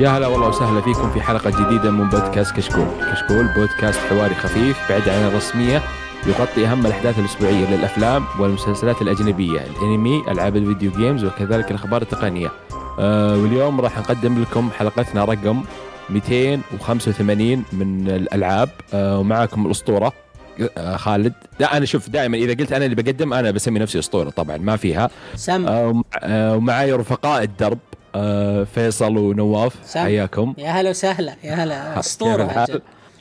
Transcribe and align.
يا 0.00 0.08
هلا 0.08 0.26
والله 0.26 0.48
وسهلا 0.48 0.80
فيكم 0.80 1.10
في 1.10 1.20
حلقة 1.20 1.50
جديدة 1.50 1.90
من 1.90 2.08
بودكاست 2.08 2.56
كشكول. 2.56 2.86
كشكول 3.12 3.48
بودكاست 3.56 3.98
حواري 3.98 4.34
خفيف 4.34 4.78
بعيد 4.88 5.08
عن 5.08 5.26
الرسمية 5.28 5.82
يغطي 6.26 6.66
أهم 6.66 6.86
الأحداث 6.86 7.18
الأسبوعية 7.18 7.76
للأفلام 7.76 8.24
والمسلسلات 8.38 9.02
الأجنبية 9.02 9.60
الأنمي 9.60 10.24
ألعاب 10.28 10.56
الفيديو 10.56 10.90
جيمز 10.90 11.24
وكذلك 11.24 11.70
الأخبار 11.70 12.02
التقنية. 12.02 12.50
آه 12.98 13.36
واليوم 13.36 13.80
راح 13.80 13.98
نقدم 13.98 14.42
لكم 14.42 14.70
حلقتنا 14.78 15.24
رقم 15.24 15.62
285 16.10 17.64
من 17.72 18.10
الألعاب. 18.10 18.68
آه 18.94 19.18
ومعاكم 19.18 19.66
الأسطورة 19.66 20.12
خالد 20.96 21.32
لا 21.60 21.76
أنا 21.76 21.84
شوف 21.86 22.08
دائما 22.10 22.36
إذا 22.36 22.54
قلت 22.54 22.72
أنا 22.72 22.84
اللي 22.84 23.02
بقدم 23.02 23.32
أنا 23.34 23.50
بسمي 23.50 23.78
نفسي 23.78 23.98
أسطورة 23.98 24.30
طبعا 24.30 24.56
ما 24.56 24.76
فيها 24.76 25.10
سم 25.34 25.66
آه 25.66 26.02
آه 26.22 26.56
ومعاي 26.56 26.92
رفقاء 26.92 27.42
الدرب 27.42 27.78
آه 28.14 28.64
فيصل 28.64 29.16
ونواف. 29.18 29.96
حياكم 29.98 30.54
يا 30.58 30.70
هلا 30.70 30.90
وسهلا 30.90 31.34
يا 31.44 31.54
هلا 31.54 31.98
أسطورة. 32.00 32.66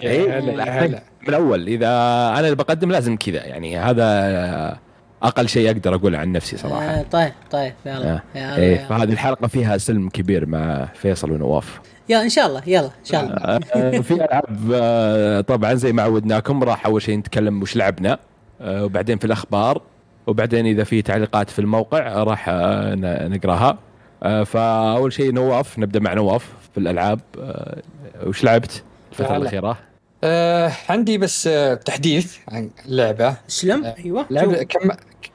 إيه، 0.03 0.39
هلا، 0.39 0.63
يا 0.65 0.85
هلا. 0.85 1.03
من 1.21 1.29
الأول 1.29 1.67
إذا 1.67 1.87
أنا 2.29 2.39
اللي 2.39 2.55
بقدم 2.55 2.91
لازم 2.91 3.17
كذا 3.17 3.45
يعني 3.45 3.77
هذا 3.77 4.77
أقل 5.23 5.49
شيء 5.49 5.67
أقدر 5.71 5.95
أقوله 5.95 6.17
عن 6.17 6.31
نفسي 6.31 6.57
صراحة. 6.57 6.83
آه 6.85 7.05
طيب 7.11 7.31
طيب 7.51 7.73
يلا 7.85 8.11
آه. 8.13 8.21
يا 8.35 8.55
إيه 8.57 8.77
هلا 8.79 8.87
فهذه 8.87 9.11
الحلقة 9.13 9.47
فيها 9.47 9.77
سلم 9.77 10.09
كبير 10.09 10.45
مع 10.45 10.85
فيصل 10.93 11.31
ونواف. 11.31 11.79
يا 12.09 12.21
إن 12.21 12.29
شاء 12.29 12.47
الله 12.47 12.61
يلا 12.67 12.85
إن 12.85 13.05
شاء 13.05 13.23
الله. 13.23 13.33
آه، 13.35 13.99
في 14.01 14.13
ألعاب 14.13 14.71
آه، 14.73 15.41
طبعا 15.41 15.73
زي 15.73 15.93
ما 15.93 16.03
عودناكم 16.03 16.63
راح 16.63 16.85
أول 16.85 17.01
شيء 17.01 17.17
نتكلم 17.17 17.61
وش 17.61 17.75
لعبنا 17.75 18.19
آه، 18.61 18.85
وبعدين 18.85 19.17
في 19.17 19.25
الأخبار 19.25 19.81
وبعدين 20.27 20.65
إذا 20.65 20.83
في 20.83 21.01
تعليقات 21.01 21.49
في 21.49 21.59
الموقع 21.59 22.23
راح 22.23 22.49
آه، 22.49 22.95
ن- 22.95 23.31
نقراها. 23.31 23.77
آه، 24.23 24.43
فأول 24.43 25.13
شيء 25.13 25.33
نواف 25.33 25.79
نبدأ 25.79 25.99
مع 25.99 26.13
نواف 26.13 26.45
في 26.73 26.77
الألعاب. 26.79 27.19
آه، 27.39 27.77
وش 28.25 28.43
لعبت 28.43 28.83
الفترة. 29.11 29.37
الأخيرة؟ 29.37 29.77
آه 30.23 30.71
عندي 30.89 31.17
بس 31.17 31.47
آه 31.47 31.73
تحديث 31.73 32.37
عن 32.47 32.69
اللعبة. 32.85 33.35
اسلم 33.49 33.85
آه، 33.85 33.95
أيوه. 34.05 34.25
لعبة. 34.29 34.63
كم 34.63 34.89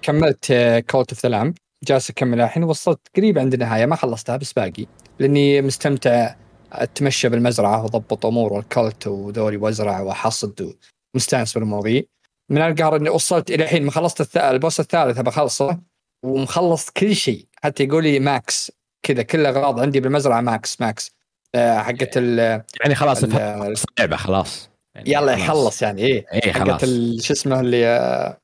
كملت 0.05 0.53
Cult 0.91 1.13
of 1.13 1.23
the 1.23 1.29
Lamb 1.29 1.55
جالس 1.85 2.11
اكملها 2.11 2.47
الحين 2.47 2.65
وصلت 2.65 3.01
قريب 3.17 3.39
عند 3.39 3.55
النهاية 3.55 3.87
ما 3.87 3.97
خلصتها 3.97 4.37
بس 4.37 4.53
باقي. 4.53 4.87
لأني 5.19 5.63
مستمتع 5.63 6.35
أتمشى 6.73 7.29
بالمزرعة 7.29 7.83
وأضبط 7.83 8.27
أمور 8.27 8.53
وال 8.53 8.71
cult 8.71 9.07
وذولي 9.07 9.57
وازرع 9.57 10.01
واحصد 10.01 10.75
ومستانس 11.15 11.55
بالمواضيع. 11.55 12.03
من 12.51 12.59
القهر 12.59 12.97
أني 12.97 13.09
وصلت 13.09 13.51
إلى 13.51 13.65
الحين 13.65 13.85
ما 13.85 13.91
خلصت. 13.91 14.37
ال 14.37 14.45
boss 14.45 14.81
الثالث 14.81 15.21
بخلصه 15.21 15.79
ومخلص 16.25 16.91
كل 16.91 17.17
شيء. 17.17 17.47
حتى 17.63 17.85
يقول 17.85 18.03
لي 18.05 18.21
max 18.21 18.73
كذا 19.03 19.23
كل 19.23 19.41
الاغراض 19.41 19.81
عندي 19.81 20.01
بالمزرعة 20.01 20.41
max 20.41 20.81
max 20.81 21.11
آه 21.55 21.79
حقت 21.79 22.11
ال 22.17 22.39
يعني 22.81 22.95
خلاص 22.95 23.25
اللعبه 23.25 24.17
خلاص. 24.17 24.71
يعني 24.95 25.13
يلا. 25.13 25.33
يخلص 25.33 25.83
يعني 25.83 26.03
إيه 26.03 26.27
حقت 26.53 26.59
خلاص. 26.69 26.83
ال- 26.85 27.23
شو 27.23 27.33
اسمه 27.33 27.61
اللي 27.61 27.87
آه، 27.87 28.39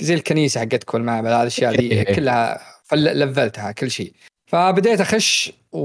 زي 0.00 0.14
الكنيسة 0.14 0.60
حقتكم 0.60 0.98
المعبد 0.98 1.26
هذه 1.26 1.40
الأشياء 1.42 1.80
إيه. 1.80 1.98
ذي 1.98 2.14
كلها 2.14 2.60
فلفلتها 2.84 3.72
كل 3.72 3.90
شيء. 3.90 4.12
فبديت 4.46 5.00
أخش 5.00 5.52
و... 5.72 5.80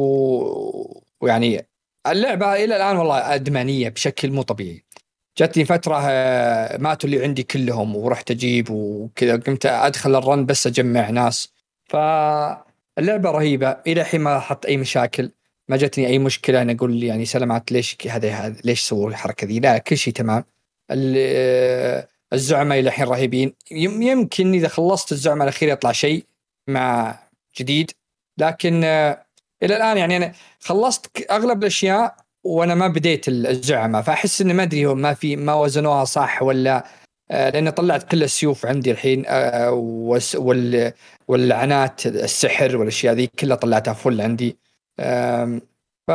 ويعني 1.21 1.65
اللعبة 2.07 2.53
إلى 2.53 2.75
الآن 2.75 2.97
والله 2.97 3.35
ادمانيه 3.35 3.89
بشكل 3.89 4.31
مو 4.31 4.41
طبيعي. 4.41 4.83
جاتني 5.37 5.65
فترة 5.65 5.99
آه، 6.03 6.77
ماتوا 6.77 7.09
اللي 7.09 7.23
عندي 7.23 7.43
كلهم 7.43 7.95
ورحت 7.95 8.31
أجيب 8.31 8.69
وكذا 8.69 9.35
قمت 9.35 9.65
أدخل 9.65 10.15
الرن 10.15 10.45
بس 10.45 10.67
أجمع 10.67 11.09
ناس. 11.09 11.53
فاللعبة 11.85 13.31
رهيبة 13.31 13.77
إلى 13.87 14.01
الحين 14.01 14.21
ما 14.21 14.39
حط 14.39 14.65
أي 14.65 14.77
مشاكل 14.77 15.31
ما 15.69 15.77
جتني 15.77 16.07
أي 16.07 16.19
مشكلة 16.19 16.61
أنا 16.61 16.73
أقول 16.73 17.03
يعني 17.03 17.25
سلامات 17.25 17.71
ليش 17.71 17.97
هذا 18.09 18.55
ليش 18.63 18.81
سووا 18.81 19.09
الحركة 19.09 19.47
ذي؟ 19.47 19.59
لا 19.59 19.77
كل 19.77 19.97
شيء 19.97 20.13
تمام. 20.13 20.43
ال- 20.91 22.07
الزعماء 22.33 22.79
إلى 22.79 22.87
الحين 22.87 23.05
رهيبين. 23.07 23.53
يم- 23.71 24.01
يمكن 24.01 24.53
إذا 24.53 24.67
خلصت 24.67 25.11
الزعماء 25.11 25.43
الأخير 25.47 25.69
يطلع 25.69 25.91
شيء 25.91 26.25
مع 26.67 27.19
جديد 27.59 27.91
لكن 28.37 28.83
آه، 28.83 29.25
إلى 29.63 29.75
الآن 29.77 29.97
يعني 29.97 30.17
أنا 30.17 30.31
خلصت 30.59 31.31
أغلب 31.31 31.61
الأشياء 31.61 32.15
وأنا 32.43 32.75
ما 32.75 32.87
بديت 32.87 33.27
الزعماء 33.27 34.01
فأحس 34.01 34.41
انه 34.41 34.53
ما 34.53 34.63
أدري 34.63 34.85
ما 34.85 35.13
في 35.13 35.35
ما 35.35 35.53
وزنوها 35.53 36.05
صح 36.05 36.41
ولا 36.43 36.85
آه، 37.31 37.49
لأن 37.49 37.69
طلعت 37.69 38.03
كل 38.11 38.23
السيوف 38.23 38.65
عندي 38.65 38.91
الحين 38.91 39.23
آه، 39.27 39.71
واللعنات 41.27 42.05
السحر 42.05 42.77
والأشياء 42.77 43.13
ذي 43.13 43.27
كلها 43.27 43.55
طلعتها 43.57 43.93
فل 43.93 44.21
عندي. 44.21 44.57
ف 46.07 46.11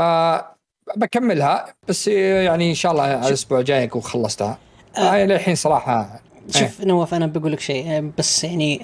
بكملها 0.97 1.75
بس 1.88 2.09
يعني 2.09 2.71
إن 2.71 2.75
شاء 2.75 2.92
الله 2.92 3.03
على 3.03 3.28
الأسبوع 3.28 3.59
الجاي 3.59 3.84
أكون 3.84 4.03
خلصتها. 4.03 4.59
آه. 4.96 5.14
هاي 5.14 5.26
للحين 5.26 5.54
صراحة 5.54 6.20
شوف 6.50 6.80
نواف 6.80 7.14
أنا 7.14 7.26
بقول 7.26 7.52
لك 7.52 7.60
شيء 7.60 7.90
آه، 7.90 8.12
بس 8.18 8.44
يعني 8.44 8.80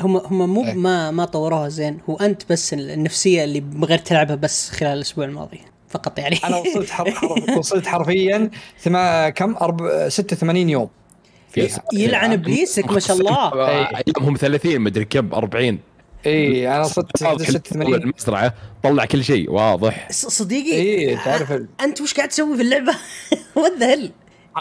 هم 0.00 0.16
هم 0.16 0.54
مو 0.54 0.64
إيه. 0.64 0.74
ما 0.74 1.10
ما 1.10 1.24
طوروها 1.24 1.68
زين 1.68 1.98
هو 2.10 2.16
أنت 2.16 2.42
بس 2.50 2.74
النفسية 2.74 3.44
اللي 3.44 3.60
بغير 3.60 3.98
تلعبها 3.98 4.36
بس 4.36 4.70
خلال 4.70 4.96
الأسبوع 4.96 5.24
الماضي 5.24 5.60
فقط 5.88 6.18
يعني 6.18 6.38
أنا 6.44 6.56
وصلت 6.56 6.90
حرف 6.90 7.14
حرف 7.14 7.56
وصلت 7.58 7.86
حرفيا 7.86 8.50
ثما 8.78 9.30
كم 9.30 9.56
أرب... 9.56 10.08
86 10.08 10.68
يوم 10.68 10.88
فيها 11.50 11.82
يلعن 11.92 12.32
ابليسك 12.32 12.92
ما 12.92 13.00
شاء 13.00 13.16
الله 13.16 13.52
إيه. 13.68 14.02
ايامهم 14.06 14.36
30 14.36 14.80
مدري 14.80 15.04
كم 15.04 15.34
40 15.34 15.78
إي 16.26 16.68
أنا 16.68 16.80
وصلت 16.80 17.12
كل 17.12 17.18
86 17.18 17.94
المزرعة 17.94 18.54
طلع 18.82 19.04
كل 19.04 19.24
شيء 19.24 19.50
واضح 19.50 20.08
صديقي 20.10 20.72
إي 20.72 21.16
تعرف 21.16 21.52
أنت 21.80 22.00
وش 22.00 22.14
قاعد 22.14 22.28
تسوي 22.28 22.56
في 22.56 22.62
اللعبة؟ 22.62 22.94
what 23.56 23.72
the 23.78 23.94
hell؟ 23.94 24.12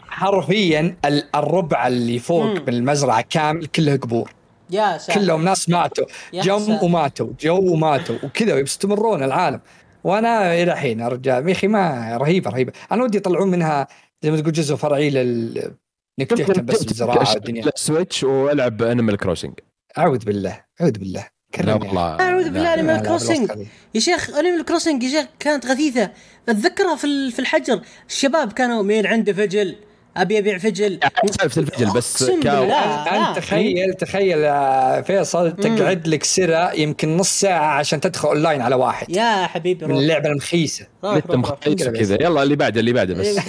حرفيا 0.08 0.96
ال- 1.06 1.36
الربع 1.36 1.88
اللي 1.88 2.20
فوق 2.20 2.44
مم. 2.46 2.54
من 2.68 2.74
المزرعه 2.74 3.22
كامل 3.30 3.66
كله 3.66 3.96
قبور 3.98 4.32
يا 4.70 4.98
ساتر 4.98 5.20
كلهم 5.22 5.46
ناس 5.46 5.70
ماتوا 5.70 6.06
جم. 6.34 6.78
وماتوا 6.84 7.30
جو 7.42 7.74
وماتوا 7.74 8.16
وكذا 8.24 8.54
ويستمرون 8.54 9.24
العالم 9.24 9.60
وأنا 10.04 10.54
إلى 10.54 10.72
الحين 10.74 11.00
يا 11.00 11.08
رجال 11.08 11.48
يا 11.48 11.52
أخي 11.54 11.68
ما 11.68 12.18
رهيبه 12.18 12.50
رهيبه 12.52 12.74
أنا 12.92 13.04
ودي 13.04 13.18
يطلعون 13.18 13.48
منها 13.52 13.88
زي 14.24 14.32
ما 14.32 14.38
تقول 14.42 14.52
جزء 14.54 14.76
فرعي 14.76 15.10
لل 15.10 15.72
انك 16.20 16.30
تهتم 16.30 16.66
بس 16.66 16.84
بالزراعه 16.84 17.30
والدنيا 17.34 17.64
Switch 17.76 18.24
والعب 18.24 18.82
Animal 18.82 19.18
Crossing 19.18 19.54
اعوذ 19.98 20.18
بالله 20.26 20.62
اعوذ 20.82 20.92
بالله 20.92 21.28
لا. 21.64 21.74
والله 21.74 22.02
أعوذ 22.20 22.44
بالله. 22.50 22.76
بالوسخة 23.02 23.54
ذي. 23.56 23.68
يا 23.96 24.00
شيخ 24.00 24.30
Animal 24.30 24.66
Crossing 24.66 25.04
يا 25.04 25.10
شيخ 25.10 25.26
كانت 25.40 25.66
غثيثه 25.66 26.12
اتذكرها 26.50 26.96
في 26.96 27.04
ال- 27.08 27.32
في 27.32 27.40
الحجر 27.40 27.82
الشباب 28.10 28.54
كانوا 28.54 28.84
مين 28.84 29.08
عنده 29.08 29.34
فجل 29.34 29.76
أبي 30.18 30.38
أبيع 30.38 30.58
فجل. 30.58 31.00
يعني 31.02 31.32
سالفة 31.42 31.62
الفجل 31.62 31.94
بس 31.94 32.32
كاو. 32.44 32.64
أنت 32.64 33.38
تخيل 33.38 33.94
تخيل 33.94 34.38
يا 34.38 35.02
فيصل 35.02 35.56
تقعد 35.56 36.08
لك 36.08 36.24
سرة 36.24 36.74
يمكن 36.74 37.18
نص 37.18 37.40
ساعة 37.40 37.78
عشان 37.78 38.00
تدخل 38.00 38.28
اونلاين 38.28 38.62
على 38.62 38.76
واحد. 38.76 39.10
يا 39.10 39.48
حبيبي 39.48 39.86
من 39.86 39.98
اللعبة 39.98 40.30
المخيسة. 40.30 40.88
وكذا 41.04 42.18
يلا 42.22 42.44
اللي 42.44 42.56
بعده 42.56 42.80
اللي 42.80 42.94
بعده 42.94 43.14
بس. 43.14 43.36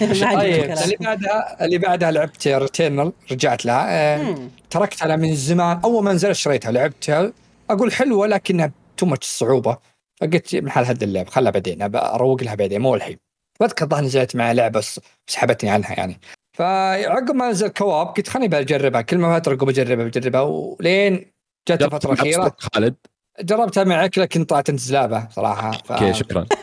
طيب. 0.36 0.70
اللي 0.70 0.96
بعدها 1.00 1.64
اللي 1.64 1.78
بعدها 1.78 2.10
لعبت 2.10 2.48
Returnal 2.48 3.12
رجعت 3.32 3.64
لها. 3.66 3.86
آه،. 3.88 4.34
تركتها 4.70 5.16
من 5.16 5.34
زمان. 5.34 5.80
أول 5.84 6.04
ما 6.04 6.12
نزلت 6.12 6.36
شريتها 6.36 6.72
لعبتها. 6.72 7.32
أقول 7.70 7.92
حلوة 7.92 8.26
لكنها 8.26 8.72
too 8.96 9.06
much 9.06 9.26
الصعوبه 9.26 9.78
قلت 10.22 10.56
من 10.56 10.70
حال 10.70 10.86
هذا 10.86 11.04
اللعب 11.04 11.28
خلها 11.28 11.50
بعدين 11.50 11.82
أروق 11.82 12.42
لها 12.42 12.54
بعدين 12.54 12.80
مو 12.80 12.94
الحين. 12.94 13.27
بذكر 13.60 13.86
ظهر 13.86 14.04
نزلت 14.04 14.36
معي 14.36 14.54
لعبة 14.54 14.84
سحبتني 15.26 15.70
عنها 15.70 15.92
يعني. 15.92 16.20
فعقب 16.52 17.34
ما 17.34 17.50
نزل 17.50 17.68
co-op 17.68 18.06
قلت 18.06 18.28
خليني 18.28 18.48
بجربها 18.48 19.00
كل 19.02 19.18
ما 19.18 19.38
فتره 19.38 19.54
أقول 19.54 19.68
بجربها 19.68 20.04
بجربها 20.04 20.40
ولين 20.40 21.32
جت 21.68 21.82
الفترة 21.82 22.12
الأخيرة 22.12 22.56
خالد؟ 22.58 22.94
جربتها 23.40 23.84
معك 23.84 24.18
لكن 24.18 24.44
طلعت 24.44 24.68
انت 24.68 24.80
زلابه 24.80 25.28
صراحة 25.30 25.70
ف... 25.70 25.92
okay 25.92 26.14
شكرا. 26.14 26.46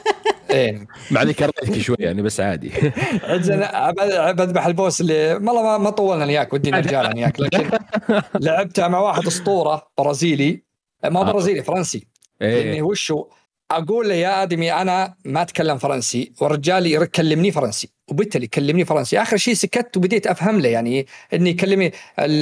إيه. 0.51 0.88
مع 1.12 1.21
إني 1.21 1.33
كرهتك 1.33 1.77
شوي 1.77 1.95
يعني 2.00 2.21
بس 2.21 2.39
عادي. 2.39 2.71
بذبح 4.38 4.65
ال 4.66 4.73
boss 4.73 5.02
اللي 5.01 5.33
والله 5.33 5.77
ما, 5.77 5.89
طولنا 5.89 6.25
وياك 6.25 6.53
ودي 6.53 6.71
نرجع 6.71 7.12
وياك 7.15 7.39
لكن 7.39 7.69
لعبتها 8.45 8.88
مع 8.88 9.00
واحد 9.00 9.27
أسطورة 9.27 9.88
برازيلي 9.97 10.63
ما 11.03 11.19
آه. 11.19 11.24
برازيلي 11.24 11.63
فرنسي. 11.63 12.07
لاني 12.42 12.74
إيه 12.74 12.81
وشو 12.81 13.27
أقول 13.72 14.10
له 14.10 14.16
يا 14.16 14.44
آدمي 14.44 14.74
أنا 14.74 15.16
ما 15.26 15.42
أتكلم 15.42 15.78
فرنسي 15.78 16.32
والرجال 16.42 16.86
يكلمني 16.86 17.52
فرنسي 17.52 17.90
وبالتالي 18.08 18.46
يكلمني 18.46 18.86
فرنسي. 18.86 19.22
آخر 19.22 19.38
شيء 19.38 19.54
سكت 19.54 19.98
وبديت 19.98 20.28
أفهم 20.28 20.60
له 20.60 20.70
يعني 20.70 21.08
إني 21.34 21.50
يكلمني 21.50 21.92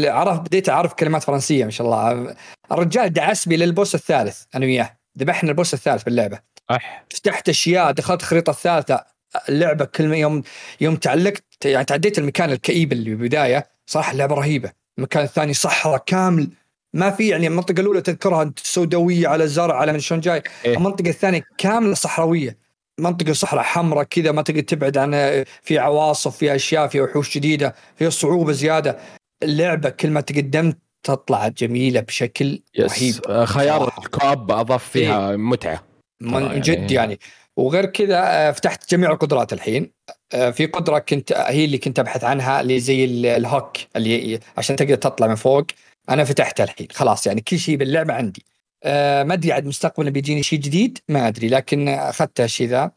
عرف 0.07 0.39
بديت 0.39 0.69
أعرف 0.69 0.93
كلمات 0.93 1.23
فرنسية 1.23 1.65
ما 1.65 1.71
شاء 1.71 1.87
الله. 1.87 2.35
الرجال 2.71 3.13
دعس 3.13 3.47
بي 3.47 3.57
للبوس 3.57 3.95
الثالث 3.95 4.41
أنا 4.55 4.65
وياه. 4.65 4.97
ذبحنا 5.19 5.49
البوس 5.49 5.73
الثالث 5.73 6.03
باللعبة. 6.03 6.39
اح 6.71 7.05
فتحت 7.09 7.49
أشياء 7.49 7.91
دخلت 7.91 8.21
الخريطة 8.21 8.49
الثالثة 8.49 9.03
اللعبة 9.49 9.85
كل 9.85 10.13
يوم 10.13 10.43
يوم 10.81 10.95
تعلقت 10.95 11.65
يعني 11.65 11.85
تعديت 11.85 12.19
المكان 12.19 12.51
الكئيب 12.51 12.91
اللي 12.91 13.15
بالبداية. 13.15 13.67
صراحة 13.85 14.11
اللعبة 14.11 14.35
رهيبة. 14.35 14.71
المكان 14.97 15.23
الثاني 15.23 15.53
صحراء 15.53 16.03
كامل. 16.05 16.49
ما 16.95 17.09
في 17.11 17.27
يعني 17.27 17.47
المنطقة 17.47 17.81
الأولى 17.81 18.01
تذكرها 18.01 18.51
سوداوية 18.57 19.27
على 19.27 19.47
زرع 19.47 19.75
على 19.77 19.93
من 19.93 19.99
شلون 19.99 20.21
جاي 20.21 20.43
إيه. 20.65 20.77
المنطقة 20.77 21.09
الثانية 21.09 21.43
كاملة 21.57 21.93
صحراوية. 21.93 22.57
منطقة 22.99 23.33
صحراء 23.33 23.63
حمراء 23.63 24.03
كذا 24.03 24.31
ما 24.31 24.41
تقدر 24.41 24.59
تبعد 24.59 24.97
عن 24.97 25.43
في 25.61 25.79
عواصف 25.79 26.37
في 26.37 26.55
أشياء 26.55 26.87
في 26.87 27.01
وحوش 27.01 27.35
جديدة 27.37 27.75
في 27.95 28.09
صعوبة 28.11 28.51
زيادة. 28.51 28.97
اللعبة 29.43 29.89
كل 29.89 30.09
ما 30.09 30.21
تقدمت 30.21 30.77
تطلع 31.03 31.47
جميلة 31.47 31.99
بشكل 31.99 32.61
رهيب. 32.79 33.15
آه، 33.29 33.45
خيار. 33.45 33.93
الكوب 33.97 34.51
أضاف 34.51 34.89
فيها 34.89 35.35
متعة. 35.35 35.83
من 36.21 36.41
يعني- 36.43 36.59
جد 36.59 36.91
يعني. 36.91 37.19
وغير 37.57 37.85
كذا 37.85 38.19
آه، 38.23 38.51
فتحت 38.51 38.91
جميع 38.91 39.11
القدرات 39.11 39.53
الحين. 39.53 39.91
آه، 40.33 40.49
في 40.51 40.65
قدرة 40.65 40.99
كنت 40.99 41.33
هي 41.33 41.65
اللي 41.65 41.77
كنت 41.77 41.99
أبحث 41.99 42.23
عنها 42.23 42.61
اللي 42.61 42.79
زي 42.79 43.05
ال- 43.05 43.25
الهوك 43.25 43.71
اللي 43.95 44.39
عشان 44.57 44.75
تقدر 44.75 44.95
تطلع 44.95 45.27
من 45.27 45.35
فوق. 45.35 45.65
أنا 46.09 46.23
فتحتها 46.23 46.63
الحين 46.63 46.87
خلاص 46.91 47.27
يعني 47.27 47.41
كل 47.41 47.59
شيء 47.59 47.75
باللعبة 47.75 48.13
عندي. 48.13 48.45
آه، 48.83 49.23
ما 49.23 49.33
أدري 49.33 49.51
عاد 49.51 49.65
مستقبلا 49.65 50.09
بيجيني 50.09 50.43
شيء 50.43 50.59
جديد؟ 50.59 50.99
ما 51.09 51.27
أدري 51.27 51.47
لكن 51.47 51.87
اخذت 51.87 52.41
الشيء 52.41 52.67
ذا. 52.67 52.91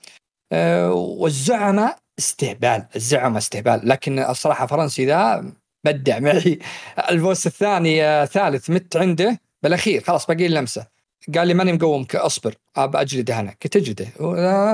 آه، 0.52 0.92
والزعماء 0.92 1.98
استهبال 2.18 2.86
الزعماء 2.96 3.38
استهبال. 3.38 3.80
لكن 3.84 4.18
الصراحة 4.18 4.66
فرنسي 4.66 5.06
ذا 5.06 5.52
بدع 5.84 6.18
معي. 6.18 6.58
البوس 7.10 7.46
الثاني 7.46 8.04
آه، 8.04 8.24
ثالث 8.24 8.70
مت 8.70 8.96
عنده. 8.96 9.40
بالأخير 9.62 10.02
خلاص 10.02 10.26
باقي 10.26 10.48
لمسة. 10.48 10.86
قال 11.34 11.48
لي 11.48 11.54
ماني 11.54 11.72
مقومك 11.72 12.16
اصبر 12.16 12.54
ابى 12.76 13.00
أجلده 13.00 13.40
أنا. 13.40 13.54
كنت 13.62 13.76
أجلده. 13.76 14.06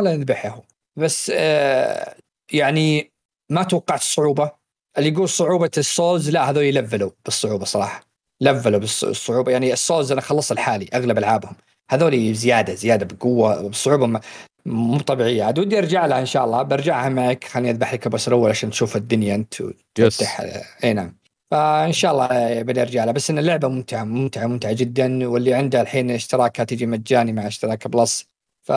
لا 0.00 0.12
يذبحه. 0.12 0.48
هو 0.48 0.62
بس 0.96 1.32
آه 1.34 2.14
يعني 2.52 3.12
ما 3.50 3.62
توقعت 3.62 4.00
الصعوبه 4.00 4.50
اللي 4.98 5.08
يقول 5.08 5.28
صعوبة 5.28 5.70
ال 5.78 5.87
Souls 5.87 6.30
لا 6.30 6.50
هذول 6.50 6.64
يلفلوا 6.64 7.10
بالصعوبة 7.24 7.64
صراحة. 7.64 8.11
لفلوا 8.42 8.80
بالصعوبة. 8.80 9.52
يعني 9.52 9.72
ال 9.72 9.79
Souls 9.79 10.12
أنا 10.12 10.20
خلصت 10.20 10.52
لحالي 10.52 10.88
أغلب 10.94 11.18
ألعابهم. 11.18 11.54
هذول 11.90 12.34
زيادة 12.34 12.74
زيادة 12.74 13.16
بقوة 13.16 13.68
بصعوبة 13.68 14.20
مو 14.66 14.98
طبيعية. 14.98 15.44
عاد 15.44 15.58
ودي 15.58 15.78
أرجع 15.78 16.06
لها 16.06 16.20
إن 16.20 16.26
شاء 16.26 16.44
الله. 16.44 16.62
برجعها 16.62 17.08
معك. 17.08 17.44
خليني 17.44 17.70
أذبح 17.70 17.94
لك 17.94 18.08
بس 18.08 18.28
الأول 18.28 18.50
عشان 18.50 18.70
تشوف 18.70 18.96
الدنيا 18.96 19.34
أنت 19.34 19.60
وتفتح. 19.60 20.40
إي 20.84 20.92
نعم. 20.92 21.16
فإن 21.50 21.92
شاء 21.92 22.12
الله 22.12 22.24
آه، 22.24 22.62
بدي 22.62 22.82
أرجع 22.82 23.04
لها. 23.04 23.12
بس 23.12 23.30
إن 23.30 23.38
اللعبة 23.38 23.68
ممتعة 23.68 24.04
ممتعة 24.04 24.46
ممتعة 24.46 24.72
جدا. 24.72 25.28
واللي 25.28 25.54
عنده 25.54 25.80
الحين 25.80 26.10
اشتراكها 26.10 26.64
تجي 26.64 26.86
مجاني 26.86 27.32
مع 27.32 27.46
اشتراك 27.46 27.88
Plus. 27.88 28.26
ف 28.62 28.72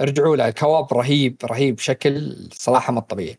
ارجعوا 0.00 0.36
لها 0.36 0.48
ال 0.48 0.55
co-op 0.55 0.92
رهيب 0.92 1.36
رهيب 1.44 1.76
بشكل 1.76 2.36
صراحة 2.52 2.92
ما 2.92 3.00
طبيعي. 3.00 3.38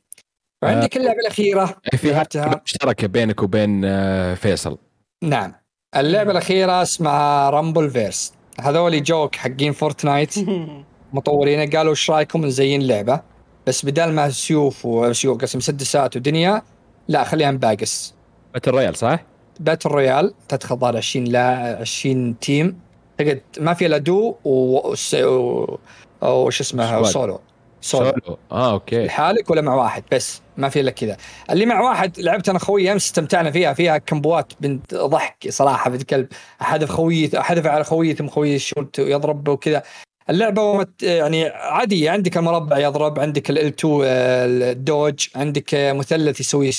وعندك 0.63 0.97
اللعبة 0.97 1.19
الأخيرة؟ 1.19 1.81
في 1.97 2.11
لعبتها؟ 2.11 2.61
مشتركة 2.65 3.07
بينك 3.07 3.43
وبين 3.43 3.85
آه، 3.85 4.33
فيصل. 4.33 4.77
نعم. 5.23 5.53
اللعبة 5.95 6.31
الأخيرة 6.31 6.81
اسمها 6.81 7.49
Rumbleverse 7.49 8.33
هذول 8.59 9.03
جوك 9.03 9.35
حقين 9.35 9.71
Fortnite 9.73 10.35
مطورين. 11.13 11.69
قالوا 11.69 11.91
إيش 11.91 12.11
رأيكم 12.11 12.45
نزين 12.45 12.81
لعبة؟ 12.87 13.21
بس 13.67 13.85
بدال 13.85 14.13
ما 14.13 14.29
سيوف 14.29 14.85
وسيوف 14.85 15.37
قسم 15.41 15.57
مسدسات 15.57 16.15
ودنيا 16.15 16.61
لا 17.07 17.23
خليها 17.23 17.51
مباقس 17.51 18.13
battle 18.53 18.71
royale 18.71 18.95
صح؟ 18.97 19.19
battle 19.59 19.89
royale. 19.89 20.33
تدخل 20.49 20.75
ظهر 20.77 20.97
20 20.97 21.25
لا 21.25 21.77
20 21.81 22.39
team. 22.39 22.79
تقعد 23.17 23.41
ما 23.59 23.73
في 23.73 23.85
إلا 23.85 23.97
دو 23.97 24.35
وش 24.45 25.15
اسمه 26.61 26.87
squad. 26.87 27.05
solo. 27.05 27.39
solo. 27.81 28.11
solo. 28.11 28.37
آه 28.51 28.71
okay. 28.71 29.05
لحالك 29.05 29.49
ولا 29.49 29.61
مع 29.61 29.75
واحد 29.75 30.03
بس. 30.11 30.42
ما 30.57 30.69
في 30.69 30.79
إلا 30.79 30.91
كذا. 30.91 31.17
اللي 31.49 31.65
مع 31.65 31.81
واحد 31.81 32.19
لعبت 32.19 32.49
أنا 32.49 32.59
خوي 32.59 32.91
أمس 32.91 33.05
استمتعنا 33.05 33.51
فيها 33.51 33.73
فيها 33.73 33.97
كمبوات 33.97 34.53
بنت 34.59 34.95
ضحك 34.95 35.49
صراحة 35.49 35.89
بنت 35.89 36.03
كلب 36.03 36.27
احدف 36.61 36.89
خويه 36.91 37.29
احدف 37.39 37.65
على 37.67 37.83
خويه 37.83 38.15
ثم 38.15 38.27
خويه 38.27 38.55
ال 38.55 38.63
shoot 38.63 38.99
يضرب 38.99 39.47
وكذا. 39.47 39.83
اللعبة 40.29 40.77
مت- 40.77 41.03
يعني 41.03 41.45
عادية 41.47 42.11
عندك 42.11 42.37
المربع 42.37 42.77
يضرب 42.77 43.19
عندك 43.19 43.49
L2 43.49 43.55
ال 43.55 43.57
dodge 43.57 45.27
عندك 45.35 45.75
آه، 45.75 45.93
مثلث 45.93 46.39
يسوي 46.39 46.71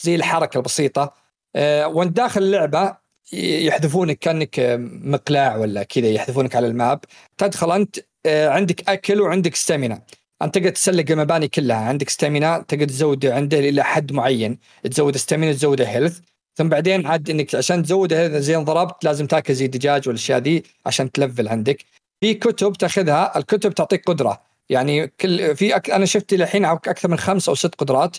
زي 0.00 0.14
الحركة 0.14 0.58
البسيطة. 0.58 1.12
آه، 1.56 1.86
وانت 1.88 2.16
داخل 2.16 2.42
اللعبة 2.42 2.96
ي- 3.32 3.66
يحذفونك 3.66 4.18
كأنك 4.18 4.58
آه، 4.58 4.76
مقلاع 5.04 5.56
ولا 5.56 5.82
كذا 5.82 6.06
يحذفونك 6.08 6.56
على 6.56 6.66
ال 6.66 6.73
map. 6.73 7.00
تدخل 7.38 7.72
أنت 7.72 7.96
آه، 8.26 8.48
عندك 8.48 8.88
أكل 8.90 9.20
وعندك 9.20 9.54
stamina. 9.54 10.02
انت 10.42 10.54
تقدر 10.54 10.70
تسلق 10.70 11.04
المباني 11.10 11.48
كلها. 11.48 11.76
عندك 11.76 12.08
stamina 12.08 12.64
تقدر 12.68 12.84
تزود 12.84 13.26
عنده 13.26 13.58
إلى 13.58 13.84
حد 13.84 14.12
معين. 14.12 14.58
تزود 14.90 15.16
stamina 15.16 15.52
تزود 15.52 15.80
health 15.80 16.18
ثم 16.54 16.68
بعدين 16.68 17.06
عاد 17.06 17.30
إنك 17.30 17.54
عشان 17.54 17.82
تزود 17.82 18.12
هذا 18.12 18.40
زي 18.40 18.56
ما 18.56 18.62
ضربت 18.62 19.04
لازم 19.04 19.26
تاكل 19.26 19.54
زي 19.54 19.64
الدجاج 19.64 20.08
والأشياء 20.08 20.38
ذي 20.38 20.62
عشان 20.86 21.12
تلفل 21.12 21.48
عندك. 21.48 21.84
في 22.20 22.34
كتب 22.34 22.72
تاخذها. 22.72 23.38
الكتب 23.38 23.74
تعطيك 23.74 24.04
قدرة. 24.06 24.42
يعني 24.68 25.06
كل 25.06 25.56
في 25.56 25.76
أك... 25.76 25.90
أنا 25.90 26.06
شفت 26.06 26.32
الحين 26.32 26.64
أكثر 26.64 27.08
من 27.08 27.18
خمس 27.18 27.48
أو 27.48 27.54
ست 27.54 27.74
قدرات 27.74 28.16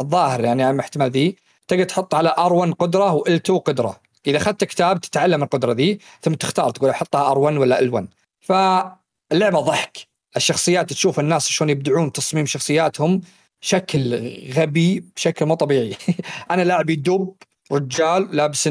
الظاهر 0.00 0.44
يعني 0.44 0.62
على 0.64 0.80
احتمال 0.80 1.10
ذي. 1.10 1.36
تقدر 1.68 1.84
تحط 1.84 2.14
على 2.14 2.28
R1 2.28 2.72
قدرة 2.72 3.18
و 3.18 3.29
L2 3.29 3.50
قدرة. 3.50 4.00
إذا 4.26 4.36
أخذت 4.36 4.64
كتاب 4.64 5.00
تتعلم 5.00 5.42
القدرة 5.42 5.72
ذي 5.72 5.98
ثم 6.20 6.34
تختار 6.34 6.70
تقول 6.70 6.90
أحطها 6.90 7.34
R1 7.34 7.58
ولا 7.58 7.80
L1 7.80 8.04
فاللعبه 8.40 9.60
ضحك. 9.60 10.15
الشخصيات 10.36 10.90
تشوف 10.90 11.20
الناس 11.20 11.48
شلون 11.48 11.70
يبدعون 11.70 12.12
تصميم 12.12 12.46
شخصياتهم 12.46 13.20
شكل 13.60 14.32
غبي 14.56 15.04
بشكل 15.16 15.46
مو 15.46 15.54
طبيعي. 15.54 15.96
أنا 16.50 16.62
لاعب 16.62 16.90
يدب 16.90 17.34
رجال 17.72 18.36
لابس 18.36 18.68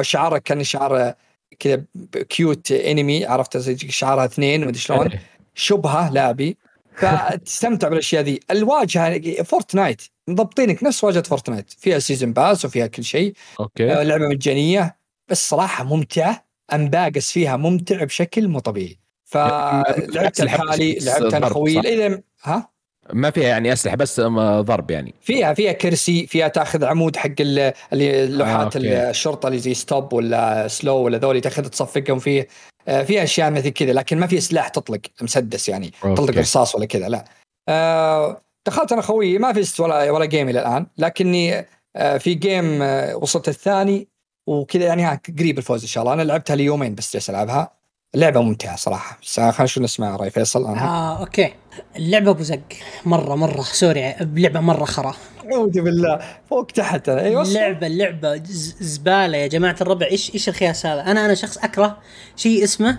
شعاره 0.00 0.38
كان 0.38 0.64
شعار 0.64 1.14
كذا 1.58 1.84
cute 2.28 2.72
anime 2.72 3.24
عرفت؟ 3.24 3.56
زي 3.56 3.76
شعارها 3.76 4.24
اثنين 4.24 4.62
ومدري 4.62 4.78
شلون. 4.78 5.10
شبهة 5.54 6.10
لاعبي. 6.12 6.56
فتستمتع 6.96 7.88
بالأشياء 7.88 8.22
ذي. 8.22 8.40
الواجهة 8.50 9.42
Fortnite 9.42 10.02
مضبطينك 10.28 10.84
نفس 10.84 11.04
واجهة 11.04 11.22
Fortnite 11.22 11.72
فيها 11.78 11.98
season 11.98 12.32
pass 12.32 12.64
وفيها 12.64 12.86
كل 12.86 13.04
شيء. 13.04 13.34
okay. 13.60 13.92
آه، 13.92 14.02
لعبة 14.02 14.28
مجانية. 14.28 14.96
بس 15.28 15.48
صراحة 15.48 15.84
ممتعة. 15.84 16.46
انباقس 16.72 17.32
فيها 17.32 17.56
ممتع 17.56 18.04
بشكل 18.04 18.48
مو 18.48 18.58
طبيعي. 18.58 19.05
فلعبت 19.26 20.40
أسلحة 20.40 20.64
لحالي 20.64 20.94
بس 20.94 21.06
لعبت 21.08 21.34
أنا 21.34 21.48
خوي؟ 21.48 21.78
إذا 21.78 22.20
ها 22.42 22.68
ما 23.12 23.30
فيها 23.30 23.48
يعني 23.48 23.72
أسلحة 23.72 23.96
بس 23.96 24.20
آه، 24.20 24.60
ضرب 24.60 24.90
يعني 24.90 25.14
فيها 25.20 25.54
فيها 25.54 25.72
كرسي 25.72 26.26
فيها 26.26 26.48
تأخذ 26.48 26.84
عمود 26.84 27.16
حق 27.16 27.30
ال- 27.40 27.72
اللي 27.92 28.26
لوحات 28.26 28.76
okay. 28.76 29.10
الشرطة 29.10 29.46
اللي 29.46 29.58
زي 29.58 29.74
stop 29.74 30.12
ولا 30.12 30.68
slow 30.68 30.96
ولا 30.96 31.18
ذولي 31.18 31.40
تأخذ 31.40 31.64
تصفقهم 31.68 32.18
فيه 32.18 32.48
آه، 32.88 33.02
فيها 33.02 33.22
أشياء 33.22 33.50
مثل 33.50 33.68
كذا 33.68 33.92
لكن 33.92 34.18
ما 34.18 34.26
في 34.26 34.40
سلاح 34.40 34.68
تطلق 34.68 35.00
مسدس 35.22 35.68
يعني 35.68 35.92
okay. 36.04 36.22
تطلق 36.22 36.38
رصاص 36.38 36.74
ولا 36.74 36.86
كذا 36.86 37.08
لا 37.08 37.24
آه، 37.68 38.42
دخلت 38.66 38.92
أنا 38.92 39.02
خويي 39.02 39.38
ما 39.38 39.52
فزت 39.52 39.80
ولا 39.80 40.10
ولا 40.10 40.24
game 40.24 40.48
إلى 40.48 40.60
الآن 40.60 40.86
لكني 40.98 41.66
آه، 41.96 42.18
في 42.18 42.34
game 42.34 42.82
آه، 42.82 43.16
وصلت 43.16 43.48
الثاني 43.48 44.08
وكذا 44.48 44.84
يعني 44.84 45.02
ها 45.02 45.20
قريب 45.38 45.58
الفوز 45.58 45.82
إن 45.82 45.88
شاء 45.88 46.02
الله 46.02 46.14
أنا 46.14 46.22
لعبتها 46.22 46.56
ليومين 46.56 46.94
بس 46.94 47.12
جالس 47.12 47.30
ألعبها 47.30 47.75
اللعبة 48.14 48.40
ممتعة 48.40 48.76
صراحة. 48.76 49.18
بس 49.22 49.40
خلينا 49.40 49.62
نشوف 49.62 49.82
نسمع 49.82 50.16
رأي 50.16 50.30
فيصل؟ 50.30 50.66
عنها 50.66 50.86
آه 50.86 51.20
okay. 51.20 51.54
اللعبة 51.96 52.30
أبو 52.30 52.42
زق. 52.42 52.60
مرة 53.04 53.34
مرة. 53.34 53.62
sorry 53.62 54.14
لعبة 54.20 54.60
مرة 54.60 54.84
خرا. 54.84 55.14
أعوذ 55.52 55.80
بالله. 55.80 56.20
فوق 56.50 56.66
تحت. 56.66 57.08
أنا 57.08 57.20
أيوه 57.22 57.42
اللعبة 57.42 57.86
اللعبة 57.86 58.42
زبالة 58.80 59.38
يا 59.38 59.46
جماعة 59.46 59.76
الربع. 59.80 60.06
إيش 60.06 60.34
إيش 60.34 60.48
الخياس 60.48 60.86
هذا؟ 60.86 61.00
أنا 61.00 61.24
أنا 61.26 61.34
شخص 61.34 61.58
أكره 61.58 61.98
شيء 62.36 62.64
اسمه 62.64 62.98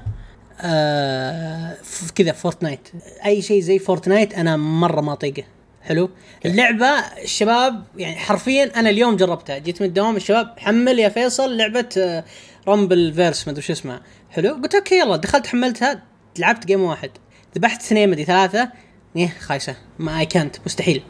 آه 0.61 1.77
كذا 2.15 2.31
Fortnite. 2.31 2.87
أي 3.25 3.41
شيء 3.41 3.61
زي 3.61 3.79
Fortnite 3.79 4.33
أنا 4.33 4.57
مرة 4.57 5.01
ما 5.01 5.13
أطيقه. 5.13 5.43
حلو؟ 5.81 6.09
اللعبة 6.45 6.85
الشباب 7.23 7.83
يعني 7.97 8.15
حرفيا 8.15 8.71
أنا 8.79 8.89
اليوم 8.89 9.15
جربتها. 9.15 9.57
جيت 9.57 9.81
من 9.81 9.87
الدوام 9.87 10.15
الشباب 10.15 10.53
حمل 10.59 10.99
يا 10.99 11.09
فيصل 11.09 11.57
لعبة 11.57 11.89
آه، 11.97 12.23
Rumbleverse 12.67 13.47
ما 13.47 13.53
أدري 13.53 13.63
شو 13.63 13.73
اسمها 13.73 14.01
حلو؟ 14.29 14.53
قلت 14.53 14.75
okay 14.75 14.99
يلا 14.99 15.15
دخلت 15.15 15.47
حملتها 15.47 16.03
لعبت 16.39 16.65
game 16.65 16.83
واحد. 16.83 17.09
ذبحت 17.55 17.81
اثنين 17.81 18.09
مدري 18.09 18.25
ثلاثة. 18.25 18.71
إيه 19.15 19.33
خايسة. 19.39 19.75
ما 19.99 20.19
اي 20.19 20.25
كانت 20.25 20.55
مستحيل. 20.65 21.03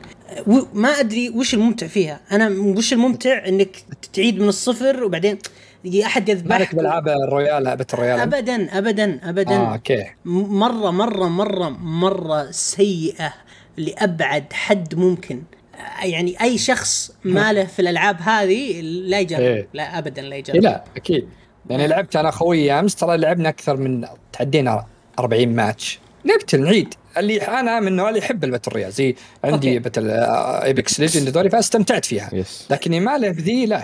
ما 0.73 0.89
أدري 0.89 1.29
وش 1.29 1.53
الممتع 1.53 1.87
فيها. 1.87 2.19
أنا 2.31 2.49
وش 2.49 2.93
الممتع؟ 2.93 3.47
إنك 3.47 3.77
تعيد 4.13 4.41
من 4.41 4.47
الصفر 4.47 5.03
وبعدين 5.03 5.37
يجي 5.83 6.05
أحد 6.05 6.29
مالك 6.29 6.39
يذبحك 6.39 6.75
بالعاب 6.75 7.07
ال 7.07 7.15
royale 7.15 7.63
لعبه 7.63 7.85
ال 7.93 7.96
royale؟ 7.97 8.19
ابدا 8.19 8.77
ابدا 8.77 9.19
ابدا. 9.29 9.55
آه 9.55 9.73
okay. 9.73 10.05
مرة 10.25 10.91
مرة 10.91 11.27
مرة 11.27 11.69
مرة 11.69 12.51
سيئة 12.51 13.33
لأبعد 13.77 14.53
حد 14.53 14.95
ممكن. 14.95 15.43
آه، 15.75 16.05
يعني 16.05 16.41
أي 16.41 16.57
شخص 16.57 17.11
ماله 17.23 17.63
في 17.63 17.79
الألعاب 17.79 18.21
هذه 18.21 18.81
لا 18.81 19.19
يجرب 19.19 19.39
إيه. 19.39 19.67
لا 19.73 19.97
ابدا 19.97 20.21
لا 20.21 20.33
إيه 20.33 20.39
يجرب 20.39 20.63
لا 20.63 20.83
أكيد. 20.95 21.27
يعني 21.69 21.87
لعبت 21.87 22.15
أنا 22.15 22.31
خويي 22.31 22.79
أمس 22.79 22.95
ترى 22.95 23.17
لعبنا 23.17 23.49
أكثر 23.49 23.77
من 23.77 24.05
تعدينا 24.33 24.85
40 25.19 25.47
ماتش 25.47 25.99
لعبت 26.25 26.55
نعيد 26.55 26.93
اللي 27.17 27.37
أنا 27.37 27.79
من 27.79 27.87
النوع 27.87 28.09
اللي 28.09 28.19
يحب 28.19 28.43
ال 28.43 28.47
battle 28.47 28.71
royale 28.71 28.91
زي 28.91 29.15
عندي 29.43 29.67
okay. 29.67 29.79
battle 29.79 30.09
Apex 30.09 30.99
Legends 30.99 31.29
ذولي 31.29 31.49
فاستمتعت 31.49 32.05
فيها 32.05 32.29
بس 32.33 32.67
لكني 32.69 32.99
ما 32.99 33.17
له 33.17 33.31
بذي 33.31 33.65
لا. 33.65 33.83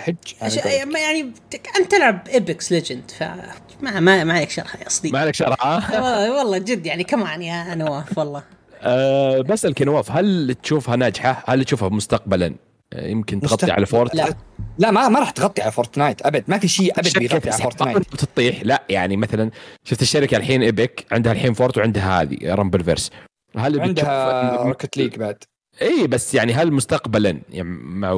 ما 0.84 0.98
يعني 0.98 1.32
أنت 1.80 1.90
تلعب 1.90 2.28
Apex 2.28 2.72
Legends 2.72 3.10
فما 3.10 4.00
ما 4.00 4.24
ما 4.24 4.34
عليك 4.34 4.50
شرح 4.50 4.76
يا 4.82 4.88
صديقي 4.88 5.18
ما 5.18 5.24
لك 5.24 5.34
شرح؟ 5.34 5.90
والله 6.38 6.58
جد 6.58 6.86
يعني 6.86 7.04
كمان 7.04 7.42
يا 7.42 7.74
نواف 7.74 8.18
والله 8.18 8.42
أه 8.82 9.40
بسالك 9.40 9.80
يا 9.80 9.86
نواف 9.86 10.10
هل 10.10 10.56
تشوفها 10.62 10.96
ناجحة؟ 10.96 11.44
هل 11.46 11.64
تشوفها 11.64 11.88
مستقبلا 11.88 12.46
آه، 12.46 12.73
يمكن 12.94 13.40
تغطي. 13.40 13.70
على 13.70 13.86
Fort؟ 13.86 14.14
لا 14.14 14.34
لا 14.78 14.90
ما 14.90 15.08
ما 15.08 15.20
راح 15.20 15.30
تغطي 15.30 15.62
على 15.62 15.72
Fortnite 15.72 16.26
أبد. 16.26 16.44
ما 16.48 16.58
في 16.58 16.68
شيء 16.68 16.92
أبد 16.98 17.18
بيغطي 17.18 17.50
على 17.50 17.62
Fortnite. 17.62 17.98
بتطيح 17.98 18.62
لا 18.62 18.82
يعني 18.88 19.16
مثلا 19.16 19.50
شفت 19.84 20.02
الشركة 20.02 20.36
الحين 20.36 20.62
Epic 20.62 21.06
عندها 21.12 21.32
الحين 21.32 21.54
Fort 21.54 21.78
وعندها 21.78 22.22
هذه 22.22 22.54
Rumbleverse. 22.54 23.10
هل 23.56 23.80
عندها 23.80 24.56
Rocket 24.62 24.96
League 24.96 25.16
بعد. 25.16 25.44
اي 25.82 26.06
بس 26.06 26.34
يعني 26.34 26.52
هل 26.52 26.72
مستقبلا 26.72 27.40
يعني 27.50 27.68
مع 27.82 28.14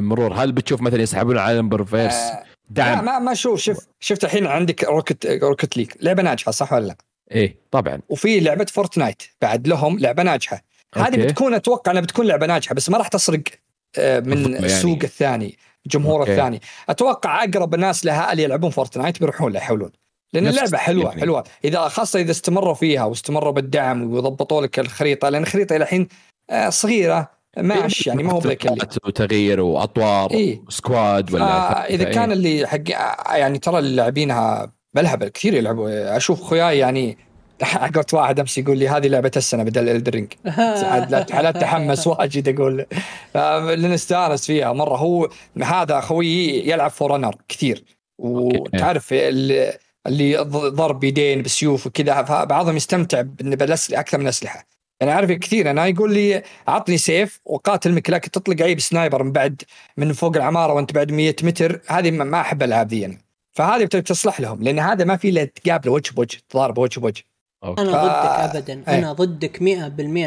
مرور 0.00 0.34
هل 0.34 0.52
بتشوف 0.52 0.80
مثلا 0.80 1.02
يسحبون 1.02 1.38
على 1.38 1.56
Rumbleverse؟ 1.56 2.14
آه، 2.14 2.30
لا 2.32 2.44
دعم 2.70 3.04
ما 3.04 3.18
ما 3.18 3.34
شوف 3.34 3.60
شوف 3.60 3.86
شفت 4.00 4.24
الحين 4.24 4.46
عندك 4.46 4.84
Rocket 4.84 5.26
Rocket 5.42 5.76
League 5.76 5.90
لعبة 6.00 6.22
ناجحة 6.22 6.52
صح 6.52 6.72
ولا 6.72 6.86
لا؟ 6.86 6.96
إيه 7.32 7.56
طبعا. 7.70 8.00
وفي 8.08 8.40
لعبة 8.40 8.64
Fortnite 8.64 9.22
بعد 9.42 9.68
لهم 9.68 9.98
لعبة 9.98 10.22
ناجحة. 10.22 10.62
هذه. 10.94 11.16
بتكون 11.16 11.54
أتوقع 11.54 11.92
إنها 11.92 12.02
بتكون 12.02 12.26
لعبة 12.26 12.46
ناجحة 12.46 12.74
بس 12.74 12.90
ما 12.90 12.98
راح 12.98 13.08
تسرق 13.08 13.42
من 13.98 14.20
بالضبط 14.20 14.50
يعني. 14.52 14.66
السوق 14.66 14.98
الثاني 15.04 15.58
الجمهور 15.86 16.20
okay. 16.20 16.32
الثاني 16.32 16.60
أتوقع 16.88 17.44
أقرب 17.44 17.74
الناس 17.74 18.04
لها 18.04 18.32
اللي 18.32 18.42
يلعبون 18.42 18.70
Fortnite 18.70 19.20
بيروحون 19.20 19.52
لها 19.52 19.60
يحولون 19.60 19.90
لأن 20.32 20.46
اللعبة 20.46 20.78
حلوة 20.78 21.08
يعني. 21.08 21.20
حلوة 21.20 21.44
إذا 21.64 21.88
خاصة 21.88 22.20
إذا 22.20 22.30
استمروا 22.30 22.74
فيها 22.74 23.04
واستمروا 23.04 23.52
بالدعم 23.52 24.12
ويضبطوا 24.12 24.62
لك 24.62 24.78
الخريطة 24.78 25.28
لأن 25.28 25.42
الخريطة 25.42 25.76
إلى 25.76 25.84
الحين 25.84 26.08
آه، 26.50 26.68
صغيرة 26.68 27.30
ماشي 27.56 28.08
يعني 28.08 28.22
ما 28.22 28.32
هو 28.32 28.38
بذاك 28.38 28.66
اللي 28.66 28.86
وتغيير 29.06 29.60
وأطوار 29.60 30.30
إيه. 30.30 30.62
squad 30.68 31.34
ولا 31.34 31.90
إذا 31.90 32.06
إيه. 32.06 32.12
كان 32.12 32.32
اللي 32.32 32.66
حق 32.66 32.90
يعني 33.38 33.58
ترى 33.58 33.78
اللي 33.78 33.96
لاعبينها 33.96 34.72
كثير 35.34 35.54
يلعبوا 35.54 36.16
أشوف 36.16 36.40
اخوياي 36.42 36.78
يعني 36.78 37.18
قلت 37.96 38.14
واحد 38.14 38.40
امس 38.40 38.58
يقول 38.58 38.78
لي 38.78 38.88
هذه 38.88 39.06
لعبة 39.08 39.30
السنة 39.36 39.62
بدل 39.62 39.88
Elden 39.96 40.16
Ring 40.16 40.32
لا 40.46 41.50
تحمس 41.60 42.06
واجد 42.06 42.48
أقول. 42.60 42.86
لأن 43.34 43.92
استانس 43.92 44.46
فيها. 44.46 44.72
مرة 44.72 44.96
هو 44.96 45.28
هذا 45.62 46.00
خويي 46.00 46.68
يلعب 46.70 46.90
For 46.90 47.07
Honor 47.07 47.34
كثير. 47.48 47.84
وتعرف 48.18 49.12
اللي 49.12 49.78
اللي 50.06 50.36
ضرب 50.52 51.04
يدين 51.04 51.42
بسيوف 51.42 51.86
وكذا 51.86 52.22
فبعضهم 52.22 52.76
يستمتع 52.76 53.20
بالاسلحه 53.20 54.00
أكثر 54.00 54.18
من 54.18 54.24
الاسلحه 54.24 54.66
يعني 55.00 55.12
عارف 55.12 55.30
كثير. 55.32 55.70
أنا 55.70 55.86
يقول 55.86 56.14
لي 56.14 56.42
عطني 56.68 56.98
سيف 56.98 57.40
وقاتل 57.44 57.92
منك 57.92 58.10
لكن 58.10 58.30
تطلق 58.30 58.62
علي 58.62 58.75
ب 58.75 58.80
sniper 58.80 59.22
من 59.22 59.32
بعد 59.32 59.62
من 59.96 60.12
فوق 60.12 60.36
العمارة 60.36 60.72
وأنت 60.72 60.92
بعد 60.92 61.12
100 61.12 61.36
متر. 61.42 61.80
هذه 61.86 62.10
ما- 62.10 62.24
ما 62.24 62.40
أحب 62.40 62.62
الالعاب 62.62 62.88
ذي 62.88 63.04
أنا. 63.06 63.16
فهذه 63.52 63.84
بتصلح 63.84 64.40
لهم 64.40 64.62
لأن 64.62 64.78
هذا 64.78 65.04
ما 65.04 65.16
في 65.16 65.28
إلا 65.28 65.44
تقابله 65.44 65.92
وجه 65.92 66.12
بوجه 66.14 66.38
تضارب 66.48 66.78
وجه 66.78 67.00
بوجه. 67.00 67.22
okay. 67.64 67.82
أنا 67.82 67.90
ضدك 67.90 68.56
ابدا. 68.56 68.82
إيه. 68.88 68.98
أنا 68.98 69.12
ضدك 69.12 69.56
100% 69.58 69.60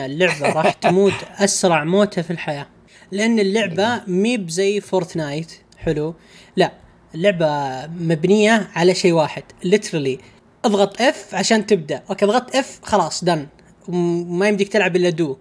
اللعبة 0.06 0.50
راح 0.54 0.74
تموت 0.74 1.14
أسرع 1.44 1.84
موتة 1.84 2.22
في 2.22 2.32
الحياة. 2.32 2.68
لأن 3.12 3.40
اللعبة 3.40 4.02
ميب 4.08 4.50
زي 4.50 4.82
Fortnite. 4.82 5.52
حلو. 5.78 6.16
لا 6.56 6.72
اللعبة 7.16 7.48
مبنية 7.88 8.68
على 8.76 8.96
شيء 8.96 9.14
واحد. 9.14 9.44
literally 9.64 10.20
اضغط 10.66 11.02
F 11.02 11.36
عشان 11.36 11.66
تبدأ. 11.66 12.04
okay 12.10 12.26
ضغطت 12.26 12.56
F 12.56 12.80
خلاص 12.84 13.24
done 13.24 13.48
وما 13.88 14.48
يمديك 14.48 14.68
تلعب 14.68 14.96
إلا 14.96 15.10
دو 15.10 15.38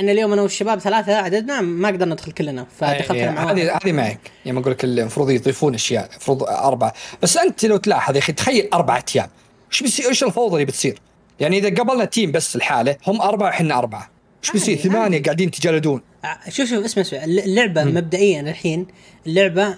أنا 0.00 0.12
اليوم 0.12 0.32
أنا 0.32 0.42
والشباب 0.42 0.78
ثلاثة 0.78 1.16
عددنا 1.16 1.60
ما 1.60 1.88
قدرنا 1.88 2.14
ندخل 2.14 2.32
كلنا. 2.32 2.66
فدخلت 2.78 3.10
إيه، 3.10 3.28
أنا 3.28 3.44
مع. 3.44 3.52
هذه 3.52 3.76
هذه 3.76 3.92
معك 3.92 4.30
يعني 4.44 4.56
ما 4.56 4.60
أقول 4.60 4.72
لك 4.72 4.84
المفروض 4.84 5.30
يضيفون 5.30 5.74
أشياء. 5.74 6.10
المفروض 6.10 6.42
أربعة. 6.42 6.92
بس 7.22 7.36
أنت 7.36 7.64
لو 7.64 7.76
تلاحظ 7.76 8.14
يا 8.14 8.20
أخي 8.20 8.32
تخيل 8.32 8.68
أربعة 8.74 9.04
أيام. 9.16 9.28
إيش 9.72 9.82
بيصير؟ 9.82 10.08
إيش 10.08 10.24
الفوضى 10.24 10.54
اللي 10.54 10.64
بتصير؟ 10.64 11.00
يعني 11.40 11.58
إذا 11.58 11.68
قبلنا 11.82 12.04
team 12.04 12.32
بس 12.32 12.56
الحالة 12.56 12.96
هم 13.06 13.20
أربعة 13.20 13.48
وحنا 13.48 13.78
أربعة. 13.78 14.10
إيش 14.44 14.52
بيصير؟ 14.52 14.76
عادي، 14.76 14.88
ثمانية 14.88 15.02
عادي. 15.02 15.18
قاعدين 15.18 15.48
يتجلدون 15.48 16.00
شوف 16.48 16.68
شوف 16.70 16.84
اسمع 16.84 17.02
اسمع. 17.02 17.24
اللعبة 17.24 17.84
مبدئيا 17.84 18.40
الحين 18.40 18.86
اللعبة 19.26 19.74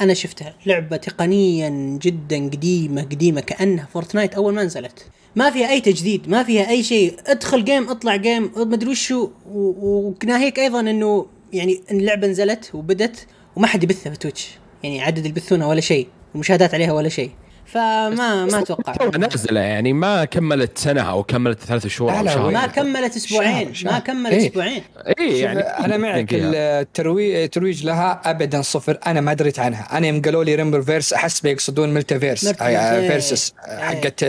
أنا 0.00 0.14
شفتها. 0.14 0.54
لعبة 0.66 0.96
تقنيا 0.96 1.98
جدا 2.02 2.36
قديمة 2.48 3.02
قديمة 3.02 3.40
كأنها 3.40 3.88
Fortnite 3.92 4.34
أول 4.34 4.54
ما 4.54 4.64
نزلت. 4.64 5.06
ما 5.36 5.50
فيها 5.50 5.70
أي 5.70 5.80
تجديد 5.80 6.28
ما 6.28 6.42
فيها 6.42 6.68
أي 6.70 6.82
شيء. 6.82 7.16
ادخل 7.26 7.64
game 7.64 7.88
اطلع 7.90 8.16
game 8.16 8.52
ما 8.56 8.74
أدري 8.74 8.90
وشو 8.90 9.30
و- 9.50 10.14
وناهيك 10.24 10.58
أيضا 10.58 10.80
إنه 10.80 11.26
يعني 11.52 11.80
إن 11.90 11.96
اللعبة 12.00 12.26
نزلت 12.26 12.70
وبدت 12.74 13.26
وما 13.56 13.66
حد 13.66 13.82
يبثها 13.82 14.10
في 14.12 14.18
Twitch 14.18 14.50
يعني 14.82 15.00
عدد 15.02 15.26
يبثونها 15.26 15.66
ولا 15.66 15.80
شيء 15.80 16.06
المشاهدات 16.34 16.74
عليها 16.74 16.92
ولا 16.92 17.08
شيء. 17.08 17.30
فما 17.74 18.44
ما 18.44 18.58
أتوقع 18.58 18.92
تو 18.92 19.10
نازلة 19.18 19.60
يعني 19.60 19.92
ما 19.92 20.24
كملت 20.24 20.78
سنة 20.78 21.00
أو 21.00 21.22
كملت 21.22 21.60
ثلاث 21.60 21.86
شهور 21.86 22.18
أو 22.18 22.26
شهر؟ 22.26 22.50
ما 22.50 22.66
كملت 22.66 23.16
أسبوعين 23.16 23.74
شهر- 23.74 23.92
ما. 23.92 23.98
كملت 23.98 24.32
إيه. 24.32 24.46
أسبوعين 24.48 24.82
اي 25.20 25.38
يعني 25.38 25.60
أنا 25.60 25.96
معك. 25.96 26.26
الترويج 26.32 27.34
الترويج 27.34 27.84
لها 27.86 28.20
ابدا 28.24 28.62
صفر 28.62 28.98
أنا 29.06 29.20
ما 29.20 29.34
دريت 29.34 29.58
عنها 29.58 29.98
أنا 29.98 30.06
يوم 30.06 30.22
قالوا 30.22 30.44
لي 30.44 30.54
Rumbleverse 30.54 31.12
أحس 31.12 31.40
بيقصدون 31.40 31.94
Multiverse. 31.94 32.48
Versus. 32.48 33.52
حقت 33.68 34.24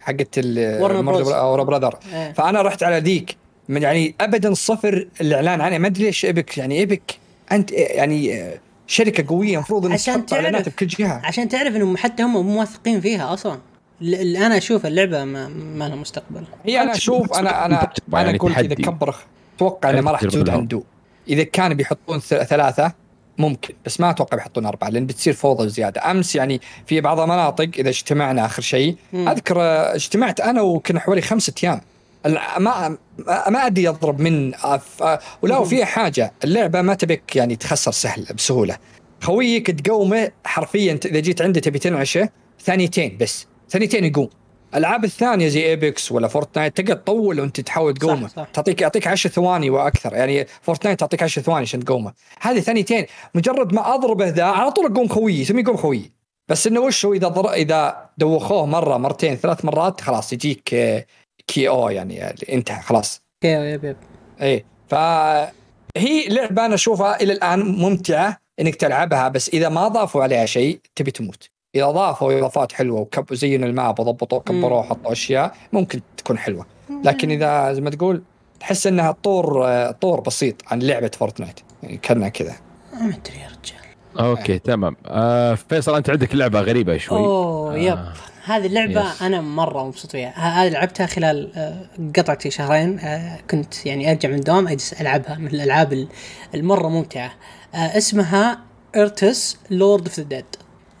حقت 0.00 0.40
Warner 0.40 1.04
Bros. 1.04 1.26
Warner 1.28 1.62
Brother 1.62 1.98
إيه. 2.14 2.32
فأنا 2.32 2.62
رحت 2.62 2.82
على 2.82 2.98
ذيك 2.98 3.36
من 3.68 3.82
يعني 3.82 4.14
ابدا 4.20 4.54
صفر 4.54 5.08
الإعلان 5.20 5.60
عنها 5.60 5.78
ما 5.78 5.86
أدري 5.86 6.04
ليش 6.04 6.24
Epic 6.24 6.58
يعني 6.58 6.78
Epic 6.78 7.14
أنت 7.52 7.72
يعني 7.72 8.44
شركة 8.90 9.24
قوية 9.28 9.54
المفروض 9.54 9.84
انك 9.86 9.94
عشان 9.94 10.26
تحط 10.26 10.34
إعلانات 10.34 10.62
تعرف. 10.62 10.74
بكل 10.74 10.86
جهة 10.86 11.20
عشان 11.24 11.48
تعرف 11.48 11.76
إنهم 11.76 11.96
حتى 11.96 12.22
هم 12.22 12.32
مو 12.32 12.42
موثقين 12.42 13.00
فيها 13.00 13.34
أصلا 13.34 13.58
أنا 14.36 14.56
أشوف 14.56 14.86
اللعبة 14.86 15.24
ما, 15.24 15.48
ما 15.48 15.88
لها 15.88 15.96
مستقبل 15.96 16.44
هي 16.66 16.82
أنا 16.82 16.92
أشوف 16.92 17.32
أنا 17.38 17.66
أنا 17.66 17.92
أنا 18.14 18.36
أقول 18.36 18.52
إذا. 18.52 18.74
كبر 18.74 19.14
أتوقع 19.56 19.90
إنه 19.90 20.00
ما 20.00 20.10
راح 20.10 20.20
تزود. 20.20 20.48
عنده 20.50 20.82
إذا 21.28 21.42
كان 21.42 21.74
بيحطون 21.74 22.18
ث- 22.20 22.24
ثلاثة 22.42 22.92
ممكن 23.38 23.74
بس 23.86 24.00
ما 24.00 24.10
أتوقع 24.10 24.36
بيحطون 24.36 24.66
أربعة 24.66 24.88
لأن 24.88 25.06
بتصير 25.06 25.32
فوضى 25.34 25.68
زيادة 25.68 26.10
أمس 26.10 26.36
يعني 26.36 26.60
في 26.86 27.00
بعض 27.00 27.20
المناطق 27.20 27.70
إذا 27.78 27.88
اجتمعنا 27.88 28.46
آخر 28.46 28.62
شيء. 28.62 28.96
أذكر 29.14 29.60
آه، 29.62 29.94
اجتمعت 29.94 30.40
أنا 30.40 30.62
وكنا 30.62 31.00
حوالي 31.00 31.22
خمسة 31.22 31.52
أيام 31.64 31.80
ما 32.58 32.98
ما 33.26 33.66
أدري 33.66 33.84
يضرب 33.84 34.20
من 34.20 34.54
أف... 34.54 35.18
ولا 35.42 35.58
وفيها 35.58 35.84
حاجة. 35.84 36.32
اللعبة 36.44 36.82
ما 36.82 36.94
تبيك 36.94 37.36
يعني 37.36 37.56
تخسر 37.56 37.92
سهل 37.92 38.26
بسهولة. 38.34 38.76
خويك 39.22 39.70
تقومه 39.70 40.30
حرفيا 40.44 41.00
إذا 41.04 41.20
جيت 41.20 41.42
عنده 41.42 41.60
تبي 41.60 41.78
تنعشه 41.78 42.28
ثانيتين 42.60 43.16
بس. 43.20 43.46
ثانيتين 43.70 44.04
يقوم. 44.04 44.28
الالعاب 44.74 45.04
الثانية 45.04 45.48
زي 45.48 45.66
Apex 45.66 46.12
ولا 46.12 46.28
Fortnite 46.28 46.80
تقعد 46.80 47.04
تطول 47.04 47.40
وأنت 47.40 47.60
تحاول 47.60 47.94
تقومه. 47.94 48.28
تعطيك 48.28 48.80
يعطيك 48.82 49.06
10 49.06 49.30
ثواني 49.30 49.70
وأكثر. 49.70 50.14
يعني 50.14 50.46
Fortnite 50.62 51.00
تعطيك 51.00 51.22
10 51.22 51.42
ثواني 51.42 51.62
عشان 51.62 51.84
تقومه. 51.84 52.12
هذه 52.40 52.60
ثانيتين. 52.60 53.06
مجرد 53.34 53.74
ما 53.74 53.94
أضربه 53.94 54.28
ذا 54.28 54.44
على 54.44 54.70
طول 54.70 54.92
أقوم 54.92 55.08
خويي. 55.08 55.44
ثم 55.44 55.58
يقوم 55.58 55.76
خويي. 55.76 56.18
بس 56.48 56.66
إنه 56.66 56.80
وش 56.80 57.06
هو؟ 57.06 57.12
إذا 57.12 57.28
ضر... 57.28 57.52
إذا 57.52 58.10
دوخوه 58.18 58.66
مرة 58.66 58.96
مرتين 58.96 59.34
ثلاث 59.36 59.64
مرات 59.64 60.00
خلاص 60.00 60.32
يجيك 60.32 60.74
آه، 60.74 61.06
KO 61.48 61.88
يعني 61.88 62.24
انتهى 62.52 62.82
خلاص. 62.82 63.22
okay 63.44 63.54
yep 63.54 63.84
yep. 63.84 63.96
إيه 64.40 64.64
فهي 64.88 66.28
لعبة 66.28 66.66
أنا 66.66 66.74
أشوفها 66.74 67.20
إلى 67.20 67.32
الآن 67.32 67.60
ممتعة 67.60 68.38
إنك 68.60 68.74
تلعبها 68.74 69.28
بس 69.28 69.48
إذا 69.48 69.68
ما 69.68 69.88
ضافوا 69.88 70.22
عليها 70.22 70.46
شيء 70.46 70.80
تبي 70.96 71.10
تموت. 71.10 71.50
إذا 71.74 71.90
ضافوا 71.90 72.38
إضافات 72.38 72.72
حلوة 72.72 73.00
وكب 73.00 73.34
زينوا 73.34 73.68
ال 73.68 73.76
map 73.76 74.00
وضبطوا 74.00 74.38
كبروه 74.38 74.78
وحطوا 74.78 75.12
أشياء 75.12 75.54
ممكن 75.72 76.00
تكون 76.16 76.38
حلوة. 76.38 76.66
لكن 77.04 77.30
إذا 77.30 77.72
زي 77.72 77.80
ما 77.80 77.90
تقول 77.90 78.22
تحس 78.60 78.86
إنها 78.86 79.12
طور 79.12 79.66
طور 79.90 80.20
بسيط 80.20 80.54
عن 80.66 80.78
لعبة 80.78 81.10
Fortnite 81.18 81.60
يعني 81.82 81.96
كأنها 81.96 82.28
كذا. 82.28 82.56
ما 82.92 83.06
أدري 83.06 83.38
يا 83.40 83.48
رجال. 83.48 84.26
okay 84.26 84.58
تمام. 84.58 84.96
آه 85.06 85.54
فيصل 85.54 85.96
أنت 85.96 86.10
عندك 86.10 86.34
لعبة 86.34 86.60
غريبة 86.60 86.96
شوي. 86.96 87.18
أوه 87.18 87.76
yep. 87.76 87.96
آه. 87.96 88.12
هذه 88.56 88.66
اللعبة 88.66 89.10
yes. 89.12 89.22
أنا 89.22 89.40
مرة 89.40 89.86
مبسوط 89.86 90.10
فيها. 90.10 90.62
هذه 90.64 90.68
لعبتها 90.68 91.06
خلال 91.06 91.52
آه، 91.56 91.86
قطعة 92.16 92.48
شهرين. 92.50 92.98
آه، 92.98 93.38
كنت 93.50 93.86
يعني 93.86 94.10
أرجع 94.10 94.28
من 94.28 94.34
الدوام 94.34 94.68
أجلس 94.68 94.92
ألعبها 94.92 95.34
من 95.34 95.46
الألعاب 95.46 95.92
ال- 95.92 96.08
المرة 96.54 96.88
ممتعة. 96.88 97.32
آه، 97.74 97.76
اسمها 97.98 98.58
Iratus 98.96 99.56
Lord 99.70 100.06
of 100.08 100.16
the 100.20 100.24
Dead 100.24 100.44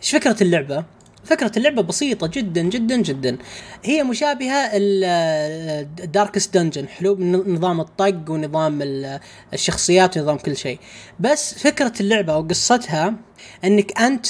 إيش 0.02 0.10
فكرة 0.10 0.36
اللعبة؟ 0.42 0.84
فكرة 1.28 1.52
اللعبة 1.56 1.82
بسيطة 1.82 2.26
جدا 2.26 2.62
جدا 2.62 2.96
جدا 2.96 3.38
هي 3.84 4.02
مشابهة 4.02 4.70
ال 6.04 6.10
Darkest 6.10 6.54
Dungeon 6.54 6.88
حلو 6.88 7.16
نظام 7.46 7.80
الطق 7.80 8.30
ونظام 8.30 8.82
ال- 8.82 9.20
الشخصيات 9.52 10.16
ونظام 10.16 10.36
كل 10.36 10.56
شيء 10.56 10.78
بس 11.20 11.54
فكرة 11.54 11.92
اللعبة 12.00 12.32
أو 12.32 12.42
قصتها 12.42 13.14
إنك 13.64 14.00
أنت 14.00 14.26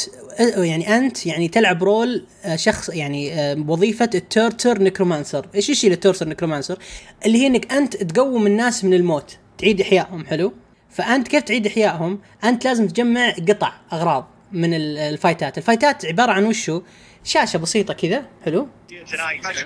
يعني 0.56 0.96
أنت 0.96 1.26
يعني 1.26 1.48
تلعب 1.48 1.84
role 1.84 2.26
شخص 2.54 2.88
يعني 2.88 3.32
وظيفة 3.68 4.10
ال 4.14 4.22
torturer 4.22 4.82
necromancer، 4.82 5.46
إيش 5.54 5.70
إيش 5.70 5.84
ال 5.84 5.89
torturer 5.89 6.28
necromancer؟ 6.28 6.78
اللي 7.26 7.38
هي 7.38 7.46
إنك 7.46 7.72
أنت 7.72 7.96
تقوم 7.96 8.46
الناس 8.46 8.84
من 8.84 8.94
الموت، 8.94 9.36
تعيد 9.58 9.80
إحيائهم 9.80 10.26
حلو؟ 10.26 10.52
فأنت 10.90 11.28
كيف 11.28 11.42
تعيد 11.42 11.66
إحيائهم؟ 11.66 12.18
أنت 12.44 12.64
لازم 12.64 12.88
تجمع 12.88 13.30
قطع 13.48 13.72
أغراض 13.92 14.26
من 14.52 14.74
ال- 14.74 14.98
الفايتات، 14.98 15.58
الفايتات 15.58 16.04
عبارة 16.06 16.32
عن 16.32 16.44
وشو؟ 16.44 16.82
شاشة 17.24 17.56
بسيطة 17.56 17.94
كذا 17.94 18.24
حلو؟ 18.44 18.68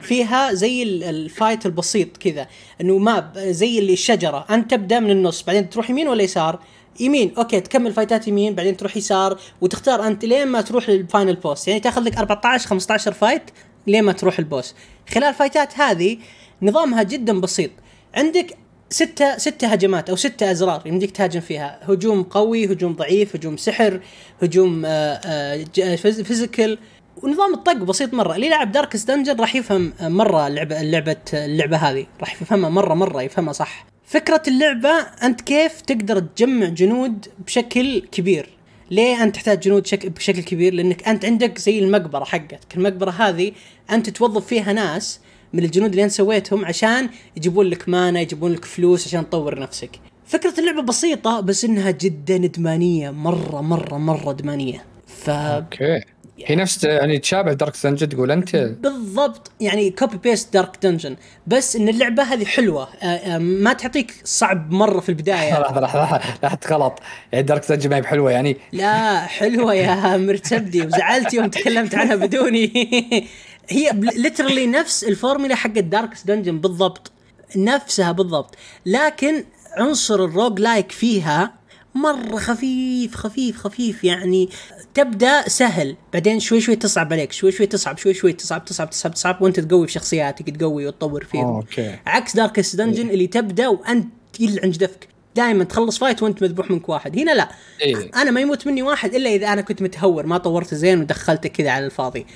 فيها 0.02 0.52
زي 0.52 0.82
ال- 0.82 1.04
ال 1.04 1.14
fight 1.14 1.66
البسيط 1.66 2.16
كذا 2.16 2.48
إنه 2.80 2.98
ما 2.98 3.32
زي 3.36 3.78
اللي 3.78 3.92
الشجرة. 3.92 4.46
أنت 4.50 4.70
تبدأ 4.70 5.00
من 5.00 5.10
النص 5.10 5.42
بعدين 5.42 5.70
تروح 5.70 5.90
يمين 5.90 6.08
ولا 6.08 6.22
يسار؟ 6.22 6.58
يمين. 7.00 7.34
okay 7.38 7.60
تكمل 7.60 7.92
فايتات 7.92 8.28
يمين 8.28 8.54
بعدين 8.54 8.76
تروح 8.76 8.96
يسار 8.96 9.38
وتختار 9.60 10.06
أنت 10.06 10.24
لين 10.24 10.48
ما 10.48 10.60
تروح 10.60 10.88
لل 10.88 11.02
final 11.02 11.36
boss 11.36 11.68
يعني 11.68 11.80
تاخذ 11.80 12.02
لك 12.02 12.16
14 12.16 12.66
15 12.68 13.12
fight 13.12 13.42
لين 13.86 14.04
ما 14.04 14.12
تروح 14.12 14.38
ال 14.38 14.44
boss. 14.44 14.74
خلال 15.14 15.24
الفايتات 15.24 15.78
هذه 15.78 16.18
نظامها 16.62 17.02
جدا 17.02 17.40
بسيط. 17.40 17.70
عندك 18.14 18.56
ستة 18.92 19.38
ستة 19.38 19.68
هجمات 19.68 20.10
أو 20.10 20.16
ستة 20.16 20.50
أزرار 20.50 20.82
يمديك 20.86 21.10
تهاجم 21.10 21.40
فيها. 21.40 21.80
هجوم 21.82 22.22
قوي 22.22 22.66
هجوم 22.66 22.92
ضعيف 22.92 23.36
هجوم 23.36 23.56
سحر 23.56 24.00
هجوم 24.42 24.82
آه، 24.86 25.20
آه، 25.24 25.96
physical. 25.96 26.78
ونظام 27.22 27.54
الطق 27.54 27.72
بسيط 27.72 28.14
مرة. 28.14 28.34
اللي 28.34 28.46
يلعب 28.46 28.72
Darkest 28.72 29.08
Dungeon 29.08 29.40
راح 29.40 29.56
يفهم 29.56 29.92
آه، 30.00 30.08
مرة 30.08 30.46
اللعبه 30.46 30.80
اللعبه 30.80 31.16
اللعبة 31.34 31.76
هذه. 31.76 32.06
راح 32.20 32.42
يفهمها 32.42 32.70
مره 32.70 32.94
مرة 32.94 33.22
يفهمها 33.22 33.52
صح. 33.52 33.86
فكرة 34.06 34.42
اللعبة 34.48 34.90
أنت 35.22 35.40
كيف 35.40 35.80
تقدر 35.80 36.18
تجمع 36.18 36.66
جنود 36.66 37.26
بشكل 37.46 38.00
كبير؟ 38.12 38.48
ليه 38.90 39.22
أنت 39.22 39.34
تحتاج 39.34 39.60
جنود 39.60 39.86
شك... 39.86 40.06
بشكل 40.06 40.42
كبير؟ 40.42 40.74
لأنك 40.74 41.08
أنت 41.08 41.24
عندك 41.24 41.58
زي 41.58 41.78
المقبرة 41.78 42.24
حقتك 42.24 42.76
المقبرة 42.76 43.10
هذه 43.10 43.52
أنت 43.90 44.10
توظف 44.10 44.46
فيها 44.46 44.72
ناس 44.72 45.20
من 45.52 45.64
الجنود 45.64 45.90
اللي 45.90 46.04
انت 46.04 46.12
سويتهم 46.12 46.64
عشان 46.64 47.08
يجيبون 47.36 47.66
لك 47.66 47.88
mana 47.88 48.20
يجيبون 48.20 48.52
لك 48.52 48.64
فلوس 48.64 49.06
عشان 49.06 49.28
تطور 49.30 49.58
نفسك. 49.58 49.90
فكرة 50.26 50.60
اللعبة 50.60 50.82
بسيطة 50.82 51.40
بس 51.40 51.64
إنها 51.64 51.90
جدا 51.90 52.44
إدمانية 52.44 53.10
مرة 53.10 53.60
مرة 53.60 53.96
مرة 53.98 54.30
إدمانية. 54.30 54.84
ف 55.06 55.30
okay. 55.30 56.00
هي 56.46 56.56
نفس 56.56 56.84
يعني 56.84 57.18
تشابه 57.18 57.52
Darkest 57.52 57.74
Dungeon 57.74 58.08
تقول 58.08 58.30
أنت؟ 58.30 58.56
بالضبط. 58.56 59.50
يعني 59.60 59.90
copy 59.90 60.16
paste 60.16 60.52
Darkest 60.54 60.70
Dungeon 60.82 61.16
بس 61.46 61.76
إن 61.76 61.88
اللعبة 61.88 62.22
هذه 62.22 62.44
حلوة. 62.44 62.88
آه، 63.02 63.06
آه، 63.06 63.38
ما 63.38 63.72
تعطيك 63.72 64.14
صعب 64.24 64.70
مرة 64.72 65.00
في 65.00 65.08
البداية. 65.08 65.52
لحظة 65.60 65.80
لحظة 65.80 66.20
لاحظت 66.42 66.72
غلط. 66.72 67.00
يعني 67.32 67.46
Darkest 67.46 67.62
Dungeon 67.62 67.90
ما 67.90 67.96
هي 67.96 68.00
بحلوة 68.00 68.30
يعني. 68.30 68.56
لا 68.72 69.20
حلوة 69.20 69.74
يا 69.74 70.16
مرتبدي. 70.16 70.86
وزعلت 70.86 71.34
يوم 71.34 71.46
تكلمت 71.46 71.94
عنها 71.94 72.16
بدوني. 72.16 72.72
هي 73.68 73.90
literally 73.94 74.66
نفس 74.66 75.04
الفورمولا 75.04 75.54
حق 75.54 75.76
ال 75.76 75.82
Darkest 75.82 76.22
Dungeon 76.22 76.60
بالضبط. 76.60 77.12
نفسها 77.56 78.12
بالضبط. 78.12 78.54
لكن 78.86 79.44
عنصر 79.76 80.24
ال 80.24 80.60
roguelike 80.60 80.92
فيها 80.92 81.54
مرة 81.94 82.36
خفيف 82.36 83.14
خفيف 83.14 83.56
خفيف. 83.56 84.04
يعني 84.04 84.48
تبدأ 84.94 85.48
سهل. 85.48 85.96
بعدين 86.12 86.40
شوي 86.40 86.60
شوي 86.60 86.76
تصعب 86.76 87.12
عليك. 87.12 87.32
شوي 87.32 87.52
شوي 87.52 87.66
تصعب 87.66 87.98
شوي 87.98 88.14
شوي 88.14 88.32
تصعب 88.32 88.64
تصعب 88.64 88.90
تصعب 88.90 89.14
تصعب. 89.14 89.42
وانت 89.42 89.60
تقوي 89.60 89.86
في 89.86 89.92
شخصياتك 89.92 90.50
تقوي 90.56 90.86
وتطور 90.86 91.24
فيهم. 91.24 91.44
okay. 91.44 91.98
عكس 92.06 92.36
Darkest 92.36 92.76
Dungeon 92.76 93.10
اللي 93.10 93.26
تبدأ 93.26 93.68
وأنت 93.68 94.08
يلعن 94.40 94.70
جدفك 94.70 95.08
دائما 95.36 95.64
تخلص 95.64 95.98
fight 95.98 96.22
وانت 96.22 96.42
مذبوح 96.42 96.70
منك 96.70 96.88
واحد. 96.88 97.18
هنا 97.18 97.30
لا. 97.30 97.48
إيه. 97.82 98.10
أنا 98.14 98.30
ما 98.30 98.40
يموت 98.40 98.66
مني 98.66 98.82
واحد 98.82 99.14
إلا 99.14 99.30
إذا 99.30 99.52
أنا 99.52 99.62
كنت 99.62 99.82
متهور 99.82 100.26
ما 100.26 100.38
طورت 100.38 100.74
زين 100.74 101.00
ودخلته 101.00 101.48
كذا 101.48 101.70
على 101.70 101.86
الفاضي. 101.86 102.26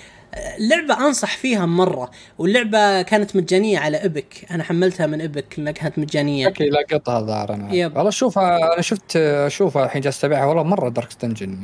اللعبة 0.59 1.06
أنصح 1.06 1.37
فيها 1.37 1.66
مرة 1.66 2.11
واللعبة 2.38 3.02
كانت 3.02 3.37
مجانية 3.37 3.78
على 3.78 4.04
Epic. 4.04 4.46
أنا 4.50 4.64
حملتها 4.64 5.06
من 5.06 5.20
Epic 5.20 5.55
لانها 5.59 5.72
كانت 5.72 5.98
مجانية. 5.98 6.46
okay 6.46 6.68
لقطها 6.68 7.18
الظاهر 7.18 7.55
أنا. 7.55 7.90
والله 7.94 8.11
شوفها 8.11 8.74
أنا 8.74 8.83
شفت 8.83 9.16
أشوفها 9.16 9.85
الحين 9.85 10.03
جالس 10.03 10.18
أتابعها. 10.18 10.44
والله 10.44 10.62
مرة 10.62 10.88
Darkest 10.88 11.09
Dungeon 11.22 11.59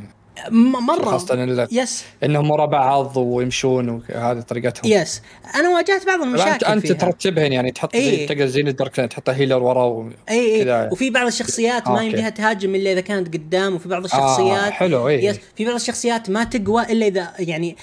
م- 0.51 0.85
مرة. 0.85 1.05
خاصة 1.05 1.67
yes 1.71 2.03
إنهم 2.23 2.51
ورا 2.51 2.65
بعض 2.65 3.17
ويمشون 3.17 3.89
وهذه 3.89 4.39
طريقتهم. 4.39 4.91
yes 4.91 5.21
أنا 5.55 5.69
واجهت 5.69 6.05
بعض 6.05 6.21
المشاكل 6.21 6.65
أنت 6.65 6.87
فيها. 6.87 6.93
ترتبهن 6.95 7.53
يعني 7.53 7.71
تحط 7.71 7.95
إيه. 7.95 8.17
زي 8.17 8.25
تقدر 8.25 8.45
زي 8.45 8.61
ال 8.61 8.68
dark 8.68 8.95
تحط 8.95 9.29
healer 9.29 9.63
ورا 9.63 9.83
و... 9.83 10.09
اي 10.29 10.55
اي 10.55 10.63
كذا. 10.63 10.89
وفي 10.91 11.09
بعض 11.09 11.27
الشخصيات 11.27 11.87
ما 11.87 11.93
okay. 11.93 12.05
يمديها 12.05 12.29
تهاجم 12.29 12.75
إلا 12.75 12.91
إذا 12.91 13.01
كانت 13.01 13.33
قدام 13.33 13.75
وفي 13.75 13.89
بعض 13.89 14.01
آه 14.01 14.05
الشخصيات 14.05 14.71
حلو 14.73 15.07
اي 15.07 15.25
yes 15.25 15.39
في 15.55 15.65
بعض 15.65 15.75
الشخصيات 15.75 16.29
ما 16.29 16.43
تقوى 16.43 16.83
إلا 16.83 17.07
إذا 17.07 17.33
يعني 17.39 17.77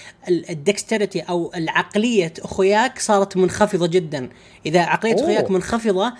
ال 0.51 0.58
dexterity 0.58 1.21
أو 1.21 1.53
العقلية 1.57 2.33
أخوياك 2.45 2.99
صارت 2.99 3.37
منخفضة 3.37 3.87
جدا. 3.87 4.29
إذا 4.67 4.81
عقلية 4.81 5.13
أوه. 5.15 5.21
أخوياك 5.23 5.51
منخفضة 5.51 6.07
آه، 6.07 6.13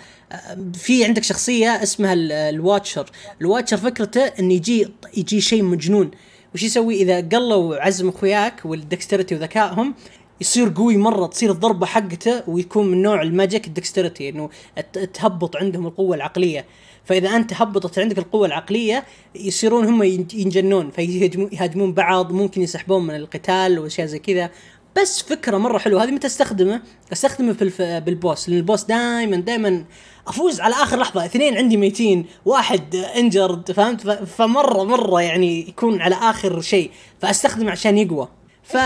في 0.73 1.05
عندك 1.05 1.23
شخصية 1.23 1.69
اسمها 1.83 2.13
ال- 2.13 2.31
ال 2.31 2.40
watcher. 2.40 3.09
ال 3.41 3.45
watcher 3.45 3.77
فكرته 3.77 4.21
انه 4.21 4.53
يجي 4.53 4.87
يجي 5.17 5.41
شيء 5.41 5.63
مجنون. 5.63 6.11
وش 6.55 6.63
يسوي؟ 6.63 6.95
إذا 7.01 7.21
قلوا 7.21 7.75
عزم 7.85 8.09
أخوياك 8.09 8.61
وال 8.65 8.78
dexterity 8.78 9.35
وذكائهم 9.35 9.93
يصير 10.41 10.73
قوي 10.75 10.97
مرة 10.97 11.25
تصير 11.27 11.51
الضربة 11.51 11.85
حقته 11.85 12.49
ويكون 12.49 12.87
من 12.91 13.01
نوع 13.01 13.21
ال 13.21 13.29
magic 13.29 13.67
ال 13.67 13.73
dexterity 13.73 14.29
إنه 14.29 14.49
ت- 14.93 14.99
تهبط 14.99 15.55
عندهم 15.57 15.87
القوة 15.87 16.15
العقلية. 16.15 16.65
فإذا 17.05 17.29
أنت 17.35 17.53
هبطت 17.53 17.99
عندك 17.99 18.17
القوة 18.17 18.47
العقلية 18.47 19.03
يصيرون 19.35 19.85
هم 19.85 20.03
ين- 20.03 20.27
ينجنون 20.33 20.91
فيهاجمون 20.91 21.49
يهاجمون 21.53 21.93
بعض 21.93 22.31
ممكن 22.31 22.61
يسحبون 22.61 23.07
من 23.07 23.15
القتال 23.15 23.79
وأشياء 23.79 24.07
زي 24.07 24.19
كذا. 24.19 24.49
بس 24.97 25.21
فكرة 25.21 25.57
مرة 25.57 25.77
حلوة. 25.77 26.03
هذه 26.03 26.11
متى 26.11 26.27
أستخدمه؟ 26.27 26.81
أستخدمه 27.13 27.53
في 27.53 27.61
الف... 27.61 27.81
بال 27.81 28.04
boss 28.04 28.49
لأن 28.49 28.57
ال 28.57 28.62
boss 28.62 28.83
دائما 28.83 29.37
دائما 29.37 29.83
أفوز 30.27 30.61
على 30.61 30.73
آخر 30.73 30.99
لحظة. 30.99 31.25
اثنين 31.25 31.57
عندي 31.57 31.77
ميتين 31.77 32.25
واحد 32.45 32.95
انجرد 32.95 33.71
فهمت؟ 33.71 34.01
ف... 34.01 34.09
فمرة 34.09 34.83
مرة 34.83 35.21
يعني 35.21 35.69
يكون 35.69 36.01
على 36.01 36.15
آخر 36.15 36.61
شيء. 36.61 36.91
فأستخدمه 37.19 37.71
عشان 37.71 37.97
يقوى. 37.97 38.27
ف 38.63 38.77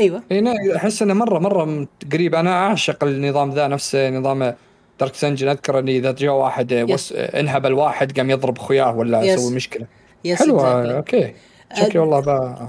أيوه. 0.00 0.22
هنا 0.30 0.54
أحس 0.76 1.02
إنه 1.02 1.14
مرة 1.14 1.38
مرة 1.38 1.86
قريب. 2.12 2.34
أنا 2.34 2.50
أعشق 2.50 3.04
النظام 3.04 3.50
ذا 3.50 3.68
نفس 3.68 3.96
نظام 3.96 4.54
Darkest 5.00 5.14
Dungeon 5.14 5.48
أذكر 5.48 5.78
إني 5.78 5.96
إذا 5.96 6.12
جاء 6.12 6.32
واحد 6.32 6.86
وس... 6.90 7.12
انهب 7.12 7.66
الواحد 7.66 8.18
قام 8.18 8.30
يضرب 8.30 8.58
أخوياه 8.58 8.96
ولا 8.96 9.22
yes. 9.22 9.40
يسوي 9.40 9.54
مشكلة. 9.54 9.86
yes 10.24 10.38
حلوة. 10.38 10.84
exactly. 10.84 10.94
okay. 10.94 11.34
شكلي 11.78 11.98
والله 11.98 12.18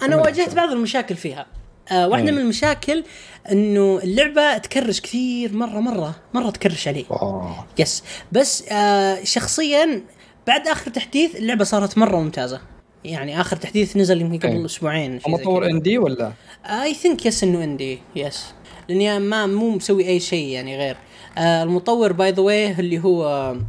أنا 0.03 0.15
واجهت 0.15 0.53
بعض 0.53 0.71
المشاكل 0.71 1.15
فيها. 1.15 1.45
آه 1.91 2.07
واحدة. 2.07 2.31
من 2.31 2.37
المشاكل 2.37 3.03
إنه 3.51 3.99
اللعبة 4.03 4.57
ت 4.57 4.65
crash 4.65 5.01
كثير 5.01 5.53
مرة 5.53 5.79
مرة 5.79 6.15
مرة 6.33 6.49
ت 6.49 6.56
crash 6.56 6.87
علي 6.87 7.05
أوه. 7.11 7.65
yes 7.79 8.03
بس 8.31 8.63
آه 8.71 9.23
شخصيا 9.23 10.01
بعد 10.47 10.67
آخر 10.67 10.91
تحديث 10.91 11.35
اللعبة 11.35 11.63
صارت 11.63 11.97
مرة 11.97 12.17
ممتازة 12.17 12.61
يعني 13.03 13.41
آخر 13.41 13.55
تحديث 13.57 13.97
نزل 13.97 14.21
يمكن 14.21 14.49
قبل 14.49 14.57
إيه. 14.57 14.65
أسبوعين 14.65 15.19
مطور. 15.27 15.65
indie 15.65 15.97
ولا؟ 15.97 16.31
I 16.65 16.93
think 16.93 17.25
yes 17.25 17.43
إنه 17.43 17.63
indie 17.63 17.99
yes 18.15 18.45
لأني 18.89 19.19
ما 19.19 19.45
مو 19.45 19.69
مسوي 19.69 20.07
أي 20.07 20.19
شيء 20.19 20.47
يعني 20.47 20.77
غير 20.77 20.97
آه 21.37 21.63
المطور 21.63 22.11
by 22.13 22.31
the 22.31 22.41
way 22.41 22.71
اللي 22.71 22.99
هو 22.99 23.25
آه 23.27 23.61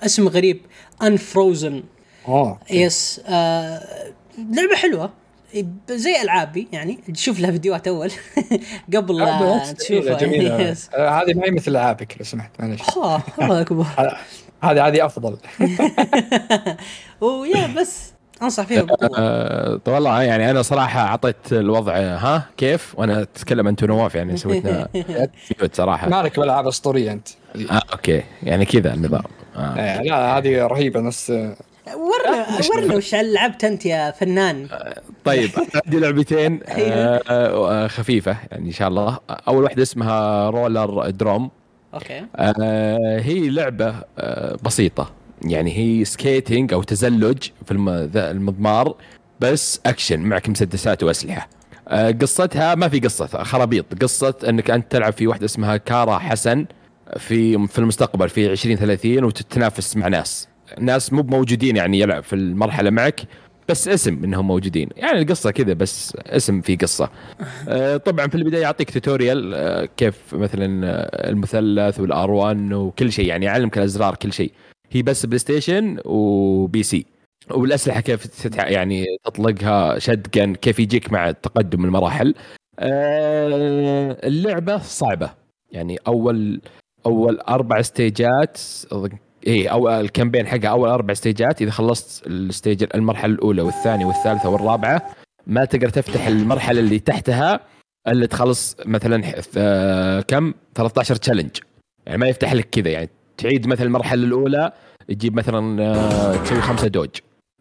اسم 0.00 0.28
غريب 0.28 0.60
Unfrozen 1.02 1.82
اوه 2.28 2.58
yes 2.70 3.20
آه 3.26 3.80
لعبة 4.38 4.76
حلوة 4.76 5.10
زي 5.90 6.22
ألعابي 6.22 6.68
يعني 6.72 6.98
تشوف 7.14 7.40
لها 7.40 7.50
فيديوهات 7.50 7.88
أول. 7.88 8.10
قبل 8.96 9.16
لا 9.16 9.72
تشوفها. 9.72 10.18
جميلة. 10.18 10.76
آه، 10.94 11.08
هذه 11.08 11.34
ما 11.34 11.46
هي 11.46 11.50
مثل 11.50 11.70
ألعابك 11.70 12.16
لو 12.18 12.24
سمحت 12.24 12.50
معلش 12.58 12.82
آه، 12.96 13.22
الله 13.42 13.60
أكبر. 13.60 13.86
هذه 14.62 14.86
هذه 14.86 15.06
أفضل. 15.06 15.36
و 17.20 17.29
yeah 17.29 17.66
بس 17.66 18.12
أنصح 18.42 18.64
فيها 18.66 18.82
بقوه 18.82 19.10
أه 19.18 19.76
طيب 19.76 19.94
والله 19.94 20.22
يعني 20.22 20.50
أنا 20.50 20.62
صراحة 20.62 21.00
أعطيت 21.00 21.52
الوضع 21.52 21.96
ها 21.96 22.46
كيف؟ 22.56 22.94
وأنا 22.98 23.22
أتكلم 23.22 23.68
انت 23.68 23.82
ونواف 23.82 24.14
يعني 24.14 24.36
سويتنا 24.36 24.88
صراحة. 25.72 26.08
مالك 26.08 26.36
بالألعاب 26.36 26.66
اسطوريه 26.66 27.12
أنت؟ 27.12 27.28
آه 27.70 27.82
okay. 27.92 28.22
يعني 28.42 28.64
كذا 28.64 28.94
النظام. 28.94 29.22
آه. 29.56 29.60
آه، 29.60 30.02
لا 30.02 30.38
هذه 30.38 30.66
رهيبة 30.66 31.00
آه، 31.30 31.56
ورنا 31.96 32.46
ورنا 32.74 32.94
وش 32.94 33.14
لعبت 33.14 33.64
أنت 33.64 33.86
يا 33.86 34.10
فنان. 34.10 34.68
طيب 35.24 35.50
عندي 35.86 35.98
لعبتين 36.00 36.60
آه 36.68 37.22
آه 37.28 37.86
خفيفة 37.86 38.36
يعني 38.50 38.66
إن 38.66 38.72
شاء 38.72 38.88
الله. 38.88 39.18
أول 39.30 39.64
واحدة 39.64 39.82
اسمها 39.82 40.50
Rollerdrome 40.50 41.50
okay. 41.94 42.24
آه 42.36 43.20
هي 43.20 43.48
لعبة 43.48 43.94
آه 44.18 44.56
بسيطة. 44.62 45.10
يعني 45.42 45.76
هي 45.78 46.04
skating 46.04 46.72
أو 46.72 46.82
تزلج 46.82 47.38
في 47.66 47.72
المضمار 48.16 48.94
بس 49.40 49.80
أكشن 49.86 50.20
معك 50.20 50.48
مسدسات 50.48 51.02
وأسلحة. 51.02 51.48
آه 51.88 52.10
قصتها 52.10 52.74
ما 52.74 52.88
في 52.88 53.00
قصة 53.00 53.26
خرابيط. 53.26 54.02
قصة 54.02 54.34
إنك 54.48 54.70
أنت 54.70 54.92
تلعب 54.92 55.12
في 55.12 55.26
واحدة 55.26 55.44
اسمها 55.44 55.76
كارا 55.76 56.18
حسن 56.18 56.66
في 57.18 57.66
في 57.66 57.78
المستقبل 57.78 58.28
في 58.28 58.46
2030 58.52 59.24
وتتنافس 59.24 59.96
مع 59.96 60.08
ناس. 60.08 60.48
ناس 60.78 61.12
مو 61.12 61.22
موجودين 61.22 61.76
يعني 61.76 62.00
يلعب 62.00 62.22
في 62.22 62.32
المرحلة 62.32 62.90
معك 62.90 63.20
بس 63.70 63.88
اسم 63.88 64.24
إنهم 64.24 64.46
موجودين. 64.46 64.88
يعني 64.96 65.18
القصة 65.18 65.50
كذا 65.50 65.72
بس 65.72 66.16
اسم 66.16 66.60
في 66.60 66.76
قصة. 66.76 67.10
آه، 67.68 67.96
طبعا 67.96 68.26
في 68.26 68.34
البداية 68.34 68.62
يعطيك 68.62 68.90
tutorial 68.90 69.54
آه، 69.54 69.84
كيف 69.96 70.34
مثلا 70.34 70.86
آه، 70.86 71.30
المثلث 71.30 72.00
وال 72.00 72.20
R 72.20 72.30
1 72.30 72.72
وكل 72.72 73.12
شيء 73.12 73.26
يعني 73.26 73.46
يعلمك 73.46 73.78
الأزرار 73.78 74.14
كل 74.14 74.32
شيء. 74.32 74.52
هي 74.90 75.02
بس 75.02 75.26
PlayStation 75.26 75.98
و 76.04 76.82
PC. 76.82 77.06
والأسلحة 77.50 78.00
كيف 78.00 78.26
تتع... 78.26 78.68
يعني 78.68 79.06
تطلقها 79.24 79.98
شدقا 79.98 80.52
كيف 80.62 80.78
يجيك 80.78 81.12
مع 81.12 81.30
تقدم 81.30 81.84
المراحل. 81.84 82.34
اللعبة 84.24 84.78
صعبة. 84.78 85.30
يعني 85.72 85.98
أول 86.06 86.60
أول 87.06 87.40
أربع 87.40 87.82
stageات 87.82 88.58
اي 89.46 89.66
أو 89.66 89.88
ال 89.88 89.94
campaign 89.94 90.46
حقها 90.46 90.68
أول 90.68 90.88
أربع 90.88 91.14
stageات 91.14 91.62
إذا 91.62 91.70
خلصت 91.70 92.26
ال 92.26 92.36
stage 92.36 92.84
المرحلة 92.94 93.34
الأولى 93.34 93.62
والثانية 93.62 94.06
والثالثة 94.06 94.48
والرابعة 94.48 95.06
ما 95.46 95.64
تقدر 95.64 95.88
تفتح 95.88 96.26
المرحلة 96.26 96.80
اللي 96.80 96.98
تحتها 96.98 97.60
إلا 98.08 98.26
تخلص 98.26 98.76
مثلا 98.86 99.22
آه، 99.56 100.20
كم؟ 100.20 100.54
13 100.74 101.16
challenge 101.16 101.50
يعني 102.06 102.18
ما 102.18 102.28
يفتح 102.28 102.52
لك 102.52 102.68
كذا 102.70 102.88
يعني 102.88 103.08
تعيد 103.36 103.66
مثلا 103.66 103.86
المرحلة 103.86 104.24
الأولى 104.24 104.72
تجيب 105.08 105.36
مثلا 105.36 105.82
آه، 105.82 106.36
تسوي 106.36 106.60
خمسة 106.60 106.88
dodge 106.88 107.10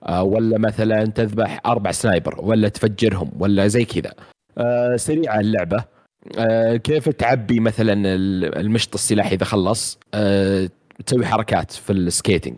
آه، 0.03 0.23
ولا 0.23 0.57
مثلا 0.57 1.05
تذبح 1.05 1.61
أربع 1.65 1.91
sniper 1.91 2.35
ولا 2.39 2.69
تفجرهم 2.69 3.31
ولا 3.39 3.67
زي 3.67 3.85
كذا. 3.85 4.13
سريعة 4.95 5.39
اللعبة. 5.39 5.83
كيف 6.83 7.09
تعبي 7.09 7.59
مثلا 7.59 7.93
المشط 8.59 8.93
السلاح 8.93 9.31
إذا 9.31 9.45
خلص؟ 9.45 9.99
تسوي 11.05 11.25
حركات 11.25 11.71
في 11.71 11.93
ال 11.93 12.00
skating. 12.00 12.57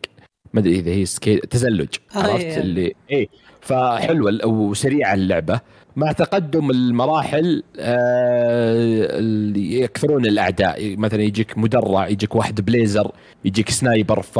ما 0.53 0.59
أدري 0.59 0.79
إذا 0.79 0.91
هي 0.91 1.05
skate 1.05 1.45
تزلج 1.45 1.89
عرفت؟ 2.15 2.57
اللي 2.57 2.93
اي 3.11 3.29
فحلوة 3.61 4.47
وسريعة 4.47 5.13
اللعبة. 5.13 5.59
مع 5.95 6.11
تقدم 6.11 6.69
المراحل 6.71 7.63
آه 7.79 9.19
يكثرون 9.55 10.25
الأعداء. 10.25 10.97
مثلا 10.97 11.21
يجيك 11.21 11.57
مدرع 11.57 12.07
يجيك 12.07 12.35
واحد 12.35 12.61
بليزر 12.61 13.11
يجيك 13.45 13.69
sniper 13.69 14.21
ف 14.21 14.39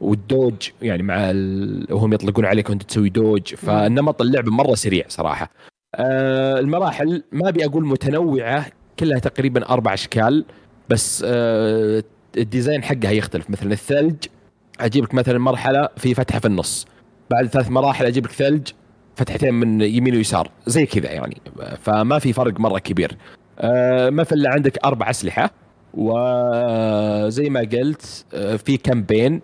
وال 0.00 0.15
dodge 0.15 0.54
يعني 0.82 1.02
مع 1.02 1.30
ال... 1.30 1.86
وهم 1.90 2.12
يطلقون 2.12 2.44
عليك 2.44 2.70
وأنت 2.70 2.82
تسوي 2.82 3.08
dodge. 3.08 3.54
فنمط 3.54 4.22
اللعبة 4.22 4.50
مرة 4.50 4.74
سريع 4.74 5.04
صراحة. 5.08 5.50
آه 5.94 6.58
المراحل 6.58 7.22
ما 7.32 7.48
أبي 7.48 7.64
أقول 7.64 7.86
متنوعة 7.86 8.66
كلها 8.98 9.18
تقريبا 9.18 9.68
أربع 9.68 9.94
أشكال 9.94 10.44
بس 10.88 11.24
آه 11.26 12.02
ال 12.36 12.43
design 12.43 12.82
حقها 12.82 13.10
يختلف 13.10 13.50
مثلا 13.50 13.72
الثلج 13.72 14.16
أجيب 14.80 15.04
لك 15.04 15.14
مثلا 15.14 15.38
مرحلة 15.38 15.88
في 15.96 16.14
فتحة 16.14 16.38
في 16.38 16.46
النص. 16.46 16.86
بعد 17.30 17.46
ثلاث 17.46 17.70
مراحل 17.70 18.06
أجيب 18.06 18.24
لك 18.24 18.32
ثلج 18.32 18.68
فتحتين 19.16 19.54
من 19.54 19.80
يمين 19.80 20.16
ويسار. 20.16 20.50
زي 20.66 20.86
كذا 20.86 21.12
يعني. 21.12 21.36
فما 21.82 22.18
في 22.18 22.32
فرق 22.32 22.60
مرة 22.60 22.78
كبير. 22.78 23.16
آه 23.58 24.10
مثلا 24.10 24.50
عندك 24.50 24.84
أربع 24.84 25.10
أسلحة 25.10 25.50
وزي 25.94 27.50
ما 27.50 27.60
قلت 27.60 28.24
آه، 28.34 28.56
في 28.56 28.76
campaign 28.76 29.40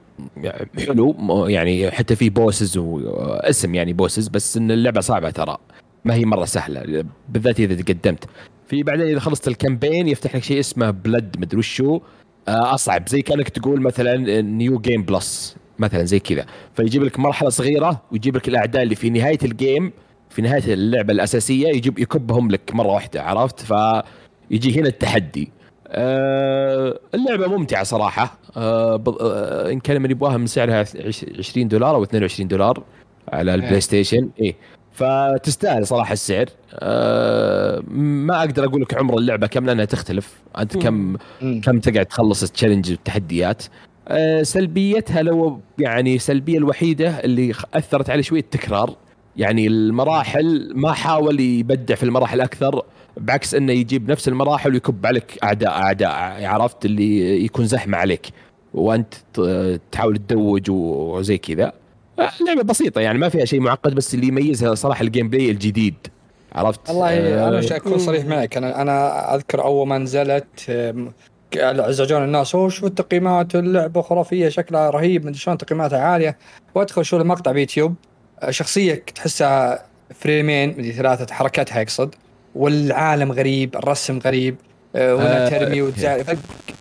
حلو 0.87 1.47
يعني 1.49 1.91
حتى 1.91 2.17
في 2.17 2.31
bosses 2.31 2.77
واسم 2.79 3.75
يعني 3.75 3.93
bosses 3.93 4.29
بس 4.29 4.57
إن 4.57 4.71
اللعبة 4.71 5.01
صعبة 5.01 5.31
ترى. 5.31 5.57
ما 6.05 6.15
هي 6.15 6.25
مرة 6.25 6.45
سهلة 6.45 7.05
بالذات 7.29 7.61
إذا 7.61 7.83
تقدمت. 7.83 8.25
في 8.69 8.83
بعدين 8.83 9.07
إذا 9.07 9.21
خلصت 9.21 9.49
ال 9.49 9.56
campaign 9.56 10.09
يفتح 10.09 10.37
لك 10.37 10.43
شيء 10.43 10.61
اسمه 10.61 10.91
بلد 10.91 11.37
مدري 11.39 11.59
وشو. 11.59 12.01
أصعب. 12.49 13.09
زي 13.09 13.23
كأنك 13.23 13.49
تقول 13.49 13.81
مثلا 13.81 14.41
new 14.41 14.79
game 14.79 15.03
plus 15.03 15.57
مثلا 15.79 16.05
زي 16.05 16.19
كذا. 16.21 16.47
فيجيب 16.75 17.03
لك 17.05 17.19
مرحلة 17.19 17.49
صغيرة 17.49 18.03
ويجيب 18.13 18.37
لك 18.37 18.49
الأعداء 18.49 18.83
اللي 18.83 18.95
في 18.95 19.11
نهاية 19.11 19.39
ال 19.43 19.53
game 19.53 19.93
في 20.31 20.43
نهاية 20.43 20.75
اللعبة 20.75 21.13
الأساسية 21.13 21.69
يجيب 21.69 21.99
يكبهم 21.99 22.51
لك 22.51 22.75
مرة 22.75 22.87
واحدة 22.89 23.23
عرفت؟ 23.23 23.61
فيجي 23.61 24.81
هنا 24.81 24.89
التحدي. 24.89 25.53
آه 25.89 26.99
اللعبة 27.15 27.47
ممتعة 27.47 27.83
صراحة. 27.85 28.39
آه 28.57 29.03
آه 29.21 29.73
إن 29.73 29.81
كان 29.81 30.03
من 30.03 30.11
يبغاها 30.11 30.37
من 30.37 30.47
سعرها 30.47 30.85
20 31.39 31.69
دولار 31.69 31.95
أو 31.95 32.03
22 32.03 32.49
دولار 32.49 32.83
على 33.29 33.55
ال 33.55 33.81
PlayStation 33.81 34.31
إيه. 34.41 34.55
فتستاهل 34.97 35.87
صراحة 35.87 36.13
السعر. 36.13 36.47
أه 36.75 37.83
ما 37.91 38.39
أقدر 38.39 38.65
أقول 38.65 38.83
لك 38.83 38.95
عمر 38.95 39.19
اللعبة 39.19 39.47
كم 39.47 39.67
لأنها 39.67 39.85
تختلف. 39.85 40.35
أنت 40.59 40.77
كم 40.77 41.17
كم 41.41 41.81
تقعد 41.81 42.07
تخلص 42.07 42.43
التشالنج 42.43 42.91
والتحديات 42.91 43.63
أه 44.09 44.43
سلبيتها 44.43 45.23
لو 45.23 45.61
يعني 45.79 46.17
السلبية 46.17 46.59
الوحيدة 46.59 47.09
اللي 47.09 47.53
أثرت 47.75 48.11
علي 48.11 48.23
شوية 48.23 48.41
التكرار. 48.41 48.97
يعني 49.37 49.67
المراحل 49.67 50.73
ما 50.75 50.93
حاول 50.93 51.41
يبدع 51.41 51.95
في 51.95 52.03
المراحل 52.03 52.41
أكثر 52.41 52.83
بعكس 53.17 53.55
إنه 53.55 53.73
يجيب 53.73 54.11
نفس 54.11 54.29
المراحل 54.29 54.73
ويكب 54.73 55.07
عليك 55.07 55.39
أعداء 55.43 55.71
أعداء 55.71 56.45
عرفت 56.45 56.85
اللي 56.85 57.45
يكون 57.45 57.67
زحمة 57.67 57.99
عليك. 57.99 58.27
وأنت 58.75 59.15
تحاول 59.93 60.17
تدوج 60.17 60.71
وزي 60.71 61.39
كذا. 61.39 61.73
لعبة 62.19 62.63
بسيطة 62.63 63.01
يعني 63.01 63.19
ما 63.19 63.29
فيها 63.29 63.45
شيء 63.45 63.61
معقد 63.61 63.95
بس 63.95 64.15
اللي 64.15 64.27
يميزها 64.27 64.75
صراحة 64.75 65.03
ال 65.03 65.29
gameplay 65.29 65.51
الجديد 65.51 65.95
عرفت؟ 66.53 66.89
والله 66.89 67.09
آه 67.09 67.49
أنا 67.49 67.77
أكون 67.77 67.99
صريح 67.99 68.27
معك. 68.27 68.57
أنا 68.57 68.83
أنا 68.83 69.35
أذكر 69.35 69.65
أول 69.65 69.87
ما 69.87 69.99
نزلت 69.99 70.71
ازعجون 71.57 72.25
الناس 72.25 72.55
اوه 72.55 72.69
شوف 72.69 72.85
التقييمات 72.85 73.55
اللعبة 73.55 74.03
خرافية 74.03 74.49
شكلها 74.49 74.91
رهيب 74.91 75.25
من 75.25 75.35
شلون 75.35 75.59
تقييماتها 75.59 75.99
عالية. 75.99 76.39
وأدخل 76.75 77.05
شو 77.05 77.17
المقطع 77.17 77.53
بيوتيوب 77.53 77.95
آه، 78.43 78.51
شخصية 78.51 78.95
تحسها 79.15 79.87
frameين 80.15 80.69
مدري 80.71 80.93
ثلاثة 80.93 81.35
حركاتها 81.35 81.81
يقصد. 81.81 82.15
والعالم 82.55 83.33
غريب 83.33 83.77
الرسم 83.77 84.19
غريب 84.19 84.57
ولا 84.97 85.49
ترمي 85.49 85.83
وتزعل 85.83 86.39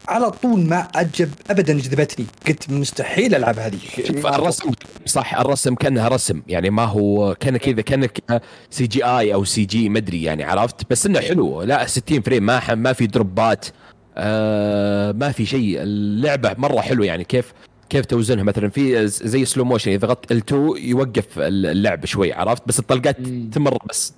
على 0.08 0.32
طول 0.32 0.60
ما 0.60 0.88
عجب 0.96 1.30
ابدا 1.50 1.74
جذبتني. 1.74 2.26
قلت 2.48 2.70
مستحيل 2.70 3.36
ألعب 3.36 3.60
هذه. 3.60 3.80
الرسم 4.10 4.72
صح 5.06 5.40
الرسم 5.40 5.76
كأنها 5.76 6.08
رسم. 6.08 6.42
يعني 6.48 6.70
ما 6.70 6.86
هو 6.86 7.36
كان 7.40 7.58
كذا 7.58 7.82
كأنك 7.82 8.42
سي 8.70 8.88
جي 8.88 9.04
اي 9.04 9.34
أو 9.34 9.44
سي 9.44 9.66
جي 9.66 9.90
ما 9.90 9.98
أدري 9.98 10.24
يعني 10.24 10.44
عرفت؟ 10.44 10.90
بس 10.90 11.06
إنه 11.06 11.20
حلو. 11.20 11.62
لا 11.62 11.86
60 11.86 12.22
frame 12.22 12.46
ما 12.46 12.76
ما 12.76 12.94
في 12.94 13.08
drop 13.08 13.46
ات. 13.46 13.66
آه 14.18 15.12
ما 15.12 15.32
في 15.32 15.46
شيء. 15.46 15.78
اللعبة 15.80 16.56
مرة 16.58 16.82
حلوة 16.82 17.06
يعني. 17.06 17.24
كيف 17.24 17.54
كيف 17.90 18.06
توزنها؟ 18.06 18.44
مثلا 18.44 18.70
في 18.70 19.08
زي 19.08 19.46
slow 19.46 19.66
motion 19.66 19.92
إذا 19.92 20.08
ضغطت 20.08 20.34
ال 20.34 20.40
L2 20.40 20.54
يوقف 20.78 21.26
اللعب 21.38 22.06
شوي 22.06 22.34
عرفت؟ 22.34 22.64
بس 22.68 22.80
الطلقات 22.80 23.18
تمر 23.52 23.78
بس 23.90 24.14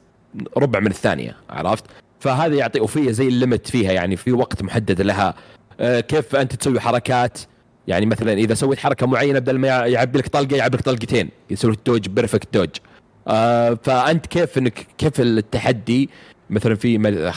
ربع 0.58 0.80
من 0.80 0.88
الثانية 0.92 1.36
عرفت؟ 1.50 1.84
فهذا 2.20 2.56
يعطي 2.56 2.80
وفيه 2.80 3.12
زي 3.12 3.28
ال 3.28 3.34
limit 3.34 3.68
فيها 3.68 3.92
يعني 3.92 4.16
في 4.16 4.32
وقت 4.32 4.64
محدد 4.64 5.02
لها. 5.02 5.34
آه، 5.80 6.00
كيف 6.00 6.36
أنت 6.36 6.56
تسوي 6.56 6.80
حركات؟ 6.80 7.40
يعني 7.88 8.06
مثلا 8.06 8.34
إذا 8.34 8.54
سويت 8.54 8.80
حركة 8.80 9.08
معينة 9.08 9.40
بدل 9.40 9.58
ما 9.58 9.68
يعبي 9.68 10.20
لك 10.20 10.28
طلقة 10.28 10.56
يعبي 10.56 10.78
لك 10.78 10.84
طلقتين. 10.84 11.30
يسوي 11.50 11.78
dodge 11.86 12.08
perfect 12.08 12.54
dodge. 12.54 12.70
آه 13.28 13.78
فأنت 13.84 14.26
كيف 14.26 14.58
انك 14.58 14.88
كيف 14.98 15.22
التحدي؟ 15.22 16.10
مثلا 16.50 16.76
في 16.76 17.32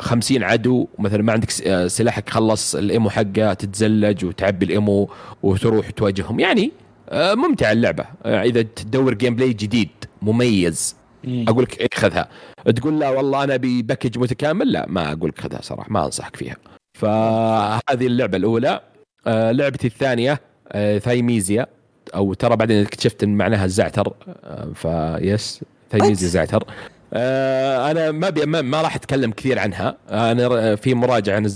50 0.00 0.42
عدو 0.42 0.88
مثلا 0.98 1.22
ما 1.22 1.32
عندك 1.32 1.48
آه، 1.66 1.86
سلاحك 1.86 2.28
خلص 2.30 2.74
ال 2.74 2.81
ammo 2.81 3.10
حقه 3.10 3.52
تتزلج 3.52 4.24
وتعبي 4.24 4.66
ال 4.66 4.75
ammo 4.75 5.10
وتروح 5.42 5.90
تواجههم. 5.90 6.40
يعني 6.40 6.72
ممتع 7.12 7.72
اللعبة. 7.72 8.04
آه 8.24 8.42
إذا 8.42 8.62
تدور 8.62 9.14
gameplay 9.14 9.52
جديد 9.52 9.88
مميز. 10.22 10.96
أقول 11.28 11.62
لك 11.62 11.94
خذها. 11.94 12.28
تقول 12.76 13.00
لا 13.00 13.10
والله 13.10 13.44
أنا 13.44 13.54
أبي 13.54 13.82
package 13.82 14.18
متكامل. 14.18 14.72
لا 14.72 14.86
ما 14.88 15.12
أقول 15.12 15.28
لك 15.28 15.40
خذها 15.40 15.62
صراحة 15.62 15.92
ما 15.92 16.04
أنصحك 16.04 16.36
فيها. 16.36 16.56
فهذه 16.98 18.06
اللعبة 18.06 18.36
الأولى. 18.36 18.80
آه 19.26 19.52
لعبتي 19.52 19.86
الثانية 19.86 20.40
آه 20.72 20.98
Thymesia. 20.98 21.66
أو 22.14 22.34
ترى 22.34 22.56
بعدين 22.56 22.82
اكتشفت 22.82 23.22
إن 23.22 23.34
معناها 23.34 23.64
الزعتر. 23.64 24.12
آه 24.44 24.72
فيس 24.74 25.60
Thymesia 25.90 26.28
زعتر. 26.28 26.64
آه 27.12 27.90
أنا 27.90 28.10
ما 28.10 28.30
بي 28.30 28.46
ما, 28.46 28.62
ما 28.62 28.82
راح 28.82 28.96
أتكلم 28.96 29.30
كثير 29.30 29.58
عنها. 29.58 29.96
أنا 30.10 30.76
في 30.76 30.94
مراجعة 30.94 31.48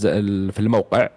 في 0.50 0.58
الموقع 0.58 1.08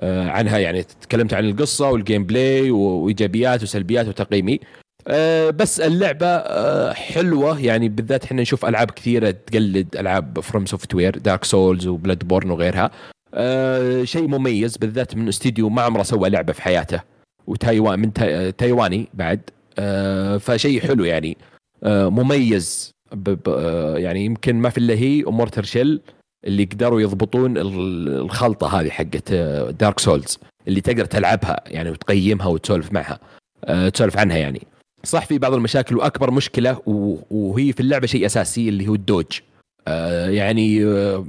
آه 0.00 0.30
عنها 0.30 0.58
يعني 0.58 0.82
تكلمت 0.82 1.34
عن 1.34 1.44
القصة 1.44 1.90
وال 1.90 2.24
gameplay 2.24 2.70
وإيجابيات 2.70 3.62
وسلبيات 3.62 4.08
وتقييمي. 4.08 4.60
أه 5.08 5.50
بس 5.50 5.80
اللعبة 5.80 6.26
أه 6.26 6.92
حلوة. 6.92 7.60
يعني 7.60 7.88
بالذات 7.88 8.24
إحنا 8.24 8.42
نشوف 8.42 8.64
ألعاب 8.64 8.90
كثيرة 8.90 9.30
تقلد 9.30 9.96
ألعاب 9.96 10.40
FromSoftware 10.40 11.18
Dark 11.18 11.44
Souls 11.44 11.79
و 11.79 11.86
Bloodborne 11.86 12.50
وغيرها. 12.50 12.90
أه 13.34 14.04
شيء 14.04 14.28
مميز 14.28 14.76
بالذات 14.76 15.16
من 15.16 15.28
استديو 15.28 15.68
ما 15.68 15.82
عمره 15.82 16.02
سوى 16.02 16.28
لعبة 16.28 16.52
في 16.52 16.62
حياته 16.62 17.00
وتايوان 17.46 17.98
من 17.98 18.12
تايواني 18.56 19.08
بعد. 19.14 19.40
أه 19.78 20.36
فشيء 20.36 20.80
حلو 20.80 21.04
يعني. 21.04 21.36
أه 21.84 22.08
مميز 22.08 22.90
أه 23.48 23.96
يعني 23.98 24.24
يمكن 24.24 24.56
ما 24.56 24.70
في 24.70 24.78
إلا 24.78 24.94
هي 24.94 25.24
و 25.26 25.31
Mortal 25.31 25.62
Shell 25.62 26.00
اللي 26.46 26.64
قدروا 26.64 27.00
يضبطون 27.00 27.54
الخلطة 27.58 28.80
هذه 28.80 28.90
حقت 28.90 29.32
Dark 29.80 29.98
آه، 29.98 30.02
Souls 30.02 30.38
اللي 30.68 30.80
تقدر 30.80 31.04
تلعبها 31.04 31.60
يعني 31.66 31.90
وتقيمها 31.90 32.46
وتسولف 32.46 32.92
معها. 32.92 33.18
تسولف 33.90 34.18
عنها 34.18 34.36
يعني. 34.36 34.62
صح 35.06 35.26
في 35.26 35.38
بعض 35.38 35.54
المشاكل 35.54 35.96
وأكبر 35.96 36.30
مشكلة 36.30 36.80
وهي 37.30 37.72
في 37.72 37.80
اللعبة 37.80 38.06
شيء 38.06 38.26
أساسي 38.26 38.68
اللي 38.68 38.88
هو 38.88 38.94
ال 38.94 38.99
dodge. 38.99 39.26
آه 39.88 40.28
يعني 40.28 40.84
آه 40.84 41.26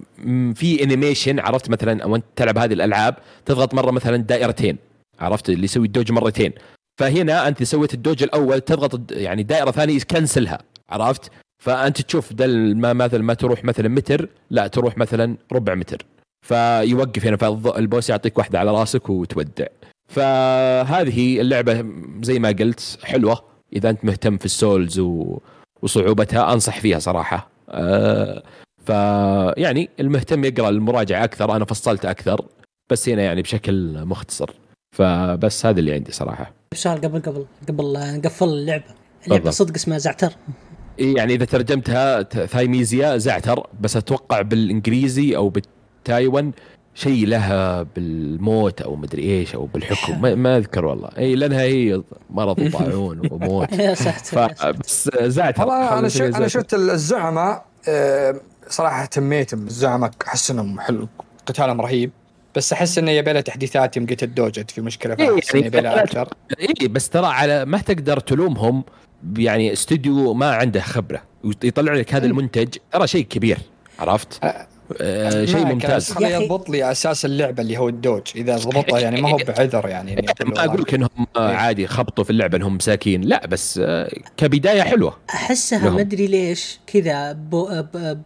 في 0.56 0.84
animation 0.84 1.40
عرفت 1.40 1.70
مثلا 1.70 2.06
وأنت 2.06 2.26
تلعب 2.36 2.58
هذه 2.58 2.74
الألعاب 2.74 3.16
تضغط 3.46 3.74
مرة 3.74 3.92
مثلا 3.92 4.18
دائرتين 4.18 4.78
عرفت؟ 5.20 5.50
اللي 5.50 5.64
يسوي 5.64 5.86
ال 5.86 5.90
dodge 5.90 6.12
مرتين. 6.12 6.52
فهنا 7.00 7.48
أنت 7.48 7.64
سويت 7.64 7.94
ال 7.94 7.99
dodge 7.99 8.24
الأول 8.24 8.62
تضغط 8.62 9.12
يعني 9.12 9.44
دائرة 9.44 9.72
ثانية 9.72 9.96
ي 9.96 10.04
cancel 10.04 10.52
ها 10.52 10.60
عرفت؟ 10.90 11.32
فأنت 11.64 12.02
تشوف 12.02 12.34
بدل 12.34 12.78
ما 12.78 12.94
مثلا 12.94 13.24
ما 13.24 13.34
تروح 13.34 13.64
مثلا 13.64 13.88
متر 13.88 14.30
لا 14.50 14.68
تروح 14.68 14.98
مثلا 14.98 15.38
ربع 15.52 15.76
متر. 15.76 16.06
فيوقف 16.48 17.26
هنا 17.26 17.38
فال 17.38 17.62
boss 17.62 18.10
يعطيك 18.10 18.38
واحدة 18.38 18.60
على 18.60 18.72
راسك 18.72 19.10
وتودع. 19.10 19.68
فهذه 20.08 21.42
اللعبة 21.42 21.86
زي 22.22 22.40
ما 22.40 22.50
قلت 22.50 22.98
حلوة. 23.04 23.47
إذا 23.74 23.90
أنت 23.90 24.06
مهتم 24.06 24.38
في 24.38 24.46
السولز 24.46 25.00
و... 25.00 25.40
وصعوبتها 25.82 26.54
أنصح 26.54 26.80
فيها 26.80 27.00
صراحة. 27.00 27.50
أه 27.70 28.44
فيعني 28.86 29.90
المهتم 30.00 30.46
يقرأ 30.46 30.70
المراجعة 30.70 31.24
أكثر 31.24 31.56
أنا 31.56 31.66
فصلت 31.66 32.06
أكثر 32.06 32.46
بس 32.90 33.10
هنا 33.10 33.22
يعني 33.22 33.42
بشكل 33.42 34.06
مختصر. 34.06 34.50
فبس 34.96 35.66
هذا 35.66 35.80
اللي 35.80 35.94
عندي 35.94 36.12
صراحة. 36.12 36.54
سؤال 36.74 37.02
قبل 37.02 37.22
قبل 37.22 37.46
قبل 37.68 37.94
نقفل 38.18 38.46
اللعبة 38.46 38.84
اللعبة. 39.26 39.50
صدق 39.50 39.74
اسمها 39.76 39.98
زعتر؟ 39.98 40.34
إيه 41.00 41.16
يعني 41.16 41.34
إذا 41.34 41.46
ترجمتها 41.46 42.24
ثايميزيا 42.24 43.18
زعتر 43.18 43.68
بس 43.82 43.98
أتوقع 43.98 44.42
بالإنجليزي 44.42 45.36
أو 45.36 45.50
بالتايوان 45.50 46.52
شيء 46.98 47.28
لها 47.28 47.84
بالموت 47.84 48.82
أو 48.82 48.96
مدري 48.96 49.24
إيش 49.24 49.56
أو 49.56 49.66
بالحكم. 49.66 50.22
ما, 50.22 50.36
ما 50.36 50.58
أذكر 50.58 50.86
والله. 50.86 51.10
إي 51.18 51.36
لأنها 51.36 51.62
هي 51.62 52.02
مرض 52.30 52.60
وطاعون 52.60 53.22
وموت. 53.32 53.72
يا 53.80 53.94
ساتر 53.94 54.40
يا 54.40 54.48
ساتر. 54.48 54.74
فبس 54.74 55.10
زعتر 55.24 55.62
والله 55.62 55.94
أنا 55.94 56.08
نسميها 56.08 56.38
أنا. 56.38 56.48
شفت 56.48 56.74
الزعماء 56.74 57.66
آه، 57.90 58.42
صراحة 58.70 59.02
اهتميتهم 59.02 59.68
الزعماء 59.68 60.12
أحس 60.28 60.52
إنهم 60.52 60.80
حلو 60.80 61.08
قتالهم 61.46 61.82
رهيب. 61.82 62.12
بس 62.56 62.74
أحس 62.74 62.98
إنه 62.98 63.12
يبي 63.12 63.34
له 63.34 63.42
تحديثات 63.42 63.98
يوم 63.98 64.06
قلت 64.06 64.24
الدوجت 64.24 64.72
في 64.72 64.82
مشكلة 64.82 65.16
إيه، 65.20 65.30
فأحس 65.30 65.56
إنه 65.56 65.64
يعني 65.64 65.78
يبي 65.78 65.88
أكثر. 65.88 66.30
إي 66.62 66.88
بس 66.88 67.10
ترى 67.10 67.28
على 67.28 67.66
ما 67.66 67.78
تقدر 67.78 68.20
تلومهم 68.20 68.84
يعني 69.38 69.74
استوديو 69.74 70.34
ما 70.34 70.52
عنده 70.52 70.82
خبرة. 70.82 71.22
يطلع 71.64 71.94
لك 71.94 72.14
هذا 72.14 72.26
المنتج 72.26 72.68
ترى 72.92 73.08
شيء 73.08 73.26
كبير 73.26 73.58
عرفت؟ 74.00 74.40
آه 75.02 75.46
شيء 75.46 75.66
ممتاز 75.66 76.04
بس 76.04 76.12
خليه. 76.12 76.28
يضبط 76.28 76.70
لي 76.70 76.92
أساس 76.92 77.26
اللعبة 77.26 77.64
اللي 77.64 77.78
هو 77.78 77.90
الدوج 77.90 78.22
إذا 78.36 78.58
ضبطها 78.58 79.00
يعني 79.00 79.22
ما 79.22 79.32
هو 79.32 79.38
بعذر 79.48 79.88
يعني 79.88 80.26
ما 80.46 80.66
أقول 80.66 80.82
لك 80.82 80.94
إنهم 80.94 81.28
آه،. 81.36 81.54
عادي 81.54 81.88
خبطوا 81.88 82.24
في 82.24 82.30
اللعبة 82.30 82.58
إنهم 82.58 82.76
مساكين 82.76 83.22
لا 83.22 83.48
بس 83.48 83.80
آه، 83.84 84.12
كبداية 84.38 84.82
حلوة 84.82 85.18
أحسها 85.30 85.80
لهم. 85.80 85.96
مدري 85.96 86.28
ليش 86.28 86.80
كذا 86.88 87.32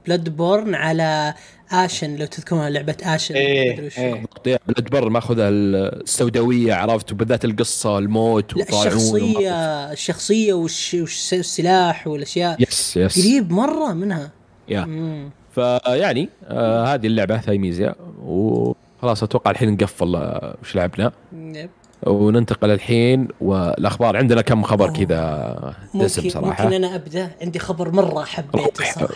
بلاد 0.06 0.30
بورن 0.30 0.76
على 0.76 1.34
اشن 1.72 2.16
لو 2.16 2.26
تذكرونها 2.26 2.70
لعبة 2.70 2.96
اشن 3.04 3.36
وش. 3.36 3.98
إيه. 4.00 4.22
بلاد 4.46 4.90
بر 4.92 5.10
ماخذها 5.10 5.50
السوداوية 5.50 6.74
عرفت 6.74 7.12
وبالذات 7.12 7.46
القصة 7.46 7.98
الموت 7.98 8.56
الشخصية 8.56 9.92
الشخصية 9.92 10.54
والسلاح 10.54 12.08
والأشياء 12.08 12.62
يس 12.62 12.98
يس 12.98 13.20
قريب 13.20 13.52
مرة 13.52 13.94
منها 13.94 14.32
يا 14.70 14.86
مم. 14.86 15.30
فيعني 15.56 16.30
آه 16.48 16.86
هذه 16.86 17.08
اللعبة 17.08 17.38
ثايميزيا 17.38 17.96
وخلاص 18.26 19.24
أتوقع 19.24 19.52
الحين 19.52 19.74
نقفل 19.74 20.16
آه، 20.16 20.56
وش 20.62 20.76
لعبنا 20.76 21.12
yep. 21.34 21.70
وننتقل 22.08 22.72
الحين 22.72 23.28
والأخبار 23.42 24.18
عندنا 24.18 24.42
كم 24.42 24.64
خبر. 24.64 24.94
كذا 24.94 25.74
دسم 25.96 26.30
صراحة 26.30 26.64
ممكن 26.64 26.74
أنا 26.76 26.96
أبدأ 26.96 27.32
عندي 27.42 27.60
خبر 27.60 27.92
مرة 27.92 28.24
حبيته. 28.24 28.84
صراحة 28.94 29.14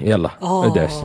يلا 0.00 0.30
ادعس 0.42 1.04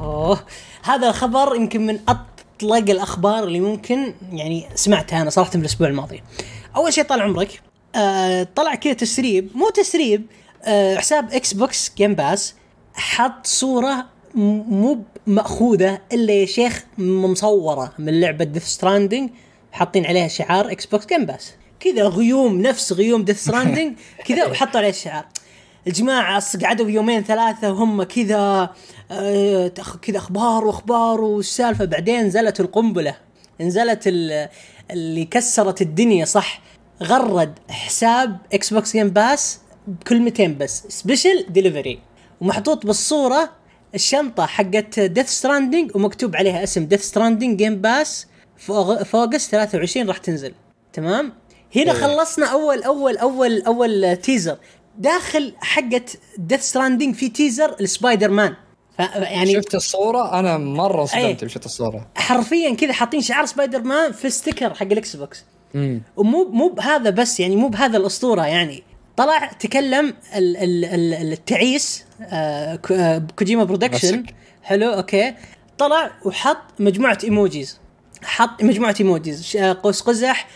هذا 0.83 1.09
الخبر 1.09 1.55
يمكن 1.55 1.85
من 1.85 1.99
أطلق 2.07 2.89
الأخبار 2.89 3.43
اللي 3.43 3.59
ممكن 3.59 4.13
يعني 4.31 4.65
سمعتها 4.75 5.21
أنا 5.21 5.29
صراحة 5.29 5.51
من 5.55 5.61
الأسبوع 5.61 5.87
الماضي. 5.87 6.23
أول 6.75 6.93
شيء 6.93 7.03
طال 7.03 7.21
عمرك 7.21 7.61
آه 7.95 8.47
طلع 8.55 8.75
كذا 8.75 8.93
تسريب 8.93 9.49
مو 9.55 9.69
تسريب 9.69 10.25
آه 10.65 10.95
حساب 10.95 11.31
Xbox 11.31 11.91
Game 11.97 12.13
Pass 12.15 12.55
حط 12.93 13.47
صورة 13.47 14.05
مو 14.35 14.99
مأخوذة 15.27 15.99
إلا 16.13 16.33
يا 16.33 16.45
شيخ 16.45 16.85
مصورة 16.97 17.93
من 17.99 18.19
لعبة 18.21 18.45
Death 18.45 18.65
Stranding 18.65 19.29
حاطين 19.71 20.05
عليها 20.05 20.27
شعار 20.27 20.71
Xbox 20.71 21.05
Game 21.05 21.25
Pass 21.25 21.53
كذا 21.79 22.03
غيوم 22.03 22.61
نفس 22.61 22.93
غيوم 22.93 23.23
Death 23.23 23.43
Stranding 23.43 23.93
كذا 24.27 24.45
وحطوا 24.45 24.79
عليه 24.79 24.89
الشعار 24.89 25.25
الجماعة 25.87 26.43
قعدوا 26.63 26.89
يومين 26.89 27.23
ثلاثة 27.23 27.71
وهم 27.71 28.03
كذا 28.03 28.69
آه، 29.11 29.67
كذا 30.01 30.17
أخبار 30.17 30.65
وأخبار 30.65 31.21
والسالفة. 31.21 31.85
بعدين 31.85 32.23
نزلت 32.25 32.59
القنبلة 32.59 33.15
نزلت 33.61 34.03
ال- 34.07 34.49
اللي 34.91 35.25
كسرت 35.25 35.81
الدنيا 35.81 36.25
صح؟ 36.25 36.61
غرد 37.03 37.59
حساب 37.69 38.37
Xbox 38.53 38.93
Game 38.93 39.09
Pass 39.09 39.59
بكلمتين 39.87 40.57
بس 40.57 40.83
special 40.89 41.45
delivery 41.49 41.99
ومحطوط 42.41 42.85
بالصورة 42.85 43.49
الشنطة 43.95 44.45
حقت 44.45 44.99
Death 44.99 45.29
Stranding 45.29 45.95
ومكتوب 45.95 46.35
عليها 46.35 46.63
اسم 46.63 46.85
Death 46.85 47.01
Stranding 47.01 47.57
Game 47.57 47.75
Pass 47.75 48.27
أوغست 49.05 49.51
23 49.51 50.07
راح 50.07 50.17
تنزل. 50.17 50.53
تمام؟ 50.93 51.33
هنا 51.75 51.93
خلصنا 51.93 52.45
اول 52.45 52.83
اول 52.83 53.17
اول 53.17 53.61
أول 53.61 54.17
teaser 54.17 54.57
داخل 54.97 55.53
حقه 55.59 56.01
Death 56.37 56.61
Stranding 56.61 57.15
في 57.15 57.29
teaser 57.29 57.75
ال 57.79 58.31
Spider-Man 58.31 58.55
يعني 59.15 59.53
شفت 59.53 59.75
الصورة؟ 59.75 60.39
أنا 60.39 60.57
مرة 60.57 61.07
أي. 61.15 61.31
انصدمت 61.31 61.51
شفت 61.51 61.65
الصورة. 61.65 62.07
حرفيا 62.15 62.75
كذا 62.75 62.93
حاطين 62.93 63.21
شعار 63.21 63.45
سبايدر 63.45 63.81
مان 63.81 64.11
في 64.11 64.29
sticker 64.29 64.73
حق 64.73 64.83
ال 64.83 65.15
Xbox. 65.15 65.45
ومو 66.15 66.49
مو 66.49 66.67
بهذا 66.67 67.09
بس 67.09 67.39
يعني 67.39 67.55
مو 67.55 67.67
بهذا 67.67 67.97
الأسطورة 67.97 68.45
يعني. 68.45 68.83
طلع 69.19 69.45
تكلم 69.45 70.13
ال 70.35 70.57
ال 70.57 70.85
ال 70.85 71.31
التعيس 71.33 72.05
آه 72.21 72.79
آه، 72.91 73.21
Kojima 73.35 73.63
Productions. 73.63 74.23
حلو 74.63 74.89
okay. 74.93 75.33
طلع 75.77 76.11
وحط 76.25 76.57
مجموعة 76.79 77.17
emojis. 77.23 77.79
حط 78.23 78.63
مجموعة 78.63 78.95
emojis. 78.99 79.57
آه، 79.57 79.77
قوس 79.83 80.01
قزح 80.01 80.47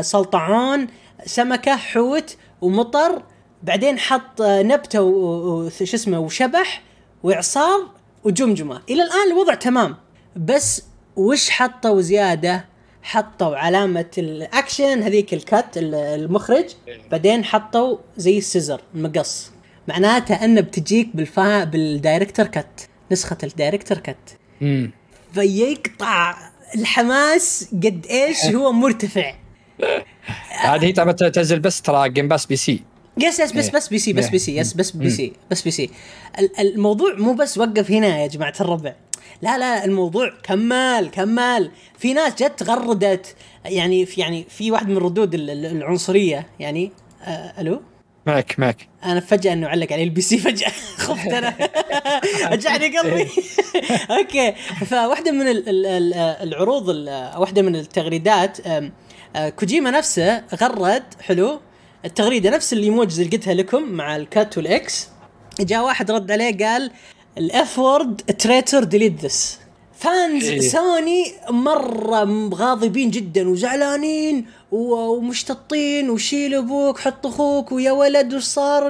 سلطعون 0.00 0.86
سمكة 1.26 1.76
حوت 1.76 2.36
ومطر. 2.60 3.22
بعدين 3.62 3.98
حط 3.98 4.42
نبتة 4.42 5.02
و- 5.02 5.64
و- 5.66 5.70
شو 5.70 5.84
اسمه 5.96 6.18
وشبح 6.18 6.82
واعصار 7.22 7.90
وجمجمة. 8.24 8.82
إلى 8.90 9.02
الآن 9.02 9.32
الوضع 9.32 9.54
تمام. 9.54 9.96
بس 10.36 10.82
وش 11.16 11.50
حطوا 11.50 12.00
زيادة؟ 12.00 12.64
حطوا 13.02 13.56
علامة 13.56 14.06
الأكشن 14.18 15.02
هذيك 15.02 15.34
ال 15.34 15.44
cut 15.44 15.76
ال- 15.76 15.94
المخرج 15.94 16.64
بعدين 17.10 17.44
حطوا 17.44 17.98
زي 18.16 18.38
ال 18.38 18.43
scissor 18.43 18.80
المقص. 18.94 19.50
معناته 19.88 20.44
أنه 20.44 20.60
بتجيك 20.60 21.08
بالفا 21.16 21.64
بال 21.64 21.78
director's 21.78 22.46
cut 22.46 22.88
نسخة 23.12 23.36
ال 23.44 23.49
director's 23.49 23.98
cut 23.98 24.16
امم 24.62 24.90
فيقطع 25.34 26.34
الحماس 26.74 27.68
قد 27.72 28.06
إيش 28.10 28.44
هو 28.56 28.72
مرتفع. 28.72 29.34
هذه 30.60 30.84
هي 30.84 30.92
تنزل 30.92 31.60
بس 31.60 31.82
ترى 31.82 32.08
Game 32.08 32.28
Pass 32.28 32.46
PC 32.46 32.82
yes 33.22 33.40
yes 33.40 33.52
بس. 33.52 33.68
بس 33.68 33.88
PC 33.88 34.12
بس. 34.12 34.28
PC 34.28 34.38
yes 34.38 34.72
بس 34.74 34.90
PC 34.90 35.32
بس 35.50 35.62
PC 35.62 35.90
ال- 36.38 36.60
الموضوع 36.60 37.14
مو 37.14 37.32
بس 37.34 37.58
وقف 37.58 37.90
هنا 37.90 38.18
يا 38.22 38.26
جماعة 38.26 38.54
الربع. 38.60 38.94
لا 39.42 39.58
لا 39.58 39.84
الموضوع 39.84 40.32
كمل 40.42 41.08
كمل 41.12 41.70
في 41.98 42.12
ناس 42.12 42.34
جت 42.34 42.62
غردت 42.62 43.34
يعني 43.64 44.06
في 44.06 44.20
يعني 44.20 44.46
في 44.48 44.70
واحد 44.70 44.88
من 44.88 44.96
ردود 44.98 45.34
ال- 45.34 45.50
ال- 45.50 45.66
العنصرية. 45.66 46.46
يعني 46.60 46.92
آه 47.22 47.60
ألو؟ 47.60 47.82
معك 48.26 48.54
معك. 48.58 48.88
أنا 49.04 49.20
فجأة 49.20 49.52
إنه 49.52 49.68
علق 49.68 49.92
علي 49.92 50.02
ال 50.02 50.20
PC 50.20 50.38
فجأة. 50.38 50.70
خفت 50.98 51.26
أنا. 51.32 51.54
رجعني 52.52 52.98
قلبي. 52.98 53.26
okay. 54.18 54.52
فواحدة 54.86 55.32
من 55.32 55.48
ال- 55.48 55.68
ال- 55.68 55.86
ال- 55.86 56.14
العروض 56.14 56.90
ال- 56.90 57.32
واحدة 57.38 57.62
من 57.62 57.76
التغريدات 57.76 58.58
آه، 58.66 58.90
كوجيما 59.48 59.90
نفسه 59.90 60.42
غرد. 60.62 61.02
حلو. 61.20 61.60
التغريدة 62.04 62.50
نفس 62.50 62.72
ال 62.72 62.79
emojis 62.79 63.20
اللي 63.20 63.36
قلتها 63.36 63.54
لكم 63.54 63.82
مع 63.82 64.16
ال 64.16 64.27
cut 64.27 64.58
وال 64.58 64.83
X. 64.83 65.08
جاء 65.60 65.84
واحد 65.84 66.10
رد 66.10 66.30
عليه 66.30 66.58
قال 66.58 66.90
ال 67.38 67.58
F 67.58 67.78
word 67.78 68.16
traitor 68.16 68.84
delete 68.84 69.24
this. 69.24 69.58
fans 69.98 70.44
إيه. 70.44 70.60
سوني 70.60 71.24
مرة 71.50 72.50
غاضبين 72.54 73.10
جدا 73.10 73.48
وزعلانين 73.48 74.46
ومشتطين 74.72 76.10
وشيل 76.10 76.54
أبوك 76.54 76.98
حط 76.98 77.26
أخوك 77.26 77.72
ويا 77.72 77.92
ولد 77.92 78.34
وش 78.34 78.42
صار 78.42 78.88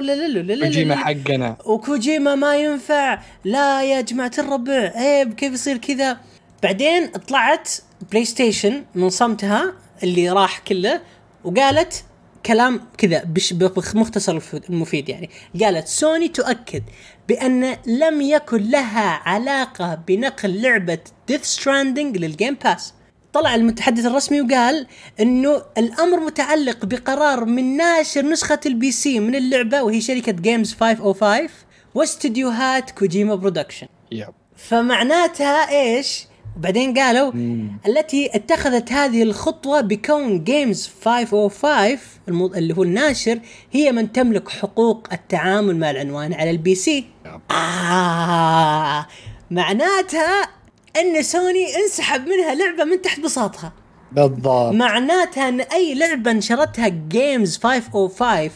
كوجيما. 0.59 0.95
حقنا. 0.95 1.57
وكوجيما 1.65 2.35
ما 2.35 2.55
ينفع. 2.55 3.21
لا 3.45 3.83
يا 3.83 4.01
جماعة 4.01 4.31
الربع. 4.37 4.91
عيب 4.95 5.33
كيف 5.33 5.53
يصير 5.53 5.77
كذا. 5.77 6.17
بعدين 6.63 7.07
طلعت 7.07 7.69
بلاي 8.11 8.25
ستيشن 8.25 8.83
من 8.95 9.09
صمتها 9.09 9.73
اللي 10.03 10.29
راح 10.29 10.59
كله 10.59 11.01
وقالت 11.43 12.03
كلام 12.45 12.81
كذا 12.97 13.23
بش 13.23 13.53
بمختصر 13.53 14.39
المفيد 14.69 15.09
يعني. 15.09 15.29
قالت 15.61 15.87
سوني 15.87 16.27
تؤكد 16.27 16.83
بأن 17.27 17.77
لم 17.85 18.21
يكن 18.21 18.69
لها 18.69 19.21
علاقة 19.29 19.95
بنقل 20.07 20.61
لعبة 20.61 20.99
ديث 21.27 21.43
ستراندنج 21.43 22.17
لل 22.17 22.30
Game 22.30 22.57
Pass 22.63 22.93
طلع 23.33 23.55
المتحدث 23.55 24.05
الرسمي 24.05 24.41
وقال 24.41 24.87
إنه 25.19 25.61
الأمر 25.77 26.19
متعلق 26.19 26.85
بقرار 26.85 27.45
من 27.45 27.77
ناشر 27.77 28.21
نسخة 28.21 28.59
ال 28.65 28.91
PC 28.91 29.19
من 29.19 29.35
اللعبة 29.35 29.83
وهي 29.83 30.01
شركة 30.01 30.31
جيمز 30.31 30.73
505 30.73 31.49
واستديوهات 31.95 32.91
كوجيما 32.91 33.35
Productions 33.35 33.87
yep. 34.11 34.33
فمعناتها 34.57 35.69
إيش؟ 35.69 36.28
وبعدين 36.57 36.97
قالوا 36.97 37.31
التي 37.87 38.35
اتخذت 38.35 38.91
هذه 38.91 39.23
الخطوة 39.23 39.81
بكون 39.81 40.43
جيمز 40.43 40.89
505 41.05 41.99
المو... 42.27 42.47
اللي 42.47 42.77
هو 42.77 42.83
الناشر 42.83 43.39
هي 43.71 43.91
من 43.91 44.11
تملك 44.11 44.49
حقوق 44.49 45.07
التعامل 45.11 45.77
مع 45.77 45.91
العنوان 45.91 46.33
على 46.33 46.49
ال 46.49 46.75
PC. 46.75 47.05
آه 47.51 49.07
معناتها 49.51 50.47
إن 50.99 51.21
سوني 51.23 51.75
انسحب 51.75 52.27
منها 52.27 52.55
لعبة 52.55 52.83
من 52.83 53.01
تحت 53.01 53.19
بساطها. 53.19 53.73
بالضبط 54.11 54.73
معناتها 54.73 55.49
إن 55.49 55.61
أي 55.61 55.95
لعبة 55.95 56.31
نشرتها 56.31 56.87
جيمز 56.87 57.57
505 57.57 58.49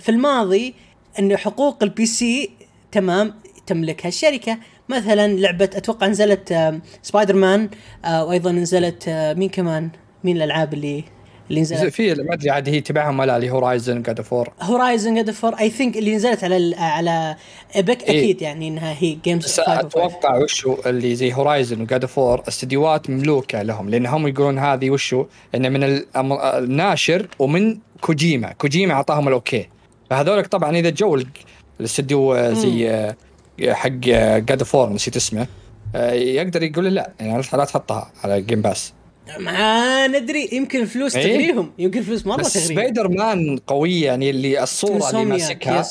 في 0.00 0.08
الماضي 0.08 0.74
إن 1.18 1.36
حقوق 1.36 1.82
ال 1.82 2.06
PC 2.06 2.50
تمام 2.92 3.34
تملكها 3.66 4.08
الشركة 4.08 4.58
مثلا 4.90 5.32
لعبة 5.32 5.64
أتوقع 5.64 6.06
نزلت 6.06 6.72
سبايدر 7.02 7.34
مان 7.36 7.68
آه، 8.04 8.24
وأيضا 8.24 8.52
نزلت 8.52 9.04
آه، 9.08 9.32
مين 9.32 9.48
كمان؟ 9.48 9.90
مين 10.24 10.36
الألعاب 10.36 10.74
اللي 10.74 11.04
اللي 11.50 11.60
نزلت؟ 11.60 11.92
في 11.94 12.14
ما 12.14 12.34
أدري 12.34 12.50
عاد 12.50 12.68
هي 12.68 12.80
تبعهم 12.80 13.18
ولا 13.18 13.36
اللي 13.36 13.50
هورايزن 13.50 14.02
جاد 14.02 14.20
فور 14.20 14.48
هورايزن 14.62 15.14
جاد 15.14 15.30
فور 15.30 15.54
اي 15.54 15.70
ثينك 15.70 15.96
اللي 15.96 16.16
نزلت 16.16 16.44
على 16.44 16.76
على 16.76 17.36
Epic 17.76 18.02
إيه. 18.02 18.18
أكيد 18.20 18.42
يعني 18.42 18.68
إنها 18.68 18.94
هي 18.98 19.14
جيمز 19.24 19.44
بس 19.44 19.60
505 19.60 19.80
أتوقع 20.08 20.36
وشو 20.36 20.76
اللي 20.86 21.14
زي 21.14 21.32
Horizon 21.32 21.80
و 21.80 21.86
God 21.86 22.04
of 22.06 22.20
War 22.20 22.42
استديوهات 22.48 23.10
مملوكة 23.10 23.62
لهم 23.62 23.88
لأن 23.88 24.06
هم 24.06 24.26
يقولون 24.28 24.58
هذه 24.58 24.90
وشو؟ 24.90 25.24
انه 25.54 25.68
من 25.68 25.98
الأم- 26.00 26.44
الناشر 26.44 27.26
ومن 27.38 27.78
كوجيما. 28.00 28.52
كوجيما 28.52 28.94
أعطاهم 28.94 29.28
ال 29.28 29.35
okay. 29.35 29.68
فهذولك 30.10 30.46
طبعا 30.46 30.76
إذا 30.76 30.90
جو 30.90 31.14
ال- 31.14 31.26
الاستديو 31.80 32.34
آه، 32.34 32.52
زي 32.52 32.90
آه، 32.90 33.16
حق 33.68 33.88
God 33.88 34.62
of 34.62 34.74
War 34.74 34.92
نسيت 34.92 35.16
اسمه. 35.16 35.46
آه، 35.94 36.12
يقدر 36.12 36.62
يقول 36.62 36.84
لا 36.94 37.10
يعني 37.20 37.42
لا 37.52 37.64
تحطها 37.64 38.12
على 38.24 38.42
جيم 38.42 38.62
باس 38.62 38.92
ما 39.38 40.06
ندري 40.06 40.48
يمكن 40.52 40.80
الفلوس 40.82 41.16
إيه. 41.16 41.22
تغريهم 41.36 41.72
يمكن 41.78 41.98
الفلوس 42.00 42.26
مرة 42.26 42.36
بس 42.36 42.52
تغريهم 42.52 42.68
سبايدر 42.68 43.08
مان 43.08 43.58
قوية 43.66 44.06
يعني 44.06 44.30
اللي 44.30 44.62
الصورة 44.62 45.10
اللي 45.10 45.24
ماسكها 45.24 45.84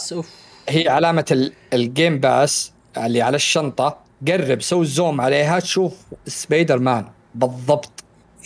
هي 0.70 0.88
علامة 0.90 1.26
ال- 1.32 1.54
ال 1.74 1.83
Game 1.83 2.20
Pass 2.20 2.72
اللي 2.98 3.22
على 3.22 3.36
الشنطة. 3.36 3.98
قرب 4.28 4.62
سوي 4.62 4.86
zoom 4.86 5.22
عليها 5.22 5.60
تشوف 5.60 5.94
سبايدر 6.28 6.80
مان 6.80 7.06
بالضبط. 7.36 7.92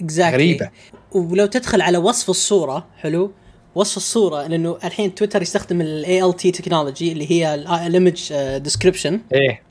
exactly 0.02 0.34
غريبة. 0.44 0.70
ولو 1.12 1.46
تدخل 1.46 1.82
على 1.82 1.98
وصف 1.98 2.30
الصورة 2.30 2.86
حلو. 3.02 3.32
وصف 3.76 3.98
الصورة 3.98 4.48
لأنه 4.48 4.78
الحين 4.84 5.16
تويتر 5.16 5.42
يستخدم 5.42 5.82
ال 5.82 6.36
ALT 6.36 6.52
technology 6.52 7.12
اللي 7.12 7.32
هي 7.32 7.56
ال 7.56 7.69
image 7.69 8.34
description 8.58 9.22
إيه. 9.34 9.62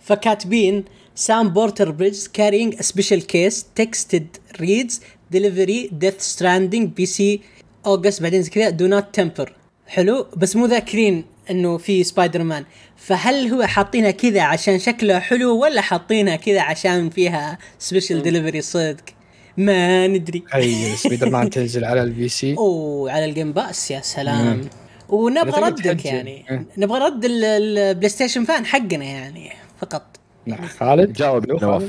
فكاتبين 0.00 0.84
Sam 1.14 1.48
Porter 1.48 1.90
Bridges 1.90 2.26
carrying 2.32 2.74
a 2.78 2.82
special 2.82 3.26
case 3.26 3.66
text 3.74 4.26
that 4.60 5.00
reads 5.30 5.90
delivery 5.92 6.20
Death 6.20 6.88
Stranding 6.88 7.06
PC 7.06 7.40
August 7.86 8.22
بعدين 8.22 8.42
زي 8.42 8.50
كذا 8.50 8.70
do 8.70 8.86
not 8.86 9.04
tamper 9.12 9.52
حلو؟ 9.86 10.26
بس 10.36 10.56
مو 10.56 10.66
ذاكرين 10.66 11.24
إنه 11.50 11.78
في 11.78 12.04
سبايدر 12.04 12.42
مان 12.42 12.64
فهل 12.96 13.48
هو 13.48 13.66
حاطينها 13.66 14.10
كذا 14.10 14.42
عشان 14.42 14.78
شكله 14.78 15.18
حلو 15.18 15.62
ولا 15.62 15.80
حاطينها 15.80 16.36
كذا 16.36 16.60
عشان 16.60 17.10
فيها 17.10 17.58
special 17.78 18.22
delivery 18.22 18.60
صدق؟ 18.60 19.04
ما 19.56 20.06
ندري. 20.06 20.42
هي 20.52 20.96
سبايدر 20.96 21.30
مان 21.30 21.50
تنزل 21.50 21.84
على 21.84 22.02
ال 22.02 22.28
PC 22.28 22.54
أوه 22.58 23.12
على 23.12 23.24
ال 23.24 23.30
Game 23.30 23.52
Pass 23.52 23.90
يا 23.90 24.00
سلام. 24.00 24.60
ونبغى 25.08 25.50
تقدر 25.52 25.66
ردك. 25.90 26.04
يعني. 26.04 26.44
إيه. 26.50 26.64
نبغى 26.78 26.98
رد 26.98 27.24
ال- 27.24 27.44
البلاي 27.44 28.08
ستيشن 28.08 28.44
fan 28.44 28.66
حقنا 28.66 29.04
يعني 29.04 29.50
فقط. 29.80 30.02
نعم 30.46 30.66
خالد؟ 30.66 31.12
جاوب 31.12 31.62
نواف. 31.62 31.88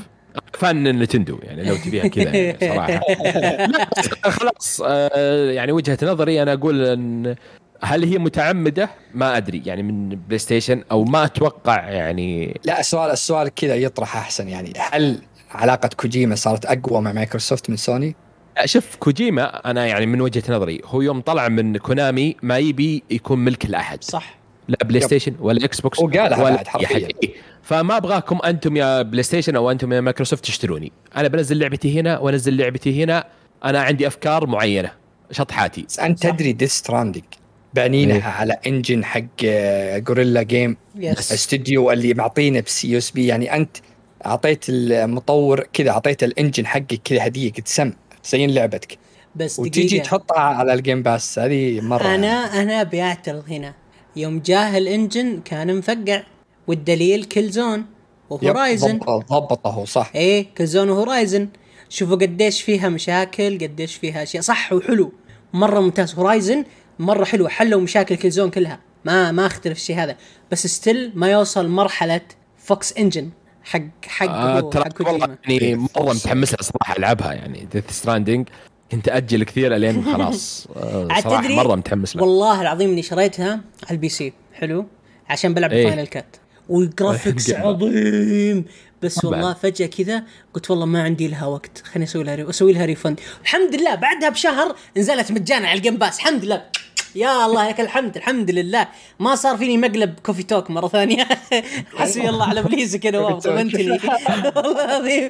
fan 0.54 0.84
Nintendo 0.84 1.40
يعني 1.44 1.64
لو 1.64 1.76
تبيها 1.76 2.08
كذا 2.08 2.24
يعني 2.36 2.58
صراحة. 2.74 3.02
خلاص 4.32 4.82
آه، 4.86 5.52
يعني 5.52 5.72
وجهة 5.72 5.98
نظري 6.04 6.42
أنا 6.42 6.54
أقول 6.54 6.86
أن 6.86 7.36
هل 7.84 8.04
هي 8.04 8.18
متعمدة؟ 8.18 8.90
ما 9.14 9.38
أدري. 9.38 9.62
يعني 9.66 9.84
من 9.84 10.10
بلاي 10.10 10.38
ستيشن 10.40 10.84
أو 10.92 11.04
ما 11.04 11.26
أتوقع 11.26 11.90
يعني. 11.90 12.60
لا 12.66 12.80
السؤال 12.80 13.12
السؤال 13.12 13.50
كذا 13.56 13.76
يطرح 13.76 14.18
أحسن 14.18 14.50
يعني. 14.50 14.74
هل 14.78 15.22
علاقة 15.52 15.90
كوجيما 15.98 16.36
صارت 16.36 16.66
أقوى 16.66 17.02
مع 17.02 17.14
مايكروسوفت 17.14 17.70
من 17.70 17.78
سوني؟ 17.78 18.16
شوف 18.66 18.96
كوجيما 18.96 19.72
أنا 19.72 19.86
يعني 19.86 20.06
من 20.06 20.22
وجهة 20.22 20.44
نظري 20.50 20.82
هو 20.86 21.02
يوم 21.02 21.22
طلع 21.22 21.48
من 21.48 21.78
كونامي 21.78 22.36
ما 22.44 22.58
يبي 22.58 23.04
يكون 23.10 23.40
ملك 23.40 23.66
لأحد 23.66 24.04
صح 24.04 24.38
لا 24.68 24.78
بلاي. 24.86 25.02
ستيشن 25.02 25.36
ولا 25.40 25.66
إكس 25.66 25.82
بوكس 25.82 26.00
وقالها 26.00 26.44
ولا 26.44 26.56
بعد 26.56 26.68
حرفياً. 26.68 27.08
فما 27.64 27.98
أبغاكم 27.98 28.40
أنتم 28.46 28.78
يا 28.78 29.02
بلاي 29.02 29.24
ستيشن 29.24 29.56
أو 29.56 29.72
أنتم 29.72 29.94
يا 29.94 30.02
مايكروسوفت 30.02 30.46
تشتروني 30.46 30.92
أنا 31.16 31.28
بنزل 31.28 31.60
لعبتي 31.60 32.00
هنا 32.00 32.20
وأنزل 32.20 32.58
لعبتي 32.58 33.04
هنا 33.04 33.28
أنا 33.66 33.82
عندي 33.82 34.08
أفكار 34.08 34.48
معينة 34.48 34.92
شطحاتي 35.32 35.82
بس 35.82 36.00
أنت. 36.00 36.24
تدري 36.28 36.52
Death 36.54 36.72
Stranding 36.72 37.24
بانينها. 37.74 38.30
على 38.32 38.58
engine 38.68 39.06
حق 39.06 39.22
Guerrilla 39.98 40.44
Games 40.44 40.78
يس 40.96 41.32
استوديو 41.32 41.92
اللي 41.92 42.14
معطينه 42.14 42.60
بسي 42.60 42.92
USB 42.92 43.28
يعني 43.28 43.56
أنت 43.56 43.78
أعطيت 44.26 44.66
المطور 44.70 45.68
كذا 45.74 45.90
أعطيت 45.90 46.24
ال 46.24 46.30
engine 46.30 46.66
حقك 46.68 47.02
كذا 47.04 47.28
هدية 47.28 47.52
قلت 47.52 47.68
سم 47.68 47.94
تزين 48.24 48.52
لعبتك. 48.52 48.98
بس 49.36 49.60
وتجي 49.60 49.88
دقيقة. 49.88 50.04
تحطها 50.04 50.40
على 50.40 50.74
ال 50.74 50.80
Game 50.80 51.04
Pass 51.04 51.40
هذه 51.40 51.82
مرة 51.82 52.16
أنا 52.16 52.62
أنا 52.62 52.84
بيعترض 52.84 53.44
هنا. 53.50 53.74
يوم 54.16 54.40
جاه 54.40 54.78
ال 54.78 54.87
engine 54.87 55.42
كان 55.46 55.78
مفقع 55.78 56.24
والدليل 56.68 57.24
Killzone. 57.24 57.50
و 57.50 57.86
Horizon. 58.30 58.98
ضبط- 58.98 59.30
ضبطه 59.34 59.86
صح. 59.86 60.12
إيه 60.16 60.46
Killzone 60.58 60.66
و 60.66 60.90
Horizon. 60.90 61.50
شوفوا 61.90 62.16
قديش 62.16 62.62
فيها 62.62 62.90
مشاكل 62.90 63.58
قديش 63.62 63.96
فيها 63.96 64.24
أشياء. 64.24 64.44
صح 64.44 64.74
وحلو. 64.74 65.12
مرة 65.54 65.80
ممتاز. 65.80 66.16
Horizon 66.16 66.66
مرة 67.00 67.26
حلو 67.26 67.48
حلوا 67.48 67.82
مشاكل 67.82 68.16
كل 68.16 68.30
زون 68.32 68.50
كلها. 68.50 68.80
ما 69.06 69.32
ما 69.32 69.46
أختلف 69.46 69.78
الشيء 69.78 69.96
هذا. 69.96 70.16
بس 70.52 70.68
ستيل 70.68 71.12
ما 71.16 71.32
يوصل 71.32 71.68
مرحلة 71.68 72.22
فوكس 72.58 72.94
انجن 72.98 73.30
حق 73.64 73.82
حق 74.06 74.30
آه 74.30 74.60
ترى 74.60 74.84
حق 74.84 75.08
والله 75.08 75.38
يعني 75.48 75.76
مرة 75.76 76.14
متحمس 76.14 76.52
لها 76.54 76.62
صراحة 76.62 76.98
ألعبها 76.98 77.34
يعني 77.34 77.68
ديث 77.74 77.92
ستراندنج 77.92 78.50
كنت 78.92 79.10
أجل 79.10 79.44
كثير 79.44 79.76
الين 79.76 80.06
خلاص. 80.14 80.68
آه، 80.76 81.08
صراحة 81.24 81.48
مرة 81.48 81.76
متحمس 81.76 82.16
لها 82.16 82.26
والله 82.26 82.62
العظيم 82.62 82.90
إني 82.90 83.02
شريتها 83.04 83.52
على 83.84 83.92
البي 83.92 84.10
سي. 84.10 84.34
حلو. 84.54 84.86
عشان 85.30 85.54
بلعب 85.54 85.72
إيه. 85.72 85.88
فاينل 85.88 86.08
كات 86.08 86.36
والجرافيكس 86.70 87.52
قاعد. 87.52 87.66
عظيم. 87.66 88.66
بس. 89.02 89.26
والله 89.26 89.54
فجأة 89.54 89.86
كذا 89.86 90.24
قلت 90.54 90.72
والله 90.72 90.86
ما 90.86 91.04
عندي 91.04 91.28
لها 91.28 91.46
وقت. 91.46 91.84
خليني 91.86 92.06
أسوي 92.06 92.24
لها 92.24 92.50
أسوي 92.50 92.74
لها 92.74 92.86
ريفند 92.86 93.20
الحمد 93.42 93.76
لله 93.76 93.96
بعدها 93.96 94.30
بشهر 94.30 94.76
نزلت 94.98 95.32
مجانا 95.32 95.68
على 95.68 95.78
الجيم 95.78 95.98
باس 95.98 96.18
الحمد 96.18 96.46
لله. 96.46 96.62
يا 97.16 97.46
الله 97.46 97.70
لك 97.70 97.80
الحمد 97.80 98.18
الحمد 98.18 98.52
لله. 98.52 98.88
ما 99.20 99.36
صار 99.36 99.58
فيني 99.58 99.78
مقلب 99.78 100.20
Coffee 100.26 100.44
Talk 100.44 100.72
مرة 100.72 100.88
ثانية. 100.88 101.28
حسبي 101.98 102.30
الله 102.30 102.46
على 102.46 102.60
ابليسك 102.60 103.06
يا 103.06 103.12
نواف 103.12 103.44
ضمنتني 103.48 103.92
والله 104.56 104.86
العظيم. 104.86 105.30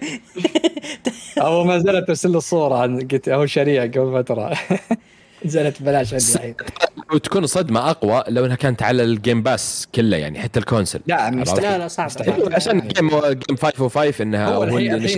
أو 1.37 1.63
ما 1.63 1.79
زالت 1.79 2.09
ارسل 2.09 2.31
له 2.31 2.37
الصورة 2.37 2.75
عن 2.77 3.07
قلت 3.07 3.29
هو 3.29 3.45
شريعة 3.45 3.85
قبل 3.87 4.23
فترة. 4.23 4.57
نزلت 5.45 5.81
ببلاش 5.81 6.13
عندي 6.13 6.33
الحين 6.35 6.55
وتكون 7.13 7.47
صدمة 7.47 7.89
أقوى 7.89 8.23
لو 8.27 8.45
إنها 8.45 8.55
كانت 8.55 8.83
على 8.83 9.03
ال 9.03 9.11
Game 9.11 9.43
Pass 9.43 9.87
كله 9.95 10.17
يعني 10.17 10.39
حتى 10.39 10.59
ال 10.59 10.64
console. 10.64 11.01
لا 11.07 11.29
مستحيل. 11.29 11.63
لا 11.63 11.77
لا 11.77 11.87
صعب 11.87 12.05
مستحيل. 12.05 12.55
عشان 12.55 12.87
game 12.87 13.09
Games 13.09 13.57
505 13.57 14.23
إنها 14.23 14.47
هو 14.47 14.63
الحين. 14.63 15.09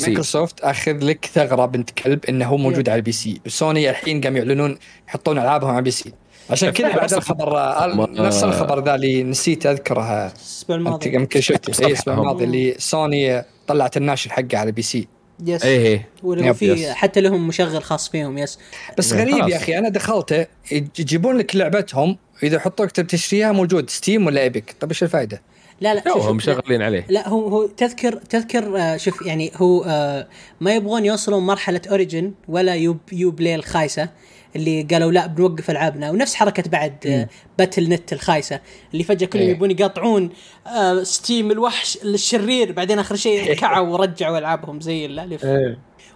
مايكروسوفت 0.00 0.60
أخذ 0.60 1.04
لك 1.04 1.30
ثغرة 1.34 1.66
بنت 1.66 1.90
كلب 1.90 2.24
إنه 2.28 2.46
هو 2.46 2.56
موجود 2.56 2.88
على 2.88 2.98
ال 2.98 3.12
PC. 3.12 3.40
سوني 3.46 3.90
الحين 3.90 4.20
قاموا 4.20 4.38
يعلنون 4.38 4.78
يحطون 5.08 5.38
ألعابهم 5.38 5.70
على 5.70 5.78
ال 5.78 5.90
PC. 5.90 6.12
عشان 6.50 6.70
كذا 6.70 6.96
بعد 6.96 7.12
الخبر. 7.12 7.56
نفس 7.96 8.44
الخبر 8.44 8.84
ذا 8.84 8.94
اللي 8.94 9.22
نسيت 9.22 9.66
أذكره. 9.66 10.26
الأسبوع 10.26 10.76
الماضي. 10.76 11.14
يمكن 11.14 11.40
شفته. 11.40 11.84
اي 11.84 11.86
الأسبوع 11.86 12.14
الماضي 12.14 12.44
اللي 12.44 12.74
سوني 12.78 13.44
طلعت 13.66 13.96
الناشر 13.96 14.30
حقه 14.30 14.58
على 14.58 14.68
ال 14.68 14.82
PC. 14.82 15.08
yes 15.46 15.64
إيه 15.64 15.86
إيه 15.86 16.08
ولو 16.22 16.54
في. 16.54 16.92
حتى 16.92 17.20
لهم 17.20 17.48
مشغل 17.48 17.82
خاص 17.82 18.08
فيهم 18.08 18.38
yes 18.38 18.58
بس 18.98 19.12
إيه، 19.12 19.20
غريب 19.20 19.34
خلاص. 19.34 19.50
يا 19.50 19.56
أخي 19.56 19.78
أنا 19.78 19.88
دخلته 19.88 20.46
يجيبون 20.72 21.38
لك 21.38 21.56
لعبتهم 21.56 22.16
إذا 22.42 22.56
يحطوا 22.56 22.84
لك 22.84 22.92
تبي 22.92 23.06
تشتريها 23.06 23.52
موجود 23.52 23.90
Steam 23.90 24.26
ولا 24.26 24.40
Epic 24.40 24.76
طيب 24.80 24.90
إيش 24.90 25.02
الفائده؟ 25.02 25.42
لا 25.80 25.94
لا 25.94 26.02
هم. 26.16 26.36
مشغلين 26.36 26.82
عليه 26.82 27.06
لا 27.08 27.28
هو 27.28 27.48
هو 27.48 27.66
تذكر 27.66 28.12
تذكر 28.12 28.78
آه 28.78 28.96
شوف 28.96 29.22
يعني 29.26 29.52
هو 29.56 29.84
آه 29.88 30.28
ما 30.60 30.74
يبغون 30.74 31.04
يوصلون 31.04 31.46
مرحلة 31.46 31.80
Origin 31.90 32.32
ولا 32.48 32.74
يو 32.74 32.96
Uplay 33.12 33.54
الخايسه 33.54 34.08
اللي 34.56 34.82
قالوا 34.82 35.12
لا 35.12 35.26
بنوقف 35.26 35.70
ألعابنا. 35.70 36.10
ونفس 36.10 36.34
حركة 36.34 36.70
بعد 36.70 37.06
آه 37.06 37.28
Battle.net 37.58 38.12
الخايسة 38.12 38.60
اللي 38.92 39.04
فجأة 39.04 39.26
كلهم 39.26 39.44
إيه. 39.44 39.50
يبون 39.50 39.70
يقاطعون 39.70 40.30
آه 40.66 41.02
Steam 41.02 41.50
الوحش 41.50 41.98
الشرير. 42.04 42.72
بعدين 42.72 42.98
آخر 42.98 43.16
شيء 43.16 43.54
كعوا 43.54 43.88
ورجعوا 43.88 44.38
ألعابهم 44.38 44.80
زي 44.80 45.06
الألف. 45.06 45.46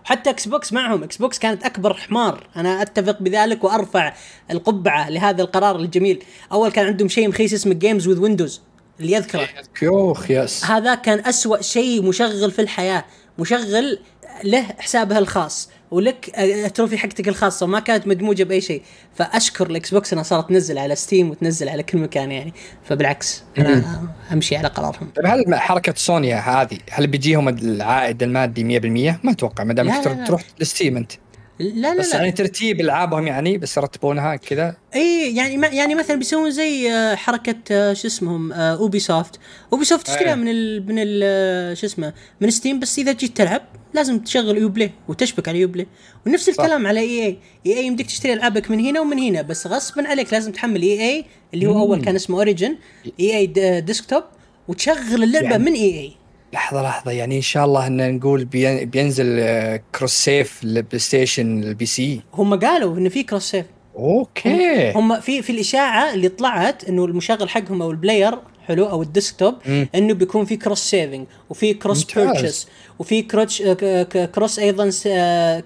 وحتى 0.05 0.31
إكس 0.31 0.49
بوكس 0.49 0.73
معهم. 0.73 1.03
إكس 1.03 1.17
بوكس 1.17 1.39
كانت 1.39 1.65
أكبر 1.65 1.95
حمار. 1.95 2.47
أنا 2.57 2.83
أتفق 2.83 3.23
بذلك 3.23 3.65
وأرفع 3.65 4.15
القبعة 4.51 5.11
لهذا 5.11 5.43
القرار 5.43 5.77
الجميل. 5.77 6.23
أول 6.53 6.71
كان 6.71 6.87
عندهم 6.87 7.09
شيء 7.09 7.29
مخيس 7.29 7.55
اسمه 7.55 7.75
Games 7.75 8.09
with 8.09 8.21
Windows 8.21 8.61
اللي 9.01 9.13
يذكره. 9.13 9.49
كيوخ 9.79 10.31
yes. 10.31 10.65
هذا 10.65 10.95
كان 10.95 11.19
أسوأ 11.19 11.61
شيء 11.61 12.03
مشغل 12.03 12.51
في 12.51 12.63
الحياة. 12.63 13.05
مشغل 13.39 13.99
له 14.45 14.63
حسابها 14.63 15.19
الخاص. 15.19 15.71
ولك 15.95 16.33
ال 16.39 16.47
trophy 16.47 16.99
حقتك 16.99 17.29
الخاصة 17.29 17.65
وما 17.67 17.81
كانت 17.81 18.07
مدموجة 18.07 18.45
بأي 18.45 18.61
شيء. 18.61 18.83
فأشكر 19.15 19.67
الإكس 19.67 19.91
بوكس 19.91 20.13
أنها 20.13 20.23
صارت 20.25 20.49
تنزل 20.49 20.79
على 20.79 20.95
Steam 20.95 21.31
وتنزل 21.31 21.69
على 21.69 21.83
كل 21.83 21.99
مكان 21.99 22.33
يعني. 22.33 22.53
فبالعكس 22.85 23.43
أنا 23.59 24.09
أمشي 24.33 24.57
على 24.57 24.69
قرارهم. 24.69 25.11
طيب 25.17 25.27
هل 25.27 25.55
حركة 25.55 25.95
سوني 25.97 26.35
هذه 26.35 26.79
هل 26.91 27.07
بيجيهم 27.07 27.49
العائد 27.49 28.23
المادي 28.23 28.81
100%؟ 28.81 29.25
ما 29.25 29.33
أتوقع 29.33 29.65
ما 29.65 29.75
دام. 29.75 30.25
تروح 30.25 30.43
لل 30.61 30.71
Steam 30.71 30.97
أنت. 30.97 31.13
لا 31.59 31.95
لا 31.95 31.99
بس 31.99 32.13
لا. 32.15 32.17
يعني 32.21 32.33
ترتيب 32.33 32.81
العابهم 32.81 33.27
يعني 33.27 33.59
بس 33.59 33.77
يرتبونها 33.77 34.37
كذا. 34.37 34.77
إي 34.95 35.37
يعني 35.37 35.57
ما 35.57 35.67
يعني 35.67 35.95
مثلا 35.95 36.17
بيسوون 36.17 36.51
زي 36.51 36.93
آه، 36.93 37.15
حركة 37.15 37.55
آه، 37.71 37.93
شو 37.93 38.07
اسمهم 38.09 38.53
Ubisoft 38.53 39.41
Ubisoft 39.73 40.07
تشتريها 40.07 40.29
إيه. 40.29 40.35
من 40.35 40.49
ال 40.49 40.87
من 40.89 40.95
ال 40.99 41.21
آه، 41.25 41.75
شو 41.75 41.87
اسمه 41.87 42.13
من 42.41 42.51
Steam 42.51 42.81
بس 42.81 42.99
إذا 42.99 43.13
جيت 43.13 43.37
تلعب 43.37 43.63
لازم 43.95 44.19
تشغل 44.19 44.59
Uplay 44.59 44.91
وتشبك 45.09 45.49
على 45.49 45.61
Uplay 45.61 45.87
ونفس 46.27 46.49
الكلام 46.49 46.87
على 46.87 47.01
EA. 47.01 47.27
EA 47.27 47.87
يمديك 47.87 48.07
تشتري 48.07 48.33
ألعابك 48.33 48.71
من 48.71 48.81
هنا 48.81 49.01
ومن 49.01 49.19
هنا 49.19 49.43
بس 49.43 49.67
غصبا 49.67 50.09
عليك 50.09 50.33
لازم 50.33 50.53
تحمل 50.53 50.83
EA 50.83 51.25
اللي 51.55 51.67
هو 51.67 51.79
أول 51.79 52.01
كان 52.05 52.15
اسمه 52.15 52.37
Origin 52.37 52.77
EA 53.21 53.37
Desktop 53.37 54.23
وتشغل 54.69 55.23
اللعبة 55.23 55.47
يعني- 55.51 55.65
من 55.65 55.73
EA. 55.73 56.13
لحظة 56.55 56.83
لحظة 56.83 57.11
يعني 57.11 57.37
إن 57.37 57.43
شاء 57.43 57.65
الله 57.65 57.87
إن 57.87 58.15
نقول 58.17 58.45
بين- 58.45 58.85
بينزل 58.91 59.37
آه، 59.41 59.81
cross 59.95 60.13
save 60.13 60.65
للبلاي 60.65 60.99
ستيشن 60.99 61.63
ال 61.63 61.87
PC 61.87 62.21
هم 62.35 62.55
قالوا 62.61 62.99
انه 62.99 63.09
في 63.09 63.23
cross 63.23 63.51
save 63.51 63.67
okay 63.97 64.93
هم 64.93 65.21
في 65.21 65.43
في 65.43 65.51
الإشاعة 65.51 66.15
اللي 66.15 66.29
طلعت 66.29 66.85
إنه 66.89 67.05
المشغل 67.05 67.49
حقهم 67.49 67.83
أو 67.83 67.91
ال 67.91 67.97
player 67.97 68.35
حلو 68.69 68.85
أو 68.87 69.03
ال 69.03 69.09
desktop. 69.09 69.55
إنه 69.95 70.15
بيكون 70.15 70.45
في 70.45 70.57
cross 70.57 70.79
saving 70.91 71.27
وفي 71.51 71.75
cross. 71.75 72.05
purchase 72.15 72.69
وفي 72.99 73.23
كروتش 73.23 73.63
cross 74.35 74.59
أيضا 74.59 74.91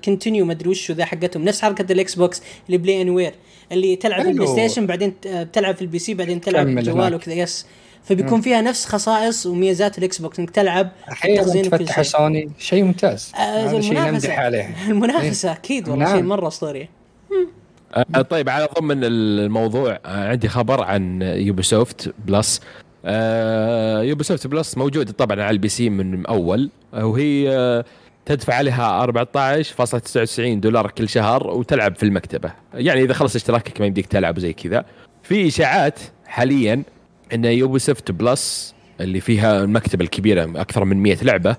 continue 0.05 0.45
ما 0.45 0.53
أدري 0.53 0.69
وشو 0.69 0.93
ذا 0.93 1.05
حقتهم 1.05 1.45
نفس 1.45 1.63
حركة 1.63 1.93
الاكس 1.93 2.15
بوكس 2.15 2.43
اللي 2.67 2.79
Play 2.79 3.03
Anywhere 3.03 3.33
اللي 3.73 3.97
تلعب 3.97 4.23
في. 4.23 4.29
البلاي 4.29 4.47
ستيشن 4.49 4.87
بعدين 4.87 5.21
ت- 5.21 5.27
آه، 5.27 5.43
بتلعب 5.43 5.75
في 5.77 5.83
ال 5.83 5.99
PC 5.99 6.15
بعدين 6.15 6.41
تلعب 6.41 6.67
في 6.67 6.73
الجوال. 6.81 7.15
وكذا 7.15 7.35
yes 7.35 7.67
فبيكون 8.05 8.41
فيها 8.41 8.61
نفس 8.61 8.87
خصائص 8.87 9.47
وميزات 9.47 9.99
الاكس 9.99 10.19
بوكس 10.19 10.39
إنك 10.39 10.51
تلعب 10.51 10.91
وكل 11.09 11.65
تفتح 11.65 11.95
شيء. 11.95 12.03
سوني 12.03 12.51
شيء 12.59 12.85
ممتاز. 12.85 13.33
آه، 13.37 13.39
هذا 13.39 13.81
شيء. 13.81 14.01
نمدح 14.01 14.39
عليه. 14.39 14.75
المنافسة 14.89 15.53
أكيد 15.53 15.89
والله 15.89 16.05
نعم. 16.05 16.15
شيء 16.17 16.25
مرة 16.25 16.49
أسطوري. 16.49 16.89
آه، 17.95 18.23
طيب 18.23 18.49
على 18.49 18.69
ضمن 18.81 19.05
الموضوع 19.05 19.99
آه، 20.07 20.29
عندي 20.29 20.49
خبر 20.49 20.85
عن 20.85 21.23
Ubisoft 21.23 22.15
Plus. 22.27 22.61
Ubisoft 24.09 24.47
Plus 24.47 24.79
موجودة 24.79 25.13
طبعا 25.13 25.43
على 25.43 25.51
ال 25.51 25.69
PC 25.69 25.91
من 25.91 26.27
أول. 26.27 26.71
وهي 26.93 27.51
آه، 27.51 27.85
تدفع 28.27 28.55
عليها 28.55 29.01
14.99 29.01 30.61
دولار 30.61 30.91
كل 30.91 31.09
شهر 31.09 31.47
وتلعب 31.47 31.97
في 31.97 32.03
المكتبة. 32.03 32.53
يعني 32.75 33.03
إذا 33.03 33.15
خلص 33.15 33.37
اشتراكك 33.37 33.81
ما 33.81 33.87
يمديك 33.87 34.07
تلعب 34.07 34.39
زي 34.39 34.53
كذا. 34.53 34.85
في 35.23 35.49
إشاعات 35.49 35.99
حاليا 36.27 36.83
إن 37.35 37.45
Ubisoft 37.45 38.11
Plus 38.11 38.75
اللي 39.01 39.21
فيها 39.21 39.63
المكتبة 39.65 40.05
الكبيرة 40.05 40.61
أكثر 40.61 40.85
من 40.85 40.97
100 40.97 41.17
لعبة. 41.23 41.57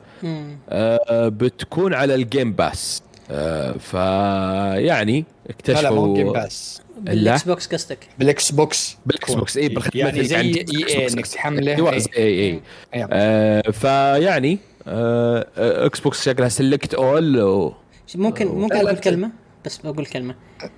آه، 0.69 1.27
بتكون 1.27 1.93
على 1.93 2.15
ال 2.15 2.23
Game 2.23 2.53
Pass 2.53 3.03
آه، 3.31 3.71
فيعني 3.77 5.25
لا 5.67 5.81
لا 5.81 5.91
مو 5.91 6.05
اكتشفوا 6.05 6.15
Game 6.15 6.31
Pass 6.33 6.81
بالإكس 6.97 7.43
بوكس 7.43 7.67
قصدك؟ 7.67 8.07
بالإكس 8.19 8.51
بوكس. 8.51 8.97
بالإكس 9.05 9.33
بوكس 9.33 9.57
اي 9.57 9.69
بالخدمة 9.69 10.01
يعني 10.01 10.23
زي 10.23 10.37
EA. 10.37 11.07
إنك 11.07 11.27
تحمله. 11.27 11.97
زي 11.97 12.09
EA. 12.17 12.61
أيوة. 12.93 13.09
آه، 13.11 13.61
فيعني 13.71 14.57
آه، 14.87 15.47
إكس 15.57 15.99
بوكس 15.99 16.25
شكلها 16.25 16.49
سلكت 16.49 16.93
اول 16.93 17.41
و... 17.41 17.73
ممكن 18.15 18.47
ممكن 18.47 18.75
أقول 18.75 18.97
كلمة؟ 18.97 19.31
بس 19.69 19.77
بقول 19.77 20.05
كلمة. 20.05 20.35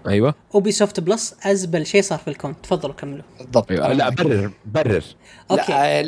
أيوه. 0.08 0.36
اوبي 0.56 0.72
سوفت 0.72 1.00
بلس 1.00 1.36
ازبل 1.44 1.86
شيء 1.86 2.02
صار 2.02 2.20
في 2.20 2.28
الكون. 2.28 2.62
تفضلوا 2.62 2.94
كملوا. 2.94 3.24
بالضبط. 3.40 3.72
أيوة. 3.72 3.94
لا 3.94 4.10
برر 4.10 4.52
برر. 4.66 5.04
okay. 5.52 5.72
لا 5.72 6.02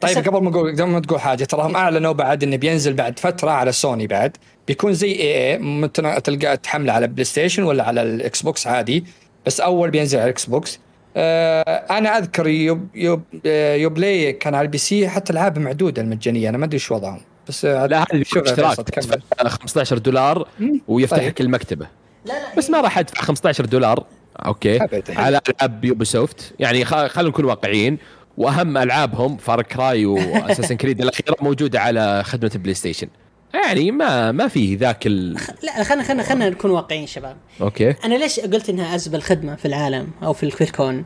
طيب 0.00 0.18
بس- 0.18 0.28
قبل 0.28 0.42
ما 0.42 0.50
أقول 0.50 0.72
قبل 0.72 0.84
ما 0.84 1.00
تقول 1.00 1.20
حاجة 1.20 1.44
تراهم 1.44 1.76
أعلنوا 1.76 2.12
بعد 2.12 2.42
إنه 2.42 2.56
بينزل 2.56 2.94
بعد 2.94 3.18
فترة 3.18 3.50
على 3.50 3.72
سوني 3.72 4.06
بعد. 4.06 4.36
بيكون 4.68 4.92
زي 4.92 5.12
EA 5.12 5.58
متنا- 5.58 6.18
تلقى 6.18 6.56
تحمله 6.56 6.92
على 6.92 7.06
بلاي 7.06 7.24
ستيشن 7.24 7.62
ولا 7.62 7.84
على 7.84 8.02
الإكس 8.02 8.42
بوكس 8.42 8.66
عادي 8.66 9.04
بس 9.46 9.60
أول 9.60 9.90
بينزل 9.90 10.18
على 10.18 10.24
الإكس 10.24 10.46
بوكس. 10.46 10.78
آه 11.16 11.62
أنا 11.98 12.18
أذكر 12.18 12.46
يوب 12.48 12.86
يوب 12.94 13.22
آه، 13.46 13.74
Uplay 13.74 14.32
كان 14.32 14.54
على 14.54 14.64
ال 14.64 14.78
PC 14.78 15.08
حتى 15.08 15.32
العاب 15.32 15.58
معدودة 15.58 16.02
المجانية 16.02 16.48
أنا 16.48 16.58
ما 16.58 16.64
أدري 16.64 16.78
شو 16.78 16.94
وضعهم. 16.94 17.20
بس 17.48 17.64
آه، 17.64 17.86
لا 17.86 17.98
هذه 18.02 18.20
اشتراك 18.22 18.46
فيصل، 18.48 18.84
كمل. 18.84 19.04
تدفع 19.04 19.48
15 19.48 19.98
دولار 19.98 20.48
ويفتح 20.88 21.16
طيب. 21.16 21.28
لك 21.28 21.40
المكتبة. 21.40 21.86
لا 22.24 22.32
لا 22.32 22.56
بس 22.58 22.70
ما 22.70 22.80
راح 22.80 22.98
أدفع 22.98 23.22
15 23.22 23.64
دولار. 23.66 24.04
okay. 24.46 24.78
على 25.08 25.40
ألعاب 25.48 25.84
Ubisoft 25.84 26.52
يعني 26.58 26.84
خ- 26.84 27.06
خلينا 27.06 27.30
نكون 27.30 27.44
واقعيين. 27.44 27.98
وأهم 28.36 28.76
ألعابهم 28.78 29.36
Far 29.36 29.62
Cry 29.62 30.06
و 30.06 30.12
Assassin's 30.12 30.76
Creed 30.76 31.00
الأخيرة 31.00 31.36
موجودة 31.40 31.80
على 31.80 32.22
خدمة 32.24 32.50
البلاي 32.54 32.74
ستيشن. 32.74 33.08
يعني 33.54 33.90
ما 33.90 34.32
ما 34.32 34.48
في 34.48 34.74
ذاك 34.76 35.06
ال... 35.06 35.32
لا 35.62 35.84
خلينا 35.84 36.02
خلينا 36.04 36.22
خلينا 36.22 36.48
نكون 36.50 36.70
واقعيين 36.70 37.06
شباب. 37.06 37.36
okay. 37.60 37.94
أنا 38.04 38.14
ليش 38.14 38.40
قلت 38.40 38.68
إنها 38.68 38.94
أزبل 38.94 39.22
خدمة 39.22 39.56
في 39.56 39.64
العالم 39.68 40.08
أو 40.22 40.32
في 40.32 40.42
الكون؟ 40.62 41.04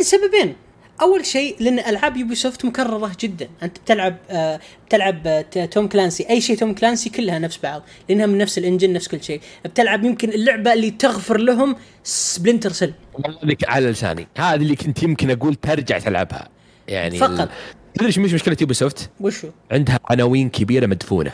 لسببين. 0.00 0.54
أول 1.00 1.26
شيء 1.26 1.56
لأن 1.60 1.78
ألعاب 1.78 2.16
Ubisoft 2.16 2.64
مكررة 2.64 3.12
جدا 3.20 3.48
أنت 3.62 3.78
بتلعب 3.78 4.16
آه 4.30 4.60
بتلعب 4.88 5.26
آه 5.26 5.64
Tom 5.64 5.88
Clancy 5.88 6.30
أي 6.30 6.40
شيء 6.40 6.56
Tom 6.56 6.74
Clancy 6.74 7.10
كلها 7.10 7.38
نفس 7.38 7.58
بعض 7.62 7.82
لأنها 8.08 8.26
من 8.26 8.38
نفس 8.38 8.58
ال 8.58 8.63
engine 8.63 8.92
نفس 8.92 9.08
كل 9.08 9.22
شيء 9.22 9.40
بتلعب 9.64 10.04
يمكن 10.04 10.28
اللعبة 10.30 10.72
اللي 10.72 10.90
تغفر 10.90 11.36
لهم 11.38 11.76
سبلنتر 12.04 12.72
سيل 12.72 12.92
على 13.66 13.90
لساني 13.90 14.26
هذه 14.36 14.54
اللي 14.62 14.76
كنت 14.76 15.02
يمكن 15.02 15.30
أقول 15.30 15.54
ترجع 15.54 15.98
تلعبها 15.98 16.48
يعني 16.88 17.18
فقط. 17.18 17.48
تدري 17.94 18.06
إيش 18.06 18.18
مش 18.18 18.32
مشكلة 18.32 18.56
Ubisoft؟ 18.60 19.10
وشو؟ 19.20 19.48
عندها 19.70 20.00
عناوين 20.10 20.48
كبيرة 20.48 20.86
مدفونة 20.86 21.32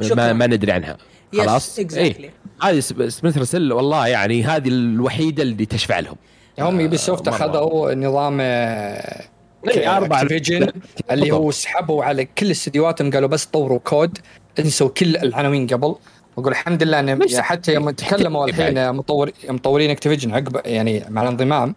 شكراً. 0.00 0.14
ما, 0.14 0.32
ما 0.32 0.46
ندري 0.46 0.72
عنها 0.72 0.96
Yes, 1.36 1.40
خلاص 1.40 1.80
exactly. 1.80 1.94
إيه. 1.96 2.30
هذه 2.62 2.80
سب- 2.80 3.08
Splinter 3.08 3.44
Cell 3.44 3.72
والله 3.72 4.06
يعني 4.06 4.44
هذه 4.44 4.68
الوحيدة 4.68 5.42
اللي 5.42 5.66
تشفع 5.66 5.98
لهم 5.98 6.16
هم 6.58 6.80
Ubisoft 6.80 7.28
مرة. 7.28 7.36
أخذوا 7.36 7.94
نظام 7.94 8.38
آه، 8.40 9.24
إيه، 9.68 9.96
أربعة. 9.96 10.22
Activision 10.22 10.66
اللي 11.10 11.30
هو 11.32 11.50
سحبوا 11.50 12.04
على 12.04 12.24
كل 12.24 12.50
استديوهاتهم 12.50 13.10
قالوا 13.10 13.28
بس 13.28 13.44
طوروا 13.44 13.78
COD 13.78 14.18
انسوا 14.58 14.88
كل 14.88 15.16
العناوين 15.16 15.66
قبل 15.66 15.94
واقول 16.36 16.52
الحمد 16.52 16.82
لله 16.82 17.00
إن 17.00 17.18
مش- 17.18 17.34
حتى 17.36 17.74
يوم 17.74 17.90
تكلموا 17.90 18.46
الحين 18.46 18.92
مطور 18.92 19.30
مطورين 19.48 19.90
Activision 19.90 20.34
عقب 20.34 20.60
يعني 20.64 21.04
مع 21.08 21.22
الانضمام 21.22 21.74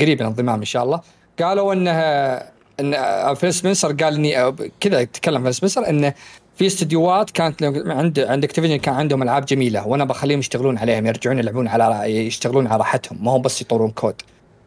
قريب 0.00 0.20
الانضمام 0.20 0.58
إن 0.58 0.64
شاء 0.64 0.84
الله 0.84 1.00
قالوا 1.42 1.72
إنها 1.72 2.42
إن 2.80 3.34
فيل 3.34 3.54
سبنسر 3.54 3.92
قال 3.92 4.14
إني 4.14 4.52
كذا 4.80 5.04
تكلم 5.04 5.42
فيل 5.42 5.54
سبنسر 5.54 5.88
إنه 5.88 6.14
في 6.56 6.66
استديوهات 6.66 7.30
كانت 7.30 7.62
عند 7.86 8.20
عند 8.20 8.44
Activision 8.44 8.76
كان 8.76 8.94
عندهم 8.94 9.22
ألعاب 9.22 9.44
جميلة 9.44 9.86
وأنا 9.86 10.04
بخليهم 10.04 10.38
يشتغلون 10.38 10.78
عليهم 10.78 11.06
يرجعون 11.06 11.38
يلعبون 11.38 11.68
على 11.68 12.26
يشتغلون 12.26 12.66
على 12.66 12.78
راحتهم 12.78 13.24
ما 13.24 13.30
هم 13.30 13.42
بس 13.42 13.62
يطورون 13.62 13.90
COD. 13.90 14.14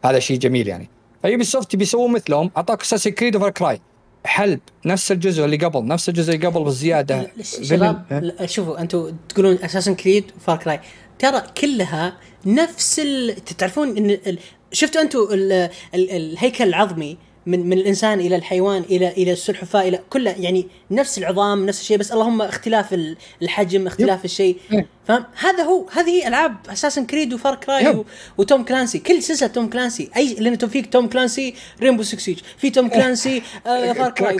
هذا 0.04 0.18
شيء 0.18 0.38
جميل 0.38 0.68
يعني. 0.68 0.88
ف 1.22 1.44
Ubisoft 1.44 1.76
بيسووا 1.76 2.08
مثلهم 2.08 2.50
أعطاك 2.56 2.82
Assassin's 2.82 3.10
Creed 3.10 3.36
أو 3.36 3.42
Far 3.42 3.50
Cry 3.50 3.80
حلب 4.24 4.60
نفس 4.86 5.12
الجزء 5.12 5.44
اللي 5.44 5.56
قبل 5.56 5.86
نفس 5.86 6.08
الجزء 6.08 6.34
اللي 6.34 6.46
قبل 6.46 6.64
بالزيادة. 6.64 7.30
شباب 7.42 8.34
شوفوا 8.44 8.80
أنتم 8.80 9.16
تقولون 9.28 9.58
Assassin's 9.62 9.94
Creed 9.94 10.24
و 10.36 10.41
Far 10.41 10.56
Cry 10.56 10.80
ترى 11.18 11.42
كلها 11.58 12.16
نفس 12.46 13.00
ال... 13.00 13.44
تعرفون 13.44 13.96
إن 13.96 14.10
ال... 14.10 14.38
شفتوا 14.72 15.02
أنتم 15.02 15.18
ال... 15.32 15.52
ال... 15.94 16.10
الهيكل 16.10 16.64
العظمي؟ 16.64 17.18
من 17.50 17.66
من 17.68 17.78
الإنسان 17.78 18.20
إلى 18.20 18.36
الحيوان 18.36 18.82
إلى 18.82 19.08
إلى 19.08 19.32
السلحفاة 19.32 19.88
إلى 19.88 20.00
كله. 20.10 20.30
يعني 20.30 20.66
نفس 20.90 21.18
العظام 21.18 21.66
نفس 21.66 21.80
الشيء 21.80 21.96
بس 21.96 22.12
اللهم 22.12 22.42
اختلاف 22.42 22.94
ال- 22.94 23.16
الحجم 23.42 23.86
اختلاف 23.86 24.24
الشيء. 24.24 24.56
إيه. 24.72 24.86
فاهم؟ 25.08 25.24
هذا 25.40 25.62
هو 25.62 25.86
هذه 25.92 26.10
هي 26.10 26.28
ألعاب 26.28 26.56
Assassin's 26.72 27.06
Creed 27.06 27.32
و 27.34 27.39
Far 27.39 27.54
Cry. 27.54 28.04
و 28.38 28.44
Tom 28.44 28.64
Clancy 28.64 28.98
كل 28.98 29.22
سلسلة 29.22 29.48
Tom 29.48 29.68
Clancy 29.70 30.10
اي 30.16 30.34
لأن 30.34 30.56
فيك 30.56 30.92
Tom 30.92 31.06
Clancy 31.08 31.54
Rainbow 31.82 32.02
Six 32.02 32.22
Siege 32.24 32.38
في 32.58 32.70
Tom 32.70 32.88
Clancy 32.88 33.42
آه 33.66 33.92
Far 33.92 34.10
Cry. 34.10 34.36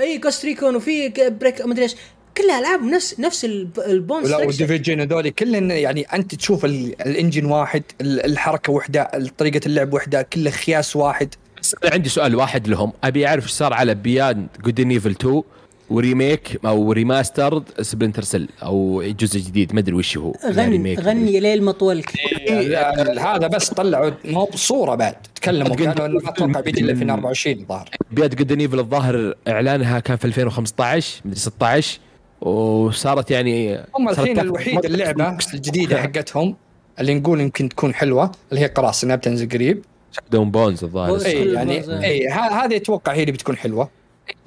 اي 0.00 0.18
Ghost 0.18 0.44
Recon 0.44 0.76
وفي 0.76 1.08
Break 1.40 1.60
مدري 1.66 1.82
إيش. 1.82 1.94
كلها 2.36 2.58
ألعاب 2.58 2.82
نفس 2.84 3.20
نفس 3.20 3.44
الب- 3.44 3.80
ال 3.80 3.89
bone 3.89 4.24
ولا 4.24 4.36
structure. 4.38 4.46
وال 4.46 4.57
Division 4.57 5.00
هذول 5.00 5.28
كلهن 5.30 5.70
يعني 5.70 6.02
أنت 6.02 6.34
تشوف 6.34 6.64
ال- 6.64 7.02
ال 7.06 7.11
engine 7.11 7.44
واحد 7.44 7.82
ال- 8.00 8.24
الحركة 8.24 8.72
وحدة 8.72 9.10
طريقة 9.38 9.60
اللعب 9.66 9.94
وحدة 9.94 10.22
كله 10.22 10.50
خياس 10.50 10.96
واحد. 10.96 11.34
بس 11.64 11.76
أنا 11.84 11.92
عندي 11.92 12.08
سؤال 12.08 12.36
واحد 12.36 12.68
لهم. 12.68 12.92
أبي 13.04 13.26
أعرف 13.26 13.44
إيش 13.44 13.52
صار 13.52 13.72
على 13.72 13.94
Beyond 13.94 14.48
Good 14.64 14.80
Evil 14.80 15.10
2 15.10 15.42
و 15.90 16.00
remake 16.00 16.60
أو 16.66 16.92
remastered 16.92 17.62
Splinter 17.80 18.22
Cell 18.22 18.48
أو 18.62 19.02
جزء 19.02 19.40
جديد 19.40 19.74
ما 19.74 19.80
أدري 19.80 19.94
وش 19.94 20.18
هو. 20.18 20.32
غني 20.44 20.68
remake. 20.68 21.00
غني 21.00 21.40
ليل 21.40 21.64
مطول. 21.64 22.02
يعني 22.46 22.76
هذا 23.20 23.46
بس 23.46 23.68
طلعوا. 23.68 24.10
ما 24.24 24.38
هو 24.38 24.44
بصورة 24.44 24.94
بعد. 24.94 25.14
تكلموا 25.34 25.76
كانوا 25.76 26.06
إنه 26.06 26.20
ما 26.20 26.28
أتوقع 26.30 26.60
بيجي 26.60 26.80
إلا 26.80 26.94
في 26.94 27.02
2024 27.02 27.58
الظاهر. 27.58 27.90
Beyond 28.10 28.34
Good 28.34 28.60
and 28.60 28.68
Evil 28.68 28.78
الظاهر 28.78 29.34
إعلانها 29.48 29.98
كان 30.00 30.16
في 30.16 30.24
2015 30.24 31.20
مدري 31.24 31.38
16 31.38 32.00
وصارت 32.40 33.30
يعني 33.30 33.80
هم 33.98 34.08
الحين 34.08 34.48
وقت. 34.48 34.84
اللعبة 34.84 35.38
الجديدة 35.54 36.02
حقتهم 36.02 36.56
اللي 37.00 37.14
نقول 37.14 37.40
يمكن 37.40 37.68
تكون 37.68 37.94
حلوة 37.94 38.32
اللي 38.50 38.60
هي 38.60 38.66
قراصنة 38.66 39.08
انها 39.08 39.16
بتنزل 39.16 39.48
قريب. 39.48 39.84
Skull 40.30 40.43
and 40.43 40.50
Bones 40.50 40.84
الظاهر. 40.84 41.24
اي 41.26 41.52
يعني. 41.52 42.04
اي 42.04 42.28
هذه 42.28 42.76
أتوقع 42.76 43.12
هي 43.12 43.20
اللي 43.20 43.32
بتكون 43.32 43.56
حلوة. 43.56 43.90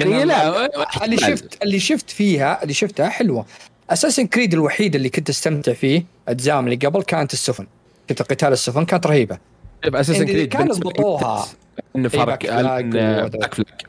إيه، 0.01 0.23
لا 0.23 0.69
اللي 1.05 1.17
شفت 1.17 1.63
اللي 1.63 1.79
شفت 1.79 2.09
فيها 2.09 2.63
اللي 2.63 2.73
شفتها 2.73 3.09
حلوة. 3.09 3.45
Assassin's 3.89 4.27
Creed 4.27 4.53
الوحيد 4.53 4.95
اللي 4.95 5.09
كنت 5.09 5.29
أستمتع 5.29 5.73
فيه 5.73 6.05
اجزاء 6.27 6.59
اللي 6.59 6.75
قبل 6.75 7.03
كانت 7.03 7.33
السفن. 7.33 7.67
كنت 8.09 8.21
قتال 8.21 8.53
السفن 8.53 8.85
كانت 8.85 9.07
رهيبة. 9.07 9.37
Assassin's 9.85 10.21
اللي 10.21 10.33
Creed 10.33 10.49
كانوا 10.49 10.75
ضبطوها. 10.75 11.47
إنه 11.95 12.09
فرق 12.09 12.25
Black 12.25 12.45
Flag. 12.45 12.97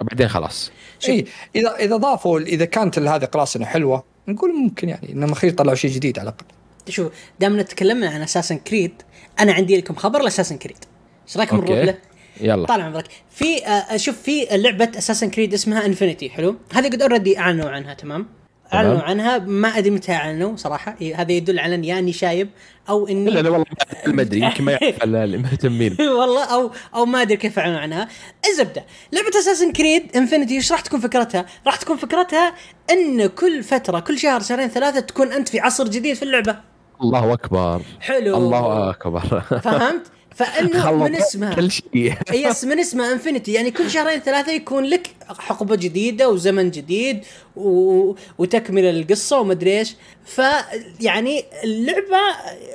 بعدين 0.01 0.29
خلاص. 0.29 0.73
اي 1.09 1.25
إذا 1.57 1.77
إذا 1.77 1.97
ضافوا 1.97 2.41
إذا 2.41 2.65
كانت 2.65 2.99
هذه 2.99 3.25
قراصنه 3.25 3.67
حلوة 3.67 4.05
نقول 4.29 4.55
ممكن 4.55 4.89
يعني 4.89 5.13
انهم 5.13 5.33
اخير 5.33 5.51
طلعوا 5.51 5.77
شيء 5.77 5.91
جديد 5.91 6.19
على 6.19 6.29
الأقل. 6.29 6.47
شوف 6.89 7.13
دامنا 7.41 7.63
تكلمنا 7.63 8.11
عن 8.11 8.23
Assassin's 8.23 8.59
Creed 8.59 8.93
أنا 9.41 9.53
عندي 9.53 9.77
لكم 9.77 9.95
خبر 9.95 10.23
ل 10.23 10.26
Assassin's 10.26 10.57
Creed. 10.57 10.85
إيش 11.29 11.37
رايكم. 11.37 11.57
نروح 11.57 11.71
له؟ 11.79 11.95
يلا. 12.41 12.67
طال 12.67 12.81
عمرك. 12.81 13.05
في 13.31 13.67
آه 13.67 13.97
شوف 13.97 14.17
في 14.23 14.47
لعبة 14.53 14.91
Assassin's 14.99 15.31
Creed 15.31 15.55
اسمها 15.55 15.87
Infinity 15.87 16.31
حلو؟ 16.31 16.57
هذه 16.73 16.87
قد 16.87 17.03
already 17.03 17.39
أعلنوا 17.39 17.71
عنها 17.71 17.95
تمام. 17.95 18.27
أعلنوا 18.75 19.01
عنها. 19.01 19.39
ما 19.39 19.69
أدري 19.69 19.91
متى 19.91 20.13
أعلنوا 20.13 20.57
صراحة. 20.57 20.97
هذا 21.15 21.33
يدل 21.33 21.59
على 21.59 21.75
اني 21.75 21.89
يا 21.89 21.99
اني 21.99 22.13
شايب 22.13 22.49
أو 22.89 23.09
إني 23.09 23.31
لا 23.31 23.41
لا 23.41 23.51
والله 23.51 23.67
ما 24.07 24.23
أدري 24.23 24.41
يمكن 24.41 24.65
ما 24.65 24.73
يعرف 24.73 25.03
المهتمين 25.05 25.97
والله 26.21 26.45
أو 26.45 26.71
أو 26.95 27.07
ما 27.07 27.23
أدري 27.23 27.37
كيف 27.37 27.59
أعلنوا 27.59 27.79
عنها. 27.79 28.09
الزبدة. 28.49 28.85
لعبة 29.13 29.29
Assassin's 29.29 29.73
Creed 29.73 30.17
Infinity 30.17 30.55
إيش 30.55 30.73
راح 30.73 30.81
تكون 30.81 31.01
فكرتها؟ 31.01 31.47
راح 31.67 31.77
تكون 31.77 31.97
فكرتها 31.97 32.55
إن 32.91 33.27
كل 33.27 33.63
فترة 33.63 34.01
كل 34.01 34.19
شهر 34.19 34.41
شهرين 34.41 34.69
ثلاثة 34.69 35.01
تكون 35.01 35.33
أنت 35.33 35.49
في 35.49 35.61
عصر 35.61 35.89
جديد 35.89 36.17
في 36.17 36.23
اللعبة. 36.23 36.57
الله 37.03 37.33
أكبر. 37.33 37.83
حلو. 38.01 38.37
الله 38.37 38.91
أكبر. 38.91 39.21
فهمت؟ 39.65 40.07
فأنه 40.39 40.93
من 41.05 41.15
اسمها 41.17 41.55
كل 41.55 41.71
شيء. 41.71 42.15
yes 42.49 42.65
من 42.65 42.79
اسمه 42.79 43.13
Infinity 43.13 43.53
يعني 43.53 43.71
كل 43.71 43.91
شهرين 43.91 44.21
ثلاثة 44.21 44.53
يكون 44.53 44.85
لك 44.85 45.11
حقبة 45.39 45.77
جديدة 45.77 46.29
وزمن 46.31 46.71
جديد 46.71 47.21
و... 47.57 48.15
وتكملة 48.39 48.91
للقصة 48.91 49.41
ومدري 49.41 49.79
إيش. 49.79 49.95
فيعني 50.25 51.45
اللعبة 51.65 52.19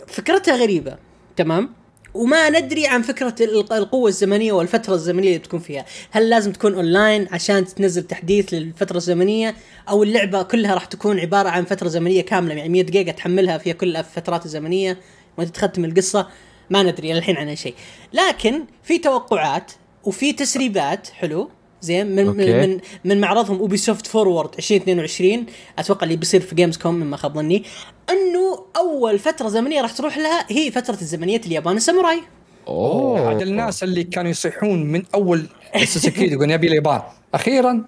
فكرتها 0.08 0.56
غريبة 0.56 0.96
تمام؟ 1.36 1.74
وما 2.14 2.50
ندري 2.50 2.88
عن 2.88 3.02
فكرة 3.02 3.36
ال- 3.42 3.74
القوة 3.74 4.10
الزمنية 4.10 4.52
والفترة 4.54 4.94
الزمنية 4.94 5.28
اللي 5.28 5.40
بتكون 5.40 5.60
فيها. 5.60 5.86
هل 6.12 6.30
لازم 6.30 6.52
تكون 6.52 6.74
اونلاين 6.74 7.28
عشان 7.32 7.66
تنزل 7.66 8.04
تحديث 8.04 8.54
للفترة 8.54 8.98
الزمنية؟ 8.98 9.56
أو 9.90 10.04
اللعبة 10.04 10.44
كلها 10.44 10.74
راح 10.74 10.86
تكون 10.86 11.20
عبارة 11.20 11.50
عن 11.50 11.66
فترة 11.66 11.88
زمنية 11.88 12.22
كاملة 12.22 12.54
يعني 12.56 12.70
100 12.70 12.84
جيجا 12.84 13.12
تحملها 13.12 13.58
فيها 13.58 13.74
كل 13.74 13.96
الفترات 13.98 14.46
الزمنية 14.46 14.98
وأنت 15.38 15.56
تختم 15.56 15.86
القصة؟ 15.86 16.28
ما 16.74 16.84
ندري 16.84 17.18
الحين 17.18 17.38
عن 17.38 17.56
شيء. 17.56 17.74
لكن 18.14 18.66
في 18.84 18.98
توقعات 18.98 19.72
وفي 20.04 20.34
تسريبات 20.34 21.08
حلو؟ 21.08 21.50
زين 21.82 22.16
من 22.16 22.28
okay. 22.28 22.54
من 22.54 22.70
من, 22.70 22.80
من 23.06 23.22
معرضهم 23.22 23.60
Ubisoft 23.60 24.08
Forward 24.08 24.50
2022 24.58 25.46
أتوقع 25.80 26.04
اللي 26.04 26.16
بيصير 26.16 26.42
في 26.42 26.56
Gamescom 26.56 26.96
ما 26.96 27.18
خاب 27.18 27.36
ظني 27.36 27.64
إنه 28.10 28.66
أول 28.78 29.20
فترة 29.20 29.48
زمنية 29.48 29.82
راح 29.82 29.92
تروح 29.92 30.18
لها 30.18 30.46
هي 30.50 30.72
فترة 30.72 30.98
الزمنية 31.02 31.42
اليابان 31.46 31.78
الساموراي. 31.78 32.22
أوه. 32.68 33.32
هذا 33.32 33.44
الناس 33.44 33.84
اللي 33.84 34.04
كانوا 34.04 34.32
يصيحون 34.32 34.84
من 34.84 35.04
أول 35.14 35.46
Assassin's 35.76 36.10
Creed 36.10 36.32
يقولون 36.32 36.50
يبي 36.52 36.68
اليابان. 36.68 37.02
أخيرا. 37.34 37.86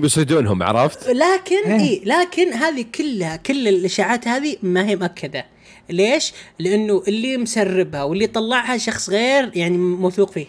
بيصيدونهم 0.00 0.62
عرفت؟ 0.62 1.08
لكن 1.08 1.70
إيه. 1.70 1.80
اي 1.80 2.02
لكن 2.04 2.52
هذه 2.52 2.84
كلها 2.94 3.36
كل 3.36 3.68
الإشاعات 3.68 4.28
هذه 4.28 4.56
ما 4.62 4.88
هي 4.88 4.96
مؤكدة. 4.96 5.55
ليش؟ 5.90 6.32
لأنه 6.58 7.02
اللي 7.08 7.36
مسربها 7.36 8.02
واللي 8.02 8.26
طلعها 8.26 8.78
شخص 8.78 9.10
غير 9.10 9.50
يعني 9.54 9.78
موثوق 9.78 10.30
فيه 10.30 10.46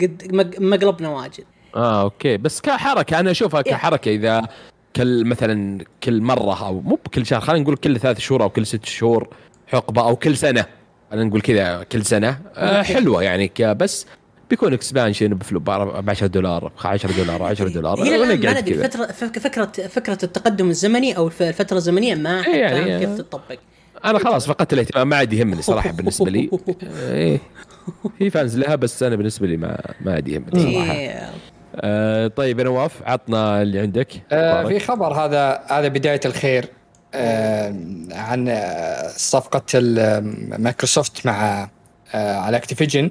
قد 0.00 0.28
مق- 0.32 0.60
مقلبنا 0.60 1.02
واجد 1.02 1.44
آه 1.76 2.02
okay 2.02 2.36
بس 2.36 2.60
كحركة 2.60 3.20
أنا 3.20 3.30
أشوفها 3.30 3.62
إيه. 3.66 3.72
كحركة 3.72 4.08
إذا 4.08 4.48
كل 4.96 5.24
مثلا 5.24 5.84
كل 6.04 6.20
مرة 6.22 6.66
أو 6.66 6.80
مو 6.80 6.98
بكل 7.06 7.26
شهر 7.26 7.40
خلينا 7.40 7.62
نقول 7.62 7.76
كل 7.76 8.00
ثلاث 8.00 8.18
شهور 8.18 8.42
أو 8.42 8.50
كل 8.50 8.66
ست 8.66 8.84
شهور 8.84 9.28
حقبة 9.66 10.02
أو 10.02 10.16
كل 10.16 10.36
سنة 10.36 10.66
خلينا 11.10 11.24
نقول 11.24 11.40
كذا 11.40 11.82
كل 11.92 12.04
سنة 12.04 12.38
آه. 12.56 12.82
حلوة 12.82 13.22
يعني 13.22 13.52
بس 13.60 14.06
بيكون 14.50 14.72
expansion 14.72 15.28
ب 15.28 15.70
10 16.10 16.26
دولار 16.26 16.72
10 16.84 17.12
دولار 17.12 17.42
10 17.42 17.68
دولار 17.68 18.02
إلى 18.02 18.16
الآن 18.16 18.40
ما 18.54 18.60
ندري. 18.60 18.74
فترة 18.88 19.06
فكرة 19.06 19.86
فكرة 19.88 20.18
التقدم 20.22 20.70
الزمني 20.70 21.16
أو 21.16 21.26
الف- 21.26 21.42
الفترة 21.42 21.76
الزمنية 21.76 22.14
ما 22.14 22.46
إيه 22.46 22.54
يعني، 22.60 22.98
كيف 22.98 23.08
آه. 23.08 23.16
تطبق 23.16 23.58
أنا 24.04 24.18
خلاص 24.18 24.46
فقدت 24.46 24.72
الاهتمام. 24.72 25.08
ما 25.08 25.16
عاد 25.16 25.32
يهمني 25.32 25.62
صراحة 25.62 25.90
بالنسبة 25.90 26.30
لي. 26.30 26.50
إيه. 27.10 27.38
في 28.18 28.30
fans 28.30 28.58
لها 28.58 28.74
بس 28.74 29.02
أنا 29.02 29.16
بالنسبة 29.16 29.46
لي 29.46 29.56
ما 29.56 29.80
ما 30.00 30.12
عاد 30.14 30.28
يهمني 30.28 30.72
صراحة. 30.72 30.92
إيه. 30.92 31.30
آه 31.76 32.26
طيب 32.26 32.58
يا 32.58 32.64
نواف 32.64 33.02
عطنا 33.06 33.62
اللي 33.62 33.78
عندك. 33.80 34.08
آه. 34.32 34.64
في 34.68 34.78
خبر 34.80 35.12
هذا 35.12 35.60
هذا 35.70 35.88
بداية 35.88 36.20
الخير 36.24 36.64
آه 37.14 37.74
عن 38.12 38.58
صفقة 39.16 39.80
مايكروسوفت 40.58 41.26
مع 41.26 41.68
آه 42.14 42.36
على 42.36 42.56
Activision 42.56 43.10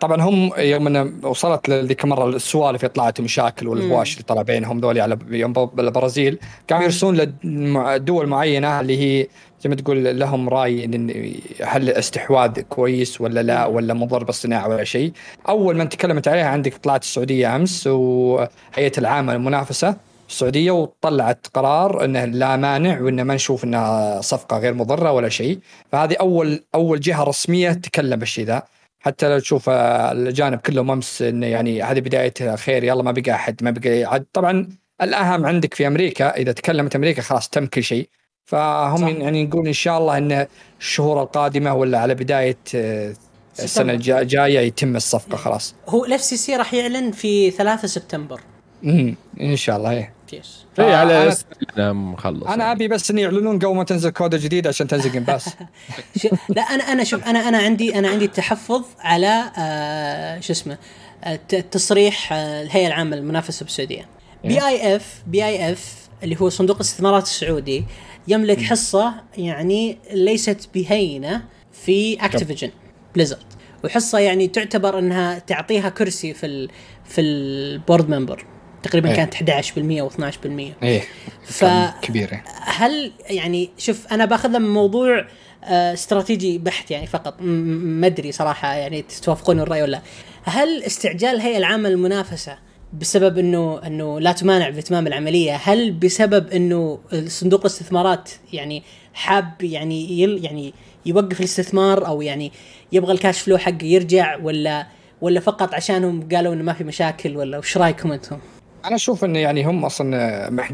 طبعا 0.00 0.22
هم 0.22 0.52
يوم 0.58 0.86
أن 0.86 1.20
وصلت 1.22 1.70
ذيك 1.70 2.04
المرة 2.04 2.28
السوالف 2.28 2.84
طلعت 2.84 3.20
مشاكل 3.20 3.68
والهواش 3.68 4.12
اللي 4.12 4.24
طلع 4.24 4.42
بينهم 4.42 4.80
ذولي 4.80 5.00
على 5.00 5.18
يوم 5.30 5.70
البرازيل 5.78 6.38
كانوا 6.68 6.84
يرسلون 6.84 7.16
لدول 7.44 8.26
معينة 8.26 8.80
اللي 8.80 8.98
هي 8.98 9.26
زي 9.60 9.70
ما 9.70 9.76
تقول 9.76 10.18
لهم 10.18 10.48
رأي 10.48 10.84
ان 10.84 11.34
هل 11.62 11.90
استحواذ 11.90 12.60
كويس 12.60 13.20
ولا 13.20 13.42
لا 13.42 13.66
ولا 13.66 13.94
مضر 13.94 14.24
بالصناعة 14.24 14.68
ولا 14.68 14.84
شيء. 14.84 15.12
أول 15.48 15.76
من 15.76 15.88
تكلمت 15.88 16.28
عليها 16.28 16.46
عندك 16.48 16.74
طلعت 16.74 17.02
السعودية 17.02 17.56
أمس 17.56 17.86
وهيئة 17.86 18.92
العامة 18.98 19.32
للمنافسة 19.32 19.96
السعودية 20.28 20.70
وطلعت 20.70 21.46
قرار 21.54 22.04
إنه 22.04 22.24
لا 22.24 22.56
مانع 22.56 23.00
وانه 23.00 23.22
ما 23.22 23.34
نشوف 23.34 23.64
إنها 23.64 24.20
صفقة 24.20 24.58
غير 24.58 24.74
مضرة 24.74 25.12
ولا 25.12 25.28
شيء. 25.28 25.58
فهذه 25.92 26.16
اول 26.20 26.64
أول 26.74 27.00
جهة 27.00 27.24
رسمية 27.24 27.72
تتكلم 27.72 28.18
بالشيء 28.18 28.44
ذا. 28.44 28.62
حتى 29.02 29.28
لو 29.28 29.38
تشوف 29.38 29.68
آه، 29.68 30.12
الاجانب 30.12 30.58
كلهم 30.58 30.90
امس 30.90 31.22
إنه 31.22 31.46
يعني 31.46 31.82
هذه 31.82 32.00
بدايه 32.00 32.56
خير 32.56 32.84
يلا 32.84 33.02
ما 33.02 33.12
بقى 33.12 33.30
أحد 33.30 33.64
ما 33.64 33.70
بقى 33.70 34.04
عاد 34.04 34.26
طبعا 34.32 34.68
الأهم 35.02 35.46
عندك 35.46 35.74
في 35.74 35.86
أمريكا 35.86 36.36
إذا 36.36 36.52
تكلمت 36.52 36.96
أمريكا 36.96 37.22
خلاص 37.22 37.48
تم 37.48 37.66
كل 37.66 37.82
شيء. 37.82 38.08
فهم 38.44 38.96
صح. 38.96 39.06
يعني 39.08 39.44
نقول 39.44 39.66
إن 39.66 39.72
شاء 39.72 39.98
الله 39.98 40.18
إن 40.18 40.46
الشهور 40.80 41.22
القادمة 41.22 41.74
ولا 41.74 41.98
على 41.98 42.14
بداية 42.14 42.58
آه، 42.74 43.14
السنة 43.58 43.92
الجاية 43.92 44.58
يتم 44.60 44.96
الصفقة 44.96 45.36
خلاص. 45.36 45.74
هو 45.88 46.04
ال 46.04 46.20
FCC 46.20 46.56
راح 46.56 46.74
يعلن 46.74 47.10
في 47.12 47.50
3 47.50 47.88
سبتمبر. 47.88 48.40
امم 48.84 49.14
إن 49.40 49.56
شاء 49.56 49.76
الله 49.76 49.90
إيه. 49.90 50.12
yes 50.34 50.64
اي 50.78 50.94
على 50.94 51.32
أنا- 51.32 51.80
مخلص 51.80 52.44
أنا 52.46 52.72
أبي 52.72 52.88
بس 52.88 53.10
ان 53.10 53.18
يعلنون 53.18 53.58
قبل 53.58 53.74
ما 53.74 53.84
تنزل 53.84 54.10
COD 54.10 54.34
جديد 54.34 54.66
عشان 54.66 54.86
تنزل 54.88 55.12
Game 55.12 55.22
Pass 55.24 55.48
لا 56.56 56.62
أنا 56.62 56.84
أنا 56.92 57.04
شوف 57.04 57.24
أنا 57.24 57.48
أنا 57.48 57.58
عندي 57.58 57.98
أنا 57.98 58.08
عندي 58.08 58.26
تحفظ 58.26 58.82
على 59.00 59.44
آه 59.58 60.40
شو 60.40 60.52
اسمه 60.52 60.78
آه، 61.24 61.36
ت- 61.48 61.54
تصريح 61.54 62.32
آه، 62.32 62.62
الهيئة 62.62 62.86
العامة 62.86 63.16
للمنافسة 63.16 63.64
بالسعودية. 63.64 64.06
بي 64.44 64.66
اي 64.66 64.96
اف 64.96 65.22
بي 65.26 65.44
اي 65.44 65.72
اف 65.72 65.94
اللي 66.22 66.36
هو 66.40 66.48
صندوق 66.48 66.76
الاستثمارات 66.76 67.22
السعودي 67.22 67.84
يملك 68.28 68.62
حصة 68.62 69.14
يعني 69.38 69.98
ليست 70.12 70.68
بهينة 70.74 71.42
في 71.72 72.24
Activision 72.24 72.70
Blizzard 73.14 73.44
وحصة 73.84 74.18
يعني 74.18 74.48
تعتبر 74.48 74.98
إنها 74.98 75.38
تعطيها 75.38 75.88
كرسي 75.88 76.34
في 76.34 76.46
ال 76.46 76.70
في 77.04 77.20
ال 77.20 77.35
board 77.35 78.08
member. 78.10 78.44
تقريبا 78.82 79.10
إيه. 79.10 79.16
كانت 79.16 79.34
11% 79.34 80.12
و12% 80.12 80.46
إيه 80.82 81.02
ف 81.44 81.64
كبير 82.02 82.32
إيه. 82.32 82.44
هل 82.60 83.12
يعني 83.30 83.70
شوف 83.78 84.06
أنا 84.12 84.24
باخذها 84.24 84.58
من 84.58 84.72
موضوع 84.72 85.26
آه، 85.64 85.92
استراتيجي 85.92 86.58
بحت 86.58 86.90
يعني 86.90 87.06
فقط 87.06 87.42
ما 87.42 88.06
أدري 88.06 88.32
صراحة 88.32 88.74
يعني 88.74 89.04
توافقون 89.22 89.60
الرأي 89.60 89.82
ولا 89.82 89.90
لا. 89.90 90.02
هل 90.44 90.82
استعجال 90.82 91.34
الهيئه 91.34 91.58
العامه 91.58 91.88
للمنافسه 91.88 92.58
بسبب 92.92 93.38
إنه 93.38 93.80
إنه 93.86 94.20
لا 94.20 94.32
تمانع 94.32 94.68
بإتمام 94.68 95.06
العملية 95.06 95.56
هل 95.56 95.92
بسبب 95.92 96.50
إنه 96.50 96.98
صندوق 97.26 97.60
الاستثمارات 97.60 98.30
يعني 98.52 98.82
حاب 99.14 99.62
يعني 99.62 100.20
يل 100.20 100.44
يعني 100.44 100.74
يوقف 101.06 101.40
الاستثمار 101.40 102.06
أو 102.06 102.22
يعني 102.22 102.52
يبغى 102.92 103.12
الكاش 103.12 103.40
فلو 103.40 103.58
حقه 103.58 103.84
يرجع 103.84 104.36
ولا 104.42 104.86
ولا 105.20 105.40
فقط 105.40 105.74
عشانهم 105.74 106.28
قالوا 106.32 106.54
إنه 106.54 106.62
ما 106.62 106.72
في 106.72 106.84
مشاكل 106.84 107.36
ولا 107.36 107.58
وش 107.58 107.76
رأيكم 107.76 108.12
أنتم؟ 108.12 108.38
أنا 108.84 108.94
أشوف 108.94 109.24
انه 109.24 109.38
يعني 109.38 109.64
هم 109.66 109.84
أصلا 109.84 110.50
مع 110.50 110.66
11% 110.66 110.70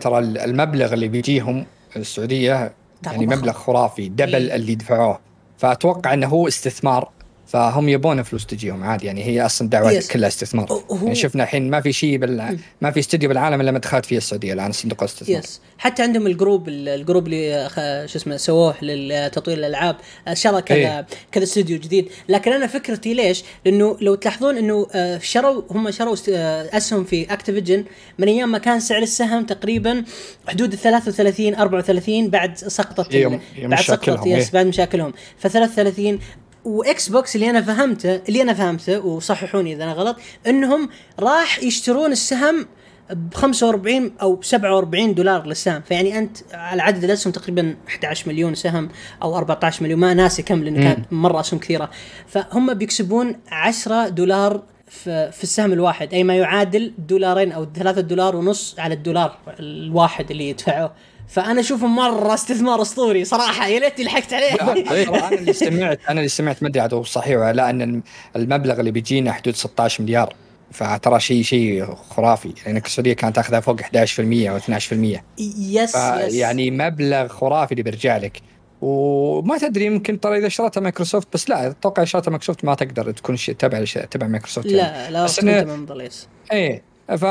ترى 0.00 0.18
المبلغ 0.18 0.94
اللي 0.94 1.08
بيجيهم 1.08 1.66
السعودية 1.96 2.72
يعني. 3.06 3.26
مبلغ 3.26 3.52
خرافي 3.52 4.08
دبل 4.08 4.34
إيه. 4.34 4.54
اللي 4.54 4.74
دفعوه 4.74 5.20
فأتوقع 5.58 6.14
إنه 6.14 6.26
هو 6.26 6.48
استثمار 6.48 7.10
فهم 7.46 7.88
يبون 7.88 8.22
فلوس 8.22 8.46
تجيهم 8.46 8.84
عادي 8.84 9.06
يعني 9.06 9.24
هي 9.24 9.46
أصلا 9.46 9.68
دعوة 9.68 10.00
Yes. 10.00 10.12
كلها 10.12 10.28
استثمار 10.28 10.72
هو- 10.72 10.96
يعني 11.02 11.14
شفنا 11.14 11.42
الحين 11.42 11.70
ما 11.70 11.80
في 11.80 11.92
شيء 11.92 12.16
بال... 12.18 12.58
ما 12.80 12.90
في 12.90 13.00
استوديو 13.00 13.28
بالعالم 13.28 13.60
إلا 13.60 13.70
ما 13.70 13.78
دخلت 13.78 14.06
فيه 14.06 14.16
السعودية 14.16 14.52
الآن 14.52 14.72
صندوق 14.72 15.02
الاستثمار 15.02 15.38
yes 15.38 15.60
حتى 15.78 16.02
عندهم 16.02 16.26
ال 16.26 16.33
group 16.33 16.68
ال 16.68 16.78
group 16.78 17.26
اللي 17.26 17.68
شو 18.08 18.18
اسمه 18.18 18.36
سووه 18.36 18.74
لتطوير 18.84 19.58
الألعاب 19.58 19.96
شرى 20.32 20.62
كذا 20.62 20.76
إيه. 20.78 21.06
كذا 21.32 21.44
استوديو 21.44 21.78
جديد 21.78 22.08
لكن 22.28 22.52
أنا 22.52 22.66
فكرتي 22.66 23.14
ليش؟ 23.14 23.44
لأنه 23.64 23.96
لو 24.00 24.14
تلاحظون 24.14 24.56
إنه 24.56 24.86
آه، 24.92 25.18
شروا 25.18 25.62
هم 25.70 25.90
شروا 25.90 26.16
آه، 26.30 26.76
أسهم 26.76 27.04
في 27.04 27.32
Activision 27.32 27.84
من 28.18 28.28
أيام 28.28 28.52
ما 28.52 28.58
كان 28.58 28.80
سعر 28.80 29.02
السهم 29.02 29.46
تقريبا 29.46 30.04
حدود 30.48 30.72
ال 30.72 30.78
33 30.78 31.54
34 31.54 32.30
بعد 32.30 32.56
سقطه 32.58 33.08
ال- 33.10 33.14
يوم- 33.16 33.40
يوم 33.58 33.70
بعد 33.70 33.80
سقطه 33.80 34.12
مشاكلهم، 34.12 34.28
yes 34.38 34.44
إيه. 34.46 34.52
بعد 34.52 34.66
مشاكلهم 34.66 35.12
ف 35.38 35.46
33 35.46 36.18
و 36.66 37.08
Xbox 37.08 37.36
اللي 37.36 37.50
أنا 37.50 37.62
فهمته 37.62 38.20
اللي 38.28 38.42
أنا 38.42 38.54
فهمته 38.54 39.06
وصححوني 39.06 39.72
إذا 39.72 39.84
أنا 39.84 39.92
غلط 39.92 40.16
إنهم 40.46 40.88
راح 41.20 41.62
يشترون 41.62 42.12
السهم 42.12 42.66
ب 43.10 43.34
45 43.34 44.12
أو 44.22 44.34
ب 44.34 44.44
47 44.44 45.14
دولار 45.14 45.46
للسهم. 45.46 45.80
فيعني 45.80 46.18
أنت 46.18 46.36
على 46.52 46.82
عدد 46.82 47.04
الأسهم 47.04 47.32
تقريبا 47.32 47.76
11 47.88 48.28
مليون 48.28 48.54
سهم 48.54 48.88
أو 49.22 49.36
14 49.36 49.82
مليون 49.82 50.00
ما 50.00 50.14
ناسي 50.14 50.42
كم 50.42 50.64
لأن 50.64 50.82
كانت 50.82 51.12
مرة 51.12 51.40
أسهم 51.40 51.60
كثيرة. 51.60 51.90
فهم 52.26 52.74
بيكسبون 52.74 53.36
10 53.50 54.08
دولار 54.08 54.62
في, 54.88 55.32
في 55.32 55.42
السهم 55.42 55.72
الواحد 55.72 56.14
أي 56.14 56.24
ما 56.24 56.36
يعادل 56.36 56.92
دولارين 56.98 57.52
أو 57.52 57.66
3 57.74 58.00
دولار 58.00 58.36
ونص 58.36 58.74
على 58.78 58.94
الدولار 58.94 59.38
الواحد 59.60 60.30
اللي 60.30 60.48
يدفعه. 60.48 60.92
فأنا 61.28 61.60
أشوفه 61.60 61.86
مرة 61.86 62.34
استثمار 62.34 62.82
أسطوري 62.82 63.24
صراحة 63.24 63.66
يا 63.66 63.80
ليتني 63.80 64.04
لحقت 64.04 64.32
عليه. 64.32 64.52
ترى 64.52 65.18
أنا 65.18 65.28
اللي 65.28 65.52
سمعت 65.52 66.00
أنا 66.08 66.20
اللي 66.20 66.28
سمعت 66.28 66.62
ما 66.62 66.68
أدري 66.68 66.80
عاد 66.80 66.94
صحيح 66.94 67.38
ولا 67.38 67.52
لا 67.52 67.70
أن 67.70 68.02
المبلغ 68.36 68.80
اللي 68.80 68.90
بيجينا 68.90 69.32
حدود 69.32 69.54
16 69.54 70.02
مليار. 70.02 70.34
فترى 70.72 71.20
شيء 71.20 71.42
شيء 71.42 71.94
خرافي. 71.94 72.52
لأن 72.66 72.76
السعودية 72.76 73.12
كانت 73.12 73.36
تاخذها 73.36 73.60
فوق 73.60 73.80
11% 73.80 73.88
أو 74.20 74.58
12% 74.58 75.20
yes 75.58 75.96
فيعني 75.96 76.70
مبلغ 76.70 77.28
خرافي 77.28 77.72
اللي 77.72 77.82
بيرجع 77.82 78.16
لك. 78.16 78.42
وما 78.80 79.58
تدري 79.58 79.84
يمكن 79.84 80.20
ترى 80.20 80.38
إذا 80.38 80.46
اشترتها 80.46 80.80
مايكروسوفت 80.80 81.28
بس 81.32 81.50
لا 81.50 81.66
أتوقع 81.66 82.02
اشترتها 82.02 82.30
مايكروسوفت 82.30 82.64
ما 82.64 82.74
تقدر 82.74 83.12
تكون 83.12 83.36
شيء 83.36 83.54
تبع 83.54 83.84
تبع 83.84 84.26
مايكروسوفت 84.26 84.66
يعني. 84.66 84.76
لا 84.76 85.10
لا 85.10 85.24
بس 85.24 85.38
yes 86.04 86.28
إيه 86.52 86.82
ف 87.08 87.22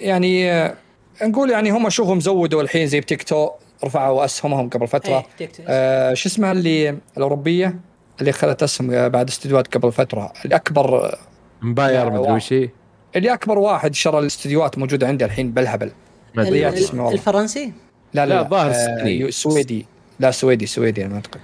يعني 0.00 0.74
نقول 1.22 1.50
يعني 1.50 1.70
هم 1.70 1.88
شوفهم 1.90 2.20
زودوا 2.20 2.62
الحين 2.62 2.86
زي 2.86 3.00
بتيك 3.00 3.22
توك 3.22 3.52
رفعوا 3.84 4.24
اسهمهم 4.24 4.68
قبل 4.68 4.88
فترة. 4.88 5.16
إيه، 5.16 5.26
تيك 5.38 5.56
توك. 5.56 5.66
آه 5.68 6.14
شو 6.14 6.28
اسمها 6.28 6.52
اللي 6.52 6.98
الأوروبية؟ 7.16 7.76
اللي 8.20 8.30
اخذت 8.30 8.62
أسهم 8.62 8.90
آه، 8.90 9.08
بعد 9.08 9.28
استديوهات 9.28 9.74
قبل 9.76 9.92
فترة. 9.92 10.32
اللي 10.44 10.56
اكبر 10.56 11.18
مباير 11.62 12.10
مدري. 12.10 12.32
وش 12.32 12.52
هي. 12.52 12.68
اللي 13.16 13.34
أكبر 13.34 13.58
واحد 13.58 13.94
شرى 13.94 14.18
الاستديوهات 14.18 14.78
موجودة 14.78 15.06
عنده 15.06 15.26
الحين 15.26 15.52
بالهبل 15.52 15.92
اسمه. 16.38 17.12
الفرنسي؟ 17.12 17.72
لا 18.14 18.26
لا, 18.26 18.34
لا، 18.34 18.40
الظاهر 18.40 18.70
آه، 18.70 19.30
سويدي. 19.30 19.86
لا 20.20 20.30
سويدي 20.30 20.66
سويدي 20.66 21.04
أنا 21.04 21.14
أعتقد. 21.14 21.40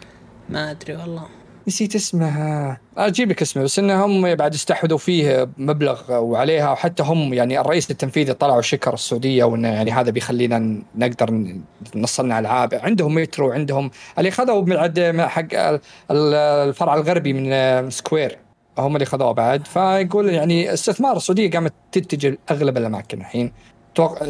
ما 0.49 0.71
أدري 0.71 0.97
والله. 0.97 1.27
نسيت 1.71 1.95
اسمها. 1.95 2.81
أجيب 2.97 3.31
لك 3.31 3.43
اسمه 3.43 3.63
بس 3.63 3.79
انهم 3.79 4.35
بعد 4.35 4.55
استحوذوا 4.55 4.99
فيه 4.99 5.49
مبلغ 5.59 6.13
وعليها 6.13 6.73
وحتى 6.73 7.03
هم 7.03 7.35
يعني 7.35 7.61
الرئيس 7.61 7.91
التنفيذي 7.91 8.33
طلع 8.33 8.57
وشكر 8.57 8.95
السعودية 8.95 9.45
وانه 9.45 9.69
يعني 9.69 9.91
هذا 9.93 10.11
بيخلينا 10.11 10.83
نقدر 10.95 11.55
نصنع 11.95 12.39
العاب. 12.39 12.75
عندهم 12.75 13.15
مترو 13.15 13.49
وعندهم 13.49 13.91
اللي 14.19 14.31
خذوا 14.31 14.63
من 14.63 15.29
حق 15.29 15.55
ال- 15.55 15.81
ال- 16.11 16.35
الفرع 16.69 16.95
الغربي 16.95 17.33
من 17.33 17.91
سكوير 17.91 18.39
هم 18.79 18.95
اللي 18.97 19.07
خذوه 19.07 19.33
بعد. 19.33 19.67
فيقول 19.67 20.29
يعني 20.29 20.73
استثمار 20.73 21.17
السعودية 21.17 21.51
قامت 21.51 21.73
تتجه 21.93 22.39
لاغلب 22.51 22.77
الأماكن 22.77 23.21
الحين. 23.21 23.53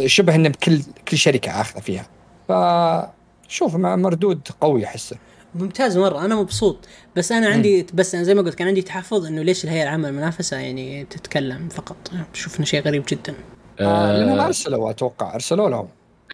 شبه 0.06 0.34
إن 0.34 0.48
كل 0.52 0.80
كل 1.08 1.16
شركة 1.18 1.60
آخذة 1.60 1.80
فيها. 1.80 2.06
ف 2.48 2.52
شوف 3.48 3.76
مع 3.76 3.96
مردود 3.96 4.48
قوي 4.60 4.84
أحسه. 4.84 5.16
ممتاز 5.54 5.98
مرة 5.98 6.24
أنا 6.24 6.34
مبسوط. 6.34 6.76
بس 7.16 7.32
أنا 7.32 7.48
عندي 7.48 7.86
بس 7.94 8.14
أنا 8.14 8.24
زي 8.24 8.34
ما 8.34 8.42
قلت 8.42 8.54
كان 8.54 8.68
عندي 8.68 8.82
تحفظ 8.82 9.26
إنه 9.26 9.42
ليش 9.42 9.64
الهيئة 9.64 9.82
العامة 9.82 10.08
للمنافسه 10.10 10.56
يعني 10.56 11.04
تتكلم 11.04 11.68
فقط. 11.68 11.96
شفنا 12.32 12.66
شيء 12.66 12.82
غريب 12.82 13.04
جدا. 13.08 13.34
آه 13.80 14.18
لأنهم 14.18 14.38
آه 14.38 14.46
أرسلوا 14.46 14.90
أتوقع 14.90 15.34
أرسلوا 15.34 15.68
لهم. 15.70 15.88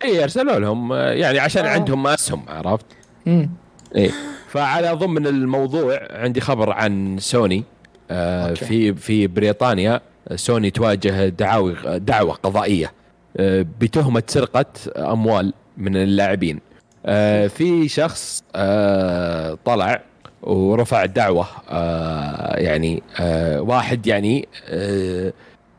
إي 0.04 0.22
أرسلوا 0.22 0.58
لهم. 0.58 0.92
آه، 0.92 1.10
يعني 1.12 1.38
عشان 1.38 1.64
آه. 1.64 1.68
عندهم 1.68 2.06
اسهم 2.06 2.42
عرفت؟ 2.48 2.86
امم 3.26 3.50
إيه 3.94 4.10
فعلى 4.48 4.92
ضمن 4.92 5.26
الموضوع 5.26 6.08
عندي 6.10 6.40
خبر 6.40 6.70
عن 6.70 7.16
سوني. 7.18 7.64
آه 8.10 8.48
أوكي. 8.48 8.64
في 8.64 8.94
في 8.94 9.26
بريطانيا 9.26 10.00
سوني 10.34 10.70
تواجه 10.70 11.28
دعاوي 11.28 11.76
دعوة 11.98 12.34
قضائية. 12.34 12.92
آه 13.36 13.66
بتهمة 13.80 14.22
سرقة 14.26 14.66
أموال 14.96 15.54
من 15.76 15.96
اللاعبين. 15.96 16.60
آه 17.06 17.46
في 17.46 17.88
شخص 17.88 18.44
آه 18.54 19.58
طلع 19.64 20.02
ورفع 20.42 21.04
دعوة 21.04 21.46
آه 21.70 22.56
يعني 22.56 23.02
آه 23.20 23.60
واحد 23.60 24.06
يعني 24.06 24.48
آه 24.68 25.32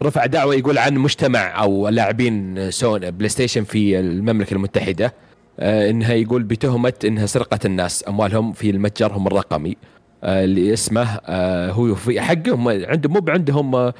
رفع 0.03 0.25
دعوة 0.25 0.55
يقول 0.55 0.77
عن 0.77 0.95
مجتمع 0.95 1.61
أو 1.61 1.87
لاعبين 1.89 2.71
سوني 2.71 3.11
بلاي 3.11 3.29
ستيشن 3.29 3.63
في 3.63 3.99
المملكة 3.99 4.53
المتحدة 4.53 5.13
آه، 5.59 5.89
إنها 5.89 6.13
يقول 6.13 6.43
بتهمة 6.43 6.93
إنها 7.05 7.25
سرقت 7.25 7.65
الناس 7.65 8.03
أموالهم 8.07 8.53
في 8.53 8.69
المتجرهم 8.69 9.27
الرقمي 9.27 9.77
آه، 10.23 10.43
اللي 10.43 10.73
اسمه 10.73 11.19
آه، 11.25 11.71
هو 11.71 11.95
في 11.95 12.21
حقهم 12.21 12.67
عندهم 12.67 13.13
مو 13.13 13.21
عندهم 13.27 13.93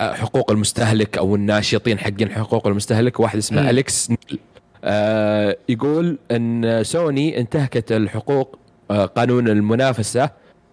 حقوق 0.00 0.50
المستهلك 0.50 1.18
أو 1.18 1.34
الناشطين 1.34 1.98
حقين 1.98 2.30
حقوق 2.30 2.66
المستهلك 2.66 3.20
واحد 3.20 3.38
اسمه. 3.38 3.70
أليكس 3.70 4.10
نيل 4.10 4.38
آه، 4.84 5.56
يقول 5.68 6.18
إن 6.30 6.80
سوني 6.84 7.40
انتهكت 7.40 7.92
الحقوق 7.92 8.58
آه، 8.90 9.04
قانون 9.06 9.48
المنافسة 9.48 10.30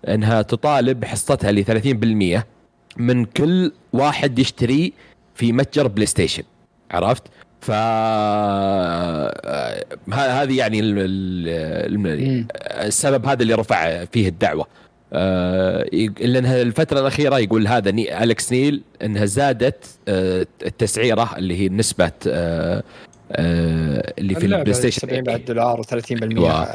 إنها 0.07 0.41
تطالب 0.41 0.99
بحصتها 0.99 1.51
ل 1.51 1.63
30% 1.65 2.45
من 2.97 3.25
كل 3.25 3.71
واحد 3.93 4.39
يشتري 4.39 4.93
في 5.35 5.51
متجر 5.51 5.87
بلاي 5.87 6.05
ستيشن 6.05 6.43
عرفت؟ 6.91 7.23
ف 7.61 7.71
آه، 7.71 9.33
هذه 10.13 10.57
يعني 10.57 10.79
ال- 10.79 10.95
ال- 10.99 11.99
مم. 11.99 12.47
السبب 12.61 13.25
هذا 13.25 13.41
اللي 13.43 13.53
رفع 13.53 14.05
فيه 14.05 14.27
الدعوة 14.27 14.65
لانها 16.19 16.61
الفترة 16.61 16.99
الأخيرة 16.99 17.39
يقول 17.39 17.67
هذا 17.67 17.89
الكس 18.23 18.51
نيل 18.51 18.81
إنها 19.03 19.25
زادت 19.25 19.85
التسعيرة 20.65 21.37
اللي 21.37 21.59
هي 21.61 21.69
نسبة 21.69 22.11
اللي 23.31 24.35
في 24.35 24.45
البلاي 24.45 24.73
ستيشن 24.73 25.01
70 25.01 25.23
بعد 25.23 25.45
دولار 25.45 25.81
و30% 25.83 26.11
أيوة. 26.23 26.67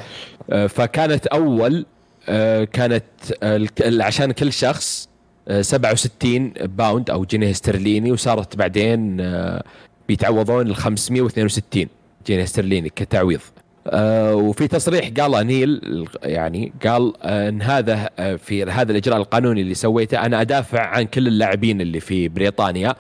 آه، 0.50 0.66
فكانت 0.66 1.26
أول 1.26 1.86
آه، 2.28 2.64
كانت 2.64 3.04
آه، 3.42 3.66
عشان 4.00 4.32
كل 4.32 4.52
شخص 4.52 5.08
آه، 5.48 5.62
67 5.62 6.52
pound 6.58 7.10
أو 7.10 7.24
جنيه 7.24 7.50
استرليني 7.50 8.12
وصارت 8.12 8.56
بعدين 8.56 9.20
آه، 9.20 9.62
بيتعوضون 10.08 10.66
ال 10.66 10.76
562 10.76 11.86
جنيه 12.26 12.42
استرليني 12.42 12.88
كتعويض. 12.88 13.40
آه، 13.86 14.34
وفي 14.34 14.68
تصريح 14.68 15.10
قال 15.20 15.46
نيل 15.46 15.80
يعني 16.22 16.72
قال 16.86 17.12
آه، 17.22 17.48
إن 17.48 17.62
هذا 17.62 18.10
آه، 18.18 18.36
في 18.36 18.64
هذا 18.64 18.92
الإجراء 18.92 19.16
القانوني 19.18 19.60
اللي 19.60 19.74
سويته 19.74 20.26
أنا 20.26 20.40
أدافع 20.40 20.80
عن 20.80 21.02
كل 21.04 21.26
اللاعبين 21.26 21.80
اللي 21.80 22.00
في 22.00 22.28
بريطانيا 22.28 22.94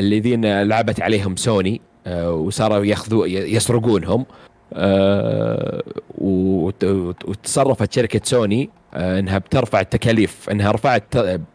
الذين 0.00 0.62
لعبت 0.62 1.00
عليهم 1.00 1.36
سوني. 1.36 1.74
آه، 1.74 1.93
وصاروا 2.06 2.84
ياخذوا 2.84 3.26
يسرقونهم. 3.26 4.26
آه، 4.72 5.82
وت- 6.18 6.84
وت- 6.84 7.24
وتصرفت 7.28 7.92
شركة 7.92 8.20
سوني 8.24 8.70
آه، 8.94 9.18
إنها 9.18 9.38
بترفع 9.38 9.80
التكاليف 9.80 10.50
إنها 10.50 10.72
رفعت 10.72 11.04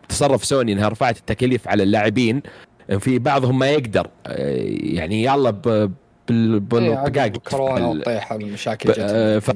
تصرف 0.09 0.45
سوني 0.45 0.73
إنها 0.73 0.89
رفعت 0.89 1.17
التكاليف 1.17 1.67
على 1.67 1.83
اللاعبين 1.83 2.41
في 2.99 3.19
بعضهم 3.19 3.59
ما 3.59 3.67
يقدر. 3.69 4.07
آه، 4.27 4.63
يعني 4.81 5.23
يلا 5.23 5.49
ب- 5.49 5.91
بال- 6.27 6.59
بالدقائق 6.59 7.37
كورونا 7.37 7.73
والطيحه 7.89 8.37
جت 8.93 8.99
ف 9.41 9.51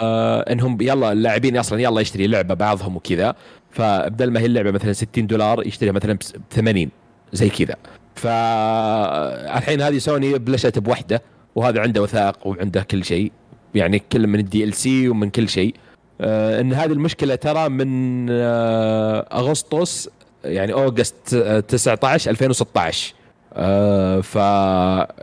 آه، 0.00 0.52
إنهم 0.52 0.78
يلا 0.80 1.12
اللاعبين 1.12 1.56
أصلا 1.56 1.80
يلا 1.82 2.00
يشتري 2.00 2.26
لعبة 2.26 2.54
بعضهم 2.54 2.96
وكذا. 2.96 3.34
فبدل 3.70 4.30
ما 4.30 4.40
هي 4.40 4.46
اللعبة 4.46 4.70
مثلا 4.70 4.92
60 4.92 5.26
دولار 5.26 5.66
يشتريها 5.66 5.92
مثلا 5.92 6.12
ب 6.12 6.18
80 6.50 6.90
زي 7.32 7.48
كذا. 7.48 7.76
فالحين 8.14 9.80
هذه 9.80 9.98
سوني 9.98 10.38
بلشت 10.38 10.78
بوحدة 10.78 11.22
وهذا 11.54 11.80
عنده 11.80 12.02
وثائق 12.02 12.46
وعنده 12.46 12.82
كل 12.82 13.04
شيء 13.04 13.32
يعني 13.74 13.98
كل 13.98 14.26
من 14.26 14.38
ال 14.38 14.74
DLC 14.74 15.08
ومن 15.08 15.30
كل 15.30 15.48
شيء. 15.48 15.74
آه، 16.20 16.60
إن 16.60 16.72
هذه 16.72 16.92
المشكلة 16.92 17.34
ترى 17.34 17.68
من 17.68 18.26
آه، 18.30 19.26
أغسطس 19.32 20.08
يعني 20.44 20.72
August 20.72 21.34
آه، 21.34 21.60
19 21.60 22.30
2016 22.30 23.14
آه، 23.54 24.20
ف 24.20 24.34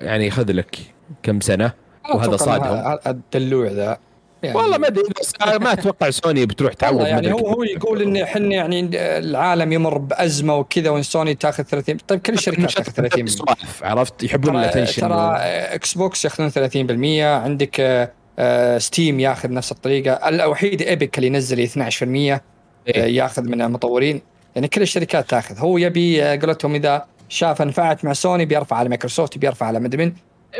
يعني 0.02 0.32
خذ 0.32 0.52
لك 0.52 0.78
كم 1.24 1.40
سنة 1.40 1.72
وهذا 2.14 2.38
صادهم. 2.38 2.98
الدلوع 3.08 3.68
ذا. 3.68 3.98
يعني 4.44 4.58
والله 4.58 4.78
ما 4.78 4.88
أدري 4.88 5.04
بس 5.22 5.34
ما 5.42 5.74
أتوقع 5.74 6.10
سوني 6.10 6.46
بتروح 6.46 6.74
تعوض 6.74 7.08
يعني 7.08 7.34
هو 7.34 7.48
هو 7.48 7.64
يقول 7.64 8.02
إن 8.02 8.18
إحنا 8.18 8.56
يعني 8.56 8.90
العالم 8.96 9.74
يمر 9.74 9.98
بأزمة 9.98 10.56
وكذا 10.56 10.90
وإن 10.90 11.04
سوني 11.04 11.36
تأخذ 11.36 11.64
30 11.64 11.98
طيب 12.08 12.20
كل 12.20 12.34
الشركات 12.34 12.72
تأخذ 12.72 12.92
30 12.92 13.28
سوالف 13.28 13.84
عرفت؟ 13.84 14.24
يحبون 14.24 14.56
ال 14.60 14.64
attention 14.64 15.02
ترى 15.02 15.36
إكس 15.38 15.94
بوكس 15.94 16.26
ياخذون 16.26 16.52
30% 16.52 17.24
عندك 17.44 17.80
آه، 17.80 18.12
آه، 18.40 18.78
ستيم 18.78 19.20
يأخذ 19.20 19.54
نفس 19.54 19.72
الطريقة. 19.72 20.14
الوحيد 20.14 20.82
Epic 20.82 21.18
اللي 21.18 21.28
ينزل 21.28 21.60
12% 21.60 22.42
آه، 22.88 23.06
يأخذ 23.06 23.44
من 23.44 23.62
المطورين. 23.62 24.22
يعني 24.56 24.68
كل 24.68 24.82
الشركات 24.82 25.30
تأخذ. 25.30 25.60
هو 25.60 25.78
يبي 25.78 26.24
آه، 26.24 26.36
قولتهم 26.36 26.76
إذا 26.76 27.06
شاف 27.30 27.62
نفعت 27.62 28.06
مع 28.06 28.14
سوني 28.14 28.46
بيرفع 28.46 28.76
على 28.76 28.90
مايكروسوفت 28.90 29.38
بيرفع 29.38 29.66
على 29.66 29.80
مدري 29.80 30.06
من 30.06 30.14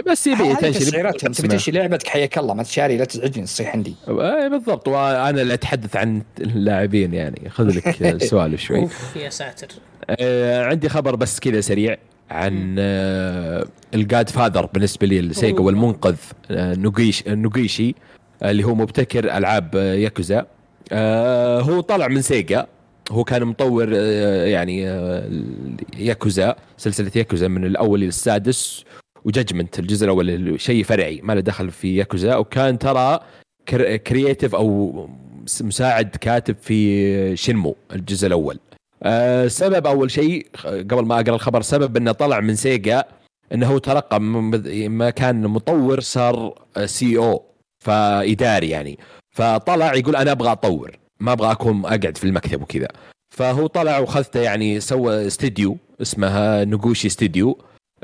بس 0.08 0.28
يبي 0.28 0.56
تبي 0.56 1.48
تشتري 1.48 1.78
لعبتك 1.80 2.08
حياك 2.08 2.38
الله 2.38 2.54
ما 2.54 2.64
تشتري 2.64 2.98
لا 2.98 3.06
تزعجني 3.06 3.46
تصيح 3.46 3.74
عندي. 3.76 3.96
آه، 4.08 4.48
بالضبط. 4.48 4.88
وأنا 4.88 5.42
اللي 5.42 5.54
أتحدث 5.54 5.96
عن 5.96 6.22
اللاعبين 6.42 7.14
يعني. 7.14 7.50
خذ 7.50 7.68
لك 7.78 8.02
السوالف 8.02 8.62
شوي. 8.62 8.80
أوف 8.80 9.16
يا 9.16 9.30
ساتر. 9.30 9.68
آه، 10.10 10.66
عندي 10.66 10.90
خبر 10.90 11.16
بس 11.16 11.40
كذا 11.40 11.62
سريع 11.62 11.98
عن 12.32 12.76
آه، 12.80 13.66
ال 13.94 14.30
Godfather 14.30 14.66
بالنسبة 14.66 15.08
لي 15.08 15.20
السيجا 15.20 15.58
أوه. 15.58 15.66
والمنقذ 15.66 16.16
آه، 16.52 16.76
ناغوش 16.76 17.28
ناغوشي 17.28 17.96
آه، 18.44 18.52
اللي 18.52 18.64
هو 18.64 18.76
مبتكر 18.76 19.38
ألعاب 19.38 19.76
آه، 19.76 19.94
ياكوزا. 19.94 20.46
آه، 20.92 21.62
هو 21.62 21.82
طلع 21.82 22.08
من 22.08 22.22
سيجا. 22.22 22.68
هو 23.12 23.24
كان 23.24 23.44
مطور 23.44 23.94
يعني 23.94 24.82
ياكوزا 25.98 26.56
سلسلة 26.78 27.12
ياكوزا 27.16 27.48
من 27.48 27.66
الأول 27.66 28.00
للسادس 28.00 28.84
و 29.26 29.32
Judgment 29.32 29.80
الجزء 29.80 30.06
الأول 30.06 30.62
شيء 30.62 30.84
فرعي 30.84 31.20
ما 31.24 31.34
له 31.34 31.42
دخل 31.42 31.72
في 31.72 31.96
ياكوزا 31.96 32.36
وكان 32.36 32.80
ترى 32.80 33.20
cr- 33.68 33.96
creative 33.96 34.56
أو 34.56 35.10
مساعد 35.62 36.10
كاتب 36.10 36.56
في 36.62 37.36
شنمو 37.36 37.76
الجزء 37.94 38.28
الأول. 38.28 38.60
آه، 39.04 39.48
سبب 39.48 39.88
أول 39.88 40.12
شيء 40.12 40.48
قبل 40.66 41.06
ما 41.06 41.20
أقرأ 41.20 41.36
الخبر 41.36 41.62
سبب 41.62 41.98
إنه 41.98 42.12
طلع 42.12 42.40
من 42.40 42.56
سيجا 42.56 43.04
إنه 43.54 43.68
هو 43.68 43.78
ترقى 43.78 44.22
ما 44.22 45.10
كان 45.10 45.48
مطور 45.48 46.00
صار 46.00 46.54
CEO 46.86 47.44
فإداري 47.86 48.70
يعني. 48.70 49.00
فطلع 49.36 49.94
يقول 49.94 50.16
أنا 50.16 50.32
أبغى 50.32 50.52
أطور 50.52 50.92
ما 51.20 51.32
أبغى 51.32 51.52
أكون 51.52 51.86
أقعد 51.86 52.18
في 52.18 52.24
المكتب 52.24 52.62
وكذا. 52.62 52.88
فهو 53.36 53.68
طلع 53.68 54.00
وخذته 54.00 54.40
يعني 54.40 54.80
سوى 54.80 55.28
استديو 55.28 55.78
اسمها 56.02 56.66
نقوشي 56.66 57.08
استديو. 57.08 57.58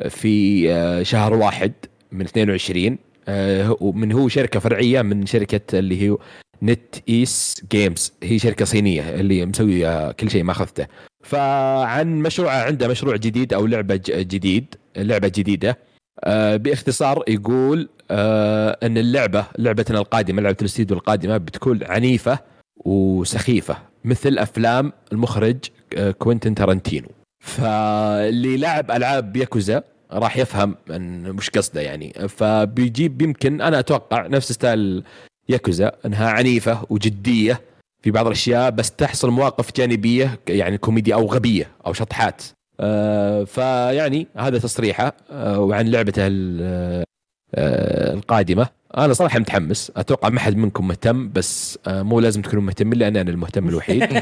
في 0.09 0.65
آه، 0.73 1.03
شهر 1.03 1.33
واحد 1.33 1.73
من 2.11 2.25
22 2.25 2.97
آه، 3.27 3.77
ومن 3.81 4.11
هو 4.11 4.27
شركة 4.27 4.59
فرعية 4.59 5.01
من 5.01 5.25
شركة 5.25 5.79
اللي 5.79 6.01
هي 6.01 6.17
NetEase 6.63 7.55
Games. 7.71 8.13
هي 8.23 8.39
شركة 8.39 8.65
صينية 8.65 9.15
اللي 9.15 9.45
مسوية 9.45 10.11
كل 10.11 10.29
شيء 10.29 10.43
ما 10.43 10.51
أخذته. 10.51 10.87
فعن 11.23 12.15
مشروع 12.15 12.51
عنده 12.51 12.87
مشروع 12.87 13.15
جديد 13.15 13.53
أو 13.53 13.65
لعبة 13.65 14.01
جديد 14.05 14.75
لعبة 14.97 15.27
جديدة. 15.27 15.77
آه، 16.23 16.55
باختصار 16.55 17.23
يقول 17.27 17.89
آه، 18.11 18.77
إن 18.83 18.97
اللعبة 18.97 19.45
لعبتنا 19.57 19.99
القادمة 19.99 20.41
لعبة 20.41 20.57
الاستديو 20.61 20.97
القادمة 20.97 21.37
بتكون 21.37 21.83
عنيفة 21.83 22.39
وسخيفة 22.85 23.77
مثل 24.05 24.37
أفلام 24.37 24.93
المخرج 25.11 25.57
آه، 25.97 26.11
كوينتين 26.11 26.55
تارانتينو. 26.55 27.07
فاللي 27.39 28.57
لعب 28.57 28.91
ألعاب 28.91 29.37
ياكوزا 29.37 29.83
راح 30.11 30.37
يفهم 30.37 30.75
إن 30.89 31.29
وش 31.37 31.49
قصده 31.49 31.81
يعني. 31.81 32.13
فبيجيب 32.13 33.21
يمكن 33.21 33.61
أنا 33.61 33.79
أتوقع 33.79 34.27
نفس 34.27 34.51
style 34.51 35.03
ياكوزا 35.49 35.91
إنها 36.05 36.29
عنيفة 36.29 36.85
وجدية 36.89 37.61
في 38.03 38.11
بعض 38.11 38.25
الأشياء 38.25 38.69
بس 38.69 38.91
تحصل 38.91 39.29
مواقف 39.29 39.71
جانبية 39.75 40.39
يعني 40.49 40.77
كوميديا 40.77 41.15
أو 41.15 41.25
غبية 41.25 41.71
أو 41.85 41.93
شطحات. 41.93 42.41
آه 42.79 43.43
فيعني 43.43 44.27
هذا 44.37 44.57
تصريحه 44.59 45.13
آه 45.31 45.59
وعن 45.59 45.87
لعبته 45.87 46.23
آه 46.27 47.03
القادمة. 48.13 48.67
أنا 48.97 49.13
صراحة 49.13 49.39
متحمس. 49.39 49.91
أتوقع 49.97 50.29
ما 50.29 50.39
حد 50.39 50.57
منكم 50.57 50.87
مهتم 50.87 51.29
بس 51.29 51.79
آه 51.87 52.01
مو 52.03 52.19
لازم 52.19 52.41
تكونوا 52.41 52.63
مهتمين 52.63 52.99
لأن 52.99 53.17
أنا 53.17 53.31
المهتم 53.31 53.69
الوحيد. 53.69 54.03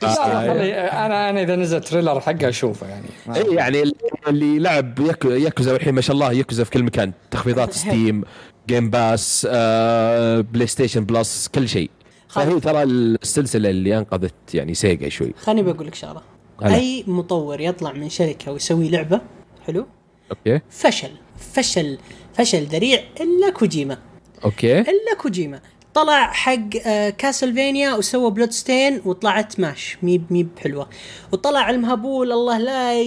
ف- 0.00 0.04
أنا 0.04 1.30
أنا 1.30 1.42
إذا 1.42 1.56
نزل 1.56 1.80
trailer 1.80 2.20
حقه 2.20 2.48
أشوفه 2.48 2.86
يعني. 2.88 3.06
إي 3.36 3.54
يعني 3.54 3.82
اللي 4.28 4.58
لعب 4.58 4.98
ياكو 5.00 5.30
ياكوزا 5.30 5.72
والحين 5.72 5.94
ما 5.94 6.00
شاء 6.00 6.14
الله 6.14 6.32
ياكوزا 6.32 6.64
في 6.64 6.70
كل 6.70 6.82
مكان. 6.82 7.12
تخفيضات 7.30 7.72
ستيم 7.72 8.24
Game 8.68 8.90
Pass 8.90 9.46
آه 9.50 10.40
بلاي 10.40 10.66
ستيشن 10.66 11.04
بلس 11.04 11.48
كل 11.48 11.68
شيء. 11.68 11.90
فهي 12.28 12.60
ترى 12.60 12.82
السلسلة 12.82 13.70
اللي 13.70 13.98
أنقذت 13.98 14.34
يعني 14.54 14.74
سيجا 14.74 15.08
شوي. 15.08 15.34
خليني 15.42 15.62
بقول 15.62 15.86
لك 15.86 15.94
شغلة. 15.94 16.20
أي 16.64 17.04
مطور 17.06 17.60
يطلع 17.60 17.92
من 17.92 18.08
شركة 18.08 18.52
ويسوي 18.52 18.88
لعبة 18.90 19.20
حلو؟ 19.66 19.86
أوكي. 20.30 20.60
فشل. 20.70 21.10
فشل. 21.52 21.98
فشل 22.40 22.64
ذريع 22.64 23.00
إلا 23.20 23.50
كوجيما. 23.50 23.98
أوكي. 24.44 24.80
إلا 24.80 25.14
كوجيما. 25.22 25.60
طلع 25.94 26.32
حق 26.32 26.58
آه، 26.86 27.10
كاسلفانيا 27.10 27.94
وسوى 27.94 28.30
Bloodstained 28.30 29.00
وطلعت 29.04 29.60
مهيب. 29.60 29.98
مي 30.02 30.20
مي 30.30 30.42
بحلوة. 30.42 30.88
وطلع 31.32 31.70
المهبول 31.70 32.32
الله 32.32 32.58
لا 32.58 33.02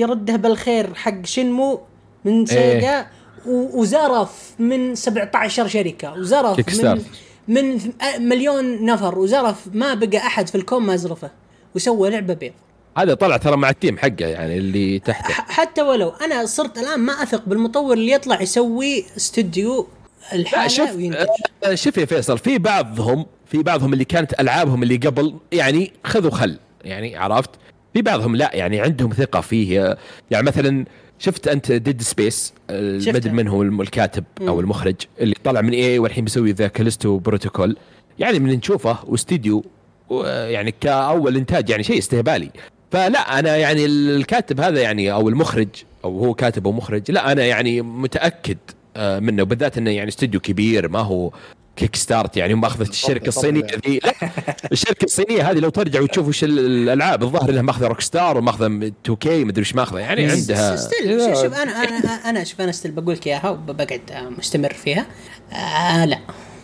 يرده 0.00 0.36
بالخير 0.36 0.94
حق 0.94 1.24
شنمو 1.26 1.80
من 2.24 2.46
سيجا. 2.46 3.06
و- 3.46 3.80
وزرف 3.80 4.50
من 4.58 4.94
17 4.94 5.68
شركة. 5.68 6.12
وزرف 6.12 6.58
من. 6.58 7.02
من 7.48 7.80
آه، 8.02 8.18
مليون 8.18 8.84
نفر. 8.84 9.18
وزرف 9.18 9.68
ما 9.74 9.94
بقى 9.94 10.16
أحد 10.18 10.48
في 10.48 10.54
الكون 10.54 10.82
ما 10.82 10.96
زرفه. 10.96 11.30
وسوى 11.74 12.10
لعبة 12.10 12.34
بيض. 12.34 12.52
هذا 12.96 13.14
طلع 13.14 13.36
ترى 13.36 13.56
مع 13.56 13.70
ال 13.70 13.76
team 13.76 13.98
حقه 13.98 14.26
يعني 14.26 14.58
اللي 14.58 14.98
تحته. 14.98 15.34
حتى 15.34 15.82
ولو 15.82 16.08
أنا 16.08 16.46
صرت 16.46 16.78
الآن 16.78 17.00
ما 17.00 17.12
أثق 17.12 17.42
بالمطور 17.46 17.94
اللي 17.94 18.12
يطلع 18.12 18.42
يسوي 18.42 19.04
استوديو 19.16 19.88
لا 20.32 20.38
الحالة 20.38 20.68
شوف 20.68 20.94
وينتج. 20.94 21.26
آه، 21.64 21.74
شوف 21.74 21.96
يا 21.98 22.04
فيصل 22.04 22.38
في 22.38 22.58
بعضهم 22.58 23.26
في 23.46 23.62
بعضهم 23.62 23.92
اللي 23.92 24.04
كانت 24.04 24.40
ألعابهم 24.40 24.82
اللي 24.82 24.96
قبل 24.96 25.34
يعني 25.52 25.92
خذ 26.04 26.26
وخل 26.26 26.58
يعني 26.84 27.16
عرفت؟ 27.16 27.50
في 27.94 28.02
بعضهم 28.02 28.36
لا 28.36 28.50
يعني 28.54 28.80
عندهم 28.80 29.12
ثقة 29.12 29.40
فيه. 29.40 29.96
يعني 30.30 30.46
مثلا 30.46 30.84
شفت 31.18 31.48
أنت 31.48 31.72
Dead 31.72 32.02
Space. 32.02 32.52
أدري 32.70 33.30
من 33.30 33.48
هو 33.48 33.62
الكاتب 33.62 34.24
أو. 34.40 34.60
المخرج 34.60 34.94
اللي 35.20 35.34
طلع 35.44 35.60
من 35.60 35.72
EA 35.72 35.98
والحين 35.98 36.24
بيسوي 36.24 36.52
ذا 36.52 36.68
Callisto 36.68 37.18
Protocol 37.18 37.76
يعني 38.18 38.38
من 38.38 38.52
نشوفه 38.52 38.98
واستديو 39.04 39.64
يعني 40.26 40.74
كأول 40.80 41.36
إنتاج 41.36 41.70
يعني 41.70 41.82
شيء 41.82 41.98
استهبالي. 41.98 42.50
فلا 42.90 43.38
أنا 43.38 43.56
يعني 43.56 43.86
الكاتب 43.86 44.60
هذا 44.60 44.80
يعني 44.80 45.12
أو 45.12 45.28
المخرج 45.28 45.68
أو 46.04 46.18
هو 46.18 46.34
كاتب 46.34 46.66
أو 46.66 46.72
مخرج 46.72 47.10
لا 47.10 47.32
أنا 47.32 47.44
يعني 47.44 47.82
متأكد 47.82 48.58
آه، 48.96 49.18
منه 49.18 49.42
وبالذات 49.42 49.78
إنه 49.78 49.90
يعني 49.90 50.08
استوديو 50.08 50.40
كبير 50.40 50.88
ما 50.88 50.98
هو 51.00 51.30
Kickstart 51.76 52.36
يعني 52.36 52.54
ماخذه 52.54 52.82
الشركة 52.88 53.28
الصينية. 53.28 53.66
ذي. 53.86 54.00
الشركة 54.72 55.04
الصينية 55.04 55.50
هذه 55.50 55.58
لو 55.58 55.68
ترجع 55.68 56.00
وتشوف 56.00 56.28
وش 56.28 56.44
ال- 56.44 56.58
الألعاب 56.58 57.22
الظاهر 57.22 57.50
إنها 57.50 57.62
ماخذة 57.62 57.86
Rockstar 57.86 58.38
وماخذة 58.38 58.66
2K 58.66 59.44
مدري 59.44 59.60
وش 59.60 59.74
ماخذة 59.74 59.98
يعني 59.98 60.30
عندها 60.30 60.76
still 60.76 61.20
شوف 61.20 61.42
شوف 61.42 61.54
أنا 61.54 61.72
أنا 61.72 61.96
أنا 62.30 62.44
شوف 62.44 62.60
أنا 62.60 62.72
still 62.72 62.90
بقول 62.90 63.14
لك 63.14 63.26
إياها 63.26 63.50
وبقعد 63.50 64.00
آه، 64.12 64.28
مستمر 64.28 64.72
فيها. 64.72 65.06
آه 65.52 66.04
لا 66.04 66.18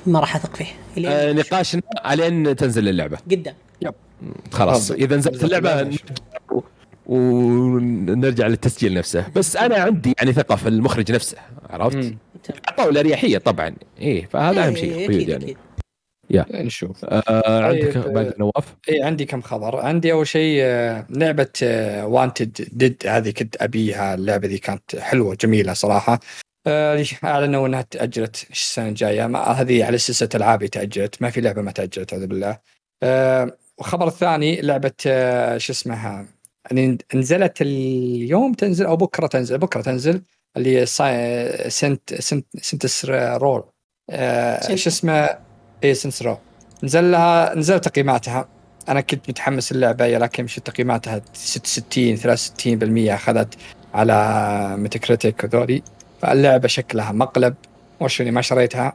ما 0.06 0.20
راح 0.20 0.36
أثق 0.36 0.56
فيه 0.56 1.08
آه،. 1.08 1.32
نقاشنا 1.32 1.82
علين 1.98 2.56
تنزل 2.56 2.88
اللعبة. 2.88 3.18
قدام 3.30 3.54
خلاص. 4.52 4.90
إذا 4.90 5.16
نزلت 5.16 5.44
اللعبة 5.44 5.98
ونرجع 7.06 8.46
للتسجيل 8.46 8.94
نفسه. 8.94 9.26
بس 9.36 9.56
أنا 9.56 9.76
عندي 9.76 10.14
يعني 10.18 10.32
ثقة 10.32 10.56
في 10.56 10.68
المخرج 10.68 11.12
نفسه 11.12 11.36
عرفت؟ 11.70 12.14
اعطوا 12.68 12.90
الاريحيه 12.90 13.38
طبعا. 13.38 13.74
إيه 14.00 14.26
فهذا 14.26 14.66
أهم 14.66 14.76
شيء. 14.76 14.94
إيه، 14.94 15.06
قيود 15.08 15.20
أكيد، 15.20 15.28
يعني. 15.28 15.44
أكيد. 15.44 15.56
نشوف 16.66 17.04
آه 17.04 17.64
عندك 17.64 17.94
طيب، 17.94 18.12
باقي 18.12 18.34
نواف؟ 18.38 18.76
اي 18.88 19.02
عندي 19.02 19.24
كم 19.24 19.42
خبر. 19.42 19.80
عندي 19.80 20.12
أول 20.12 20.26
شيء 20.26 20.58
آه، 20.62 21.06
لعبة 21.10 21.52
وانتد 22.04 22.68
ديد 22.72 23.02
هذه 23.06 23.30
كنت 23.30 23.62
أبيها. 23.62 24.14
اللعبة 24.14 24.48
دي 24.48 24.58
كانت 24.58 24.96
حلوة 24.96 25.34
جميلة 25.34 25.72
صراحة. 25.72 26.20
آه، 26.66 27.04
أعلنوا 27.24 27.66
إنها 27.66 27.82
تاجلت 27.82 28.46
السنة 28.50 28.88
الجاية. 28.88 29.26
ما 29.26 29.38
هذه 29.38 29.84
على 29.84 29.98
سلسله 29.98 30.28
العاب 30.34 30.66
تاجلت 30.66 31.22
ما 31.22 31.30
في 31.30 31.40
لعبة 31.40 31.62
ما 31.62 31.72
تاجلت 31.72 32.12
أعوذ 32.12 32.26
بالله. 32.26 32.58
آه، 33.02 33.56
والخبر 33.82 34.06
الثاني 34.06 34.60
لعبة 34.60 34.92
آه، 35.06 35.58
شو 35.58 35.72
اسمها؟ 35.72 36.26
يعني 36.70 36.98
نزلت 37.14 37.62
اليوم 37.62 38.52
تنزل 38.52 38.86
أو 38.86 38.96
بكرة 38.96 39.26
تنزل 39.26 39.58
بكرة 39.58 39.82
تنزل 39.82 40.22
اللي 40.56 40.86
Saint 40.86 42.14
Saint 42.14 42.54
Saints 42.60 43.04
Row 43.10 43.64
آه،. 44.10 44.74
شو 44.74 44.88
اسمه 44.88 45.28
اي 45.84 45.94
Saints 45.94 46.22
Row 46.22 46.36
نزل 46.84 47.10
لها 47.10 47.54
نزل 47.54 47.80
تقييماتها. 47.80 48.48
أنا 48.88 49.00
كنت 49.00 49.28
متحمس 49.28 49.72
اللعبه 49.72 50.18
لكن 50.18 50.44
مش 50.44 50.56
تقييماتها؟ 50.56 51.22
66 51.34 52.16
63% 52.16 53.10
أخذت 53.10 53.54
على 53.94 54.76
Metacritic 54.78 55.44
وذولي 55.44 55.82
فاللعبة 56.20 56.68
شكلها 56.68 57.12
مقلب. 57.12 57.54
وشوني 58.00 58.30
ما 58.30 58.40
شريتها؟ 58.40 58.94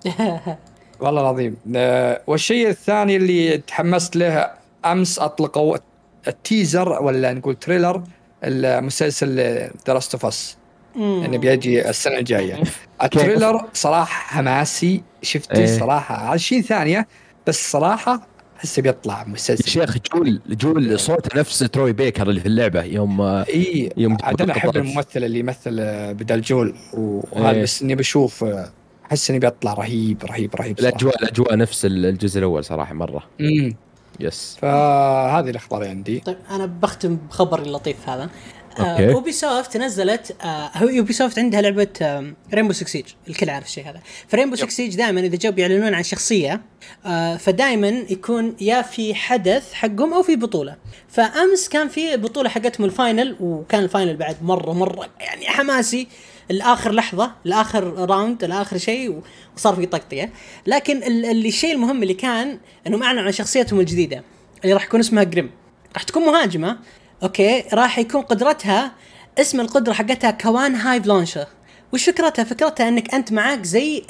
والله 1.00 1.22
العظيم. 1.22 1.58
آه، 1.76 2.22
والشيء 2.28 2.70
الثاني 2.70 3.16
اللي 3.16 3.58
تحمست 3.58 4.16
له 4.16 4.58
أمس 4.86 5.20
أطلقوا 5.20 5.78
ال 6.28 6.36
teaser 6.36 6.90
ولا 7.04 7.34
نقول 7.34 7.56
trailer 7.56 8.04
المسلسل 8.44 9.70
The 9.88 10.00
Last 10.00 10.16
of 10.16 10.37
Us 10.37 10.58
مم. 10.96 11.24
إنه 11.24 11.38
بيجي 11.38 11.90
السنة 11.90 12.18
الجاية 12.18 12.64
ال 13.04 13.11
trailer 13.11 13.66
صراحة 13.74 14.36
حماسي 14.36 15.04
شفته 15.22 15.58
إيه. 15.60 15.80
صراحة 15.80 16.16
على 16.16 16.40
شيء 16.40 16.62
ثانية 16.62 17.08
بس 17.48 17.72
صراحة 17.72 18.28
احسه 18.58 18.82
بيطلع 18.82 19.20
يا 19.20 19.28
مسلسل 19.28 19.70
شيخ 19.70 19.98
جول 20.14 20.42
جول 20.50 21.00
صوته 21.00 21.40
نفس 21.40 21.60
تروي 21.60 21.94
بيكر 21.94 22.30
اللي 22.30 22.40
في 22.40 22.46
اللعبة 22.46 22.84
يوم 22.84 23.22
اي 23.22 23.90
يوم 23.98 24.18
عاد 24.24 24.42
أنا 24.42 24.58
أحب. 24.58 24.78
الممثل 24.78 25.24
اللي 25.24 25.40
يمثل 25.40 25.78
آه، 25.80 26.12
بدل 26.12 26.42
جول 26.42 26.76
وهذا 26.94 27.52
إيه. 27.52 27.64
بس 27.64 27.82
إني 27.82 27.96
بشوف 27.96 28.44
آه، 28.44 28.70
أحس 29.06 29.30
إني 29.30 29.40
بيطلع 29.40 29.74
رهيب 29.74 30.24
رهيب 30.26 30.56
رهيب 30.56 30.80
صراحة. 30.80 30.90
الأجواء 30.90 31.24
الاجواء 31.24 31.58
نفس 31.58 31.86
الجزء 31.86 32.40
الأول 32.40 32.64
صراحة 32.64 32.94
مرة 32.94 33.24
امم 33.42 33.76
yes 34.20 34.58
فهذه 34.62 35.50
الأخبار 35.50 35.88
عندي. 35.88 36.20
طيب 36.20 36.38
أنا 36.52 36.66
بختم 36.66 37.16
بخبر 37.16 37.62
اللطيف 37.62 38.10
هذا. 38.10 38.30
okay. 38.80 39.14
Ubisoft 39.14 39.78
نزلت 39.78 40.36
آه 40.44 40.72
هو 40.76 40.88
Ubisoft 40.88 41.40
عندها 41.40 41.62
لعبة 41.62 42.34
Rainbow 42.54 42.74
6 42.74 42.88
Siege 42.88 43.06
الكل 43.28 43.50
عارف 43.50 43.66
الشيء 43.66 43.90
هذا. 43.90 44.02
ف 44.28 44.31
Rainbow 44.31 44.56
6 44.56 44.70
Siege 44.70 44.96
دائما 44.96 45.22
إذا 45.22 45.36
جو 45.36 45.52
بيعلنون 45.52 45.94
عن 45.94 46.04
شخصية 46.04 46.62
آه 47.06 47.38
فدائما 47.38 47.88
يكون 47.88 48.56
يا 48.62 48.82
في 48.82 49.16
حدث 49.16 49.74
حقهم 49.74 50.14
أو 50.14 50.24
في 50.24 50.36
بطولة. 50.36 50.76
فأمس 51.10 51.70
كان 51.70 51.88
في 51.88 52.18
بطولة 52.18 52.50
حقتهم 52.50 52.86
ال 52.86 52.94
final 52.94 53.36
وكان 53.40 53.84
ال 53.84 53.89
final 53.89 54.16
بعد 54.16 54.44
مرة 54.44 54.74
مرة 54.74 55.10
يعني 55.20 55.46
حماسي. 55.46 56.08
لاخر 56.50 56.92
لحظة 56.92 57.32
لاخر 57.46 57.94
round 58.10 58.46
لاخر 58.46 58.78
شيء 58.78 59.22
وصار 59.56 59.76
في 59.76 59.86
طقطقة. 59.86 60.30
لكن 60.68 61.04
الشيء 61.32 61.74
المهم 61.74 62.04
اللي 62.04 62.14
كان 62.14 62.60
انهم 62.88 63.04
اعلنوا 63.04 63.24
عن 63.24 63.32
شخصيتهم 63.32 63.80
الجديدة 63.80 64.24
اللي 64.64 64.74
راح 64.74 64.84
يكون 64.84 65.00
اسمها 65.00 65.24
Grim 65.24 65.52
راح 65.94 66.04
تكون 66.04 66.26
مهاجمة 66.26 66.78
okay 67.24 67.64
راح 67.74 68.00
يكون 68.00 68.22
قدرتها 68.22 68.92
اسم 69.38 69.60
القدرة 69.60 69.94
حقتها 69.94 70.32
Kawan 70.32 70.76
Hive 70.76 71.06
Launcher 71.06 71.48
وش 71.94 72.10
فكرتها؟ 72.10 72.44
فكرتها 72.44 72.88
إنك 72.88 73.14
أنت 73.14 73.32
معاك 73.32 73.64
زي 73.64 74.04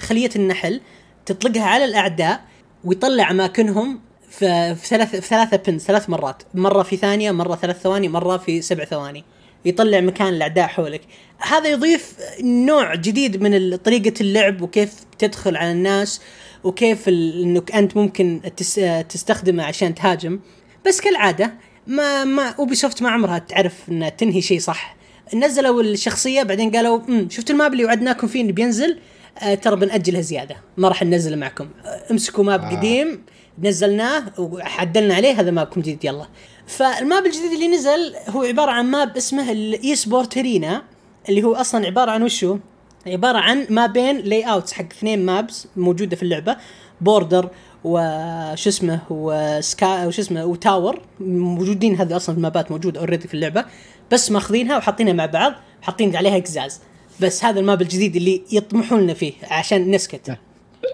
خليه 0.00 0.30
النحل 0.36 0.80
تطلقها 1.26 1.64
على 1.64 1.84
الأعداء 1.84 2.44
ويطلع 2.84 3.30
أماكنهم 3.30 4.00
في 4.30 4.74
ثلاث 4.84 5.10
في 5.10 5.28
ثلاثة 5.28 5.56
pings 5.56 5.82
ثلاث 5.82 6.10
مرات. 6.10 6.42
مرة 6.54 6.82
في 6.82 6.96
ثانية 6.96 7.30
مرة 7.30 7.56
ثلاث 7.56 7.82
ثواني 7.82 8.08
مرة 8.08 8.36
في 8.36 8.62
سبع 8.62 8.84
ثواني. 8.84 9.24
يطلع 9.64 10.00
مكان 10.00 10.28
الأعداء 10.28 10.66
حولك. 10.66 11.00
هذا 11.38 11.68
يضيف 11.68 12.16
نوع 12.42 12.94
جديد 12.94 13.42
من 13.42 13.76
طريقة 13.76 14.14
اللعب 14.20 14.62
وكيف 14.62 14.94
تدخل 15.18 15.56
على 15.56 15.72
الناس 15.72 16.20
وكيف 16.64 17.08
إنك 17.08 17.72
أنت 17.72 17.96
ممكن 17.96 18.40
تس 18.56 18.80
تستخدمه 19.08 19.64
عشان 19.64 19.94
تهاجم. 19.94 20.40
بس 20.86 21.00
كالعادة 21.00 21.54
ما 21.86 22.24
ما 22.24 22.48
Ubisoft 22.48 23.02
ما 23.02 23.10
عمرها 23.10 23.38
تعرف 23.38 23.74
إنها 23.88 24.08
تنهي 24.08 24.42
شيء 24.42 24.58
صح. 24.58 24.96
نزلوا 25.34 25.82
الشخصية 25.82 26.42
بعدين 26.42 26.70
قالوا 26.70 27.00
امم 27.08 27.30
شفتوا 27.30 27.54
ال 27.54 27.59
map 27.59 27.72
اللي 27.72 27.84
وعدناكم 27.84 28.26
فيه 28.26 28.40
إنه 28.40 28.52
بينزل؟ 28.52 28.98
آه 29.38 29.54
ترى 29.54 29.76
بنأجلها 29.76 30.20
زيادة. 30.20 30.56
ما 30.76 30.88
راح 30.88 31.02
ننزله 31.02 31.36
معكم. 31.36 31.68
آه 31.84 32.02
امسكوا 32.10 32.44
map 32.44 32.60
آه. 32.60 32.76
قديم 32.76 33.22
نزلناه 33.58 34.24
وعدلنا 34.38 35.14
عليه 35.14 35.40
هذا 35.40 35.50
map 35.50 35.68
كم 35.68 35.80
جديد 35.80 36.04
يلا. 36.04 36.28
فال 36.66 36.90
map 36.90 37.26
الجديد 37.26 37.52
اللي 37.52 37.68
نزل 37.68 38.14
هو 38.28 38.42
عبارة 38.42 38.70
عن 38.70 38.90
map 38.90 39.16
اسمه 39.16 39.52
ال 39.52 39.96
eSport 39.96 40.38
Arena 40.38 40.82
اللي 41.28 41.42
هو 41.42 41.54
أصلا 41.54 41.86
عبارة 41.86 42.10
عن 42.10 42.22
وشو؟ 42.22 42.58
عبارة 43.06 43.38
عن 43.38 43.66
ما 43.70 43.86
بين 43.86 44.18
layouts 44.18 44.72
حق 44.72 44.84
اثنين 44.84 45.26
maps 45.26 45.66
موجودة 45.76 46.16
في 46.16 46.22
اللعبة 46.22 46.56
Border 47.00 47.48
وش 47.84 48.68
اسمه؟ 48.68 49.00
و 49.10 49.34
Sky 49.34 50.06
وش 50.06 50.18
اسمه؟ 50.18 50.44
و 50.44 50.53
Tower 50.53 51.00
موجودين 51.20 51.96
هذه 51.96 52.16
أصلا 52.16 52.36
المابات 52.36 52.70
موجودة 52.70 53.00
already 53.00 53.28
في 53.28 53.34
اللعبة 53.34 53.64
بس 54.10 54.30
ماخذينها 54.30 54.76
وحاطينها 54.76 55.12
مع 55.12 55.26
بعض 55.26 55.52
حاطين 55.82 56.16
عليها 56.16 56.38
قزاز 56.38 56.80
بس 57.20 57.44
هذا 57.44 57.60
ال 57.60 57.66
map 57.66 57.82
الجديد 57.82 58.16
اللي 58.16 58.42
يطمحون 58.52 59.00
لنا 59.00 59.14
فيه 59.14 59.32
عشان 59.50 59.90
نسكت. 59.90 60.38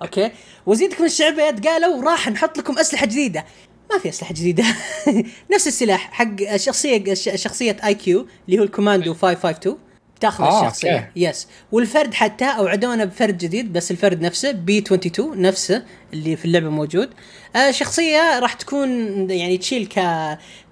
okay؟ 0.03 0.31
وزيدكم 0.66 1.05
الشعبيات 1.05 1.66
قالوا 1.66 2.03
راح 2.03 2.29
نحط 2.29 2.59
لكم 2.59 2.79
أسلحة 2.79 3.07
جديدة. 3.07 3.45
ما 3.93 3.99
في 3.99 4.09
أسلحة 4.09 4.34
جديدة. 4.34 4.64
نفس 5.55 5.66
السلاح 5.66 6.12
حق 6.12 6.57
شخصية 6.57 7.14
شخصية 7.14 7.76
IQ 7.85 8.27
اللي 8.49 8.59
هو 8.59 8.62
ال 8.62 8.68
Commando 8.68 9.14
552 9.14 9.78
تأخذ 10.20 10.45
آه، 10.45 10.61
الشخصية. 10.62 10.91
okay. 10.97 11.07
yes 11.16 11.49
والفرد 11.72 12.14
حتى 12.14 12.45
أوعدونا 12.45 13.05
بفرد 13.05 13.39
جديد 13.39 13.72
بس 13.72 13.91
الفرد 13.91 14.20
نفسه 14.20 14.51
P 14.53 14.79
22 14.78 15.43
نفسه 15.43 15.82
اللي 16.12 16.36
في 16.36 16.45
اللعبة 16.45 16.68
موجود. 16.68 17.11
آه 17.57 17.70
شخصية 17.70 18.39
راح 18.39 18.53
تكون 18.53 18.91
يعني 19.30 19.59
تشيل 19.59 19.86
ك 19.86 20.01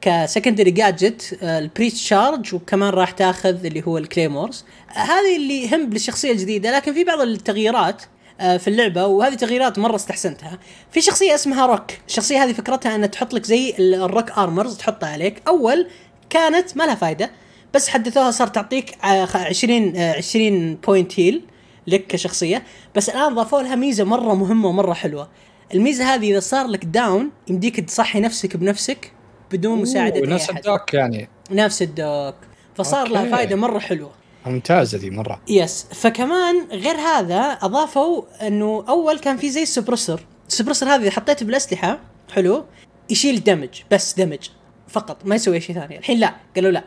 ك 0.00 0.07
secondary 0.07 0.70
gadget 0.70 1.38
آه 1.42 1.58
ال 1.58 1.64
breach 1.64 1.96
charge 1.96 2.54
وكمان 2.54 2.90
راح 2.90 3.10
تأخذ 3.10 3.64
اللي 3.66 3.82
هو 3.86 3.98
ال 3.98 4.05
claymores 4.05 4.64
آه 4.96 4.98
هذه 4.98 5.36
اللي 5.36 5.62
يهم 5.64 5.90
بالشخصية 5.90 6.32
الجديدة 6.32 6.76
لكن 6.76 6.94
في 6.94 7.04
بعض 7.04 7.20
التغييرات 7.20 8.02
في 8.38 8.68
اللعبة 8.68 9.06
وهذه 9.06 9.34
تغييرات 9.34 9.78
مرة 9.78 9.96
استحسنتها. 9.96 10.58
في 10.90 11.00
شخصية 11.00 11.34
اسمها 11.34 11.66
Rook. 11.66 11.84
الشخصيه 12.08 12.44
هذه 12.44 12.52
فكرتها 12.52 12.94
انها 12.94 13.06
تحط 13.06 13.34
لك 13.34 13.44
زي 13.44 13.70
ال- 13.78 13.94
ال 13.94 14.02
Rook 14.02 14.30
armors 14.30 14.76
تحطها 14.76 15.08
عليك. 15.08 15.42
أول 15.48 15.88
كانت 16.30 16.76
ما 16.76 16.84
لها 16.84 16.94
فائده 16.94 17.30
بس 17.74 17.88
حدثوها 17.88 18.30
صار 18.30 18.46
تعطيك 18.46 19.04
آه، 19.04 19.24
خ- 19.24 19.36
20 19.36 19.96
آه، 19.96 20.12
20 20.16 20.74
point 20.74 21.20
heal 21.20 21.42
لك 21.86 22.06
كشخصية. 22.06 22.62
بس 22.94 23.08
الآن 23.08 23.34
ضافوا 23.34 23.62
لها 23.62 23.74
ميزة 23.74 24.04
مرة 24.04 24.34
مهمة 24.34 24.68
ومرة 24.68 24.92
حلوة. 24.94 25.28
الميزة 25.74 26.14
هذه 26.14 26.30
إذا 26.30 26.40
صار 26.40 26.66
لك 26.66 26.84
down 26.84 27.30
يمديك 27.48 27.80
تصحي 27.80 28.20
نفسك 28.20 28.56
بنفسك 28.56 29.12
بدون 29.52 29.78
مساعدة 29.78 30.16
أي 30.16 30.20
نفس 30.22 30.50
احد 30.50 30.56
ال 30.56 30.66
Doc 30.66 30.94
يعني. 30.94 31.28
نفس 31.50 31.82
ال 31.82 31.93
Doc. 31.93 32.34
فصار 32.74 33.08
لها 33.08 33.20
okay. 33.20 33.30
فائده 33.32 33.56
مرة 33.56 33.78
حلوة. 33.78 34.10
ممتازه 34.48 34.98
ذي 34.98 35.10
مرة. 35.10 35.40
yes 35.48 35.86
فكمان 35.94 36.66
غير 36.70 36.96
هذا 36.96 37.58
أضافوا 37.62 38.22
إنه 38.46 38.84
أول 38.88 39.18
كان 39.18 39.36
في 39.36 39.50
زي 39.50 39.62
ال 39.62 39.68
suppressor 39.68 40.20
ال 40.48 40.52
suppressor 40.52 40.86
هذا 40.86 41.02
اذا 41.02 41.10
حطيته 41.10 41.46
بالأسلحة 41.46 41.98
حلو 42.34 42.64
يشيل 43.10 43.44
damage 43.44 43.68
بس 43.90 44.14
damage 44.14 44.48
فقط 44.88 45.16
ما 45.24 45.34
يسوي 45.34 45.60
شيء 45.60 45.74
ثاني. 45.74 45.98
الحين 45.98 46.18
لا 46.18 46.34
قالوا 46.56 46.70
لا. 46.70 46.84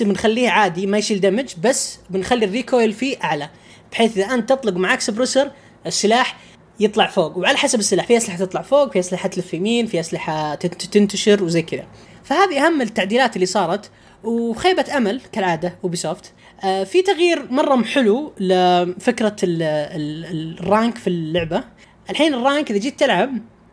بنخليه 0.00 0.48
عادي 0.48 0.86
ما 0.86 0.98
يشيل 0.98 1.20
damage 1.20 1.54
بس 1.64 1.98
بنخلي 2.10 2.44
ال 2.44 2.51
recoil 2.51 2.92
فيه 2.92 3.16
أعلى. 3.24 3.50
بحيث 3.92 4.18
إذا 4.18 4.34
أنت 4.34 4.48
تطلق 4.48 4.72
معك 4.76 5.00
suppressor 5.00 5.50
السلاح 5.86 6.38
يطلع 6.80 7.06
فوق. 7.06 7.38
وعلى 7.38 7.56
حسب 7.58 7.78
السلاح 7.78 8.06
في 8.06 8.16
أسلحة 8.16 8.38
تطلع 8.38 8.62
فوق 8.62 8.92
في 8.92 8.98
أسلحة 8.98 9.28
تلف 9.28 9.54
يمين 9.54 9.86
في 9.86 10.00
أسلحة 10.00 10.54
تنت- 10.54 10.82
تنتشر 10.86 11.44
وزي 11.44 11.62
كذا. 11.62 11.86
فهذه 12.24 12.66
أهم 12.66 12.82
التعديلات 12.82 13.36
اللي 13.36 13.46
صارت. 13.46 13.90
وخيبة 14.24 14.96
أمل 14.96 15.20
كالعادة 15.32 15.74
Ubisoft 15.84 16.32
آه 16.64 16.84
في 16.84 17.02
تغيير 17.02 17.52
مرة 17.52 17.82
حلو 17.82 18.32
ال- 18.40 20.56
ال 20.60 20.68
rank 20.68 20.98
في 20.98 21.06
اللعبة. 21.06 21.64
الحين 22.10 22.34
ال 22.34 22.41
rank 22.41 22.70
إذا 22.70 22.78
جيت 22.78 23.00
تلعب 23.00 23.30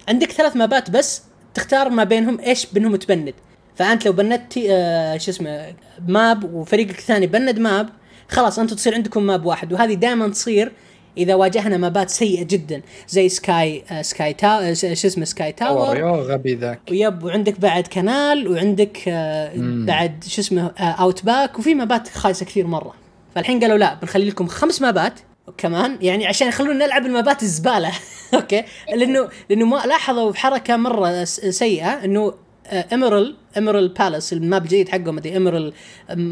عندك 0.07 0.31
ثلاث 0.31 0.55
مابات 0.55 0.89
بس 0.91 1.23
تختار 1.53 1.89
ما 1.89 2.03
بينهم 2.03 2.39
إيش 2.39 2.65
بينهم 2.65 2.95
تبند. 2.95 3.33
فأنت 3.75 4.05
لو 4.05 4.13
بندت 4.13 4.57
آه 4.69 5.17
شو 5.17 5.31
اسمه 5.31 5.73
map 6.07 6.53
وفريقك 6.53 6.99
الثاني 6.99 7.27
بند 7.27 7.59
map 7.59 7.89
خلاص 8.29 8.59
أنتم 8.59 8.75
تصير 8.75 8.93
عندكم 8.95 9.23
map 9.23 9.45
واحد. 9.45 9.73
وهذه 9.73 9.93
دائما 9.93 10.27
تصير 10.27 10.71
إذا 11.17 11.35
واجهنا 11.35 11.77
مابات 11.77 12.09
سيئة 12.09 12.43
جدا 12.43 12.81
زي 13.07 13.29
Sky 13.29 13.83
آه 13.91 14.01
Sky 14.01 14.33
تا 14.33 14.69
آه 14.69 14.73
شو 14.73 15.07
اسمه 15.07 15.25
Sky 15.25 15.51
Tower. 15.51 15.97
يا 15.97 16.11
غبي 16.11 16.55
ذاك. 16.55 16.79
ويب 16.91 17.23
وعندك 17.23 17.59
بعد 17.59 17.87
Canal 17.87 18.47
وعندك 18.47 18.97
آه 19.07 19.51
بعد 19.57 20.23
شو 20.27 20.41
اسمه 20.41 20.71
Outback 20.77 21.59
وفي 21.59 21.75
مابات 21.75 22.07
خايسة 22.07 22.45
كثير 22.45 22.67
مرة. 22.67 22.93
فالحين 23.35 23.59
قالوا 23.59 23.77
لا 23.77 23.93
بنخلي 23.93 24.29
لكم 24.29 24.47
خمس 24.47 24.81
مابات 24.81 25.19
كمان 25.57 25.97
يعني 26.01 26.27
عشان 26.27 26.47
يخلونا 26.47 26.85
نلعب 26.85 27.05
المابات 27.05 27.43
الزبالة. 27.43 27.91
okay؟ 28.33 28.63
لأنه 28.95 29.29
لأنه 29.49 29.65
ما 29.65 29.83
لاحظوا 29.85 30.33
حركه 30.33 30.77
مرة 30.77 31.23
سيئة 31.23 32.05
إنه 32.05 32.33
ايمرال 32.67 33.35
Emerald 33.57 33.87
Plains 33.87 34.33
ال 34.33 34.41
map 34.41 34.63
الجديد 34.63 34.89
حقهم 34.89 35.19
ذي 35.19 35.33
Emerald 35.33 35.73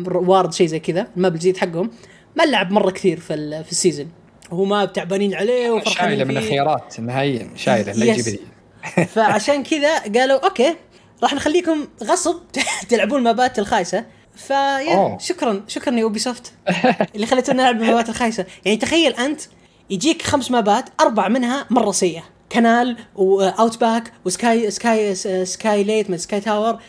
وارد 0.05 0.53
شيء 0.53 0.67
زي 0.67 0.79
كذا 0.79 1.07
ال 1.17 1.21
map 1.21 1.33
الجديد 1.33 1.57
حقهم 1.57 1.91
ما 2.37 2.43
لعب 2.43 2.71
مرة 2.71 2.91
كثير 2.91 3.19
في 3.19 3.63
في 3.63 3.71
ال 3.71 3.76
season 3.76 4.07
وهو 4.51 4.65
map 4.65 4.93
تعبانين 4.93 5.33
عليه 5.33 5.53
شايله 5.63 5.71
وفرحانين 5.73 6.27
من 6.27 6.33
فيه. 6.33 6.39
الخيارات 6.39 6.99
النهائيه 6.99 7.49
شايله 7.55 7.91
لا. 7.91 8.05
يجيب 8.05 8.25
ذي 8.25 8.39
فعشان 9.15 9.63
كذا 9.63 9.99
قالوا 9.99 10.45
okay 10.45 10.75
راح 11.23 11.33
نخليكم 11.33 11.87
غصب 12.03 12.35
تلعبون 12.89 13.19
المابات 13.19 13.59
الخايسة. 13.59 14.05
فيا. 14.35 15.17
شكرا 15.19 15.61
شكرا 15.67 15.93
يا 15.95 16.03
Ubisoft 16.03 16.53
اللي 17.15 17.25
خليتونا 17.25 17.63
نلعب 17.63 17.81
المابات 17.81 18.09
الخايسة. 18.09 18.45
يعني 18.65 18.77
تخيل 18.77 19.13
أنت 19.13 19.41
يجيك 19.89 20.21
خمس 20.21 20.51
مابات 20.51 20.89
أربع 21.01 21.27
منها 21.27 21.65
مرة 21.69 21.91
سيئة. 21.91 22.23
Canal 22.51 22.90
و 22.90 22.97
Outback 23.15 24.11
و 24.25 24.37
Sky 24.37 24.71
Sky 24.71 25.15
Sky 25.45 25.83
ليت 25.83 26.09
من 26.09 26.17
Sky 26.17 26.39
Tower 26.41 26.79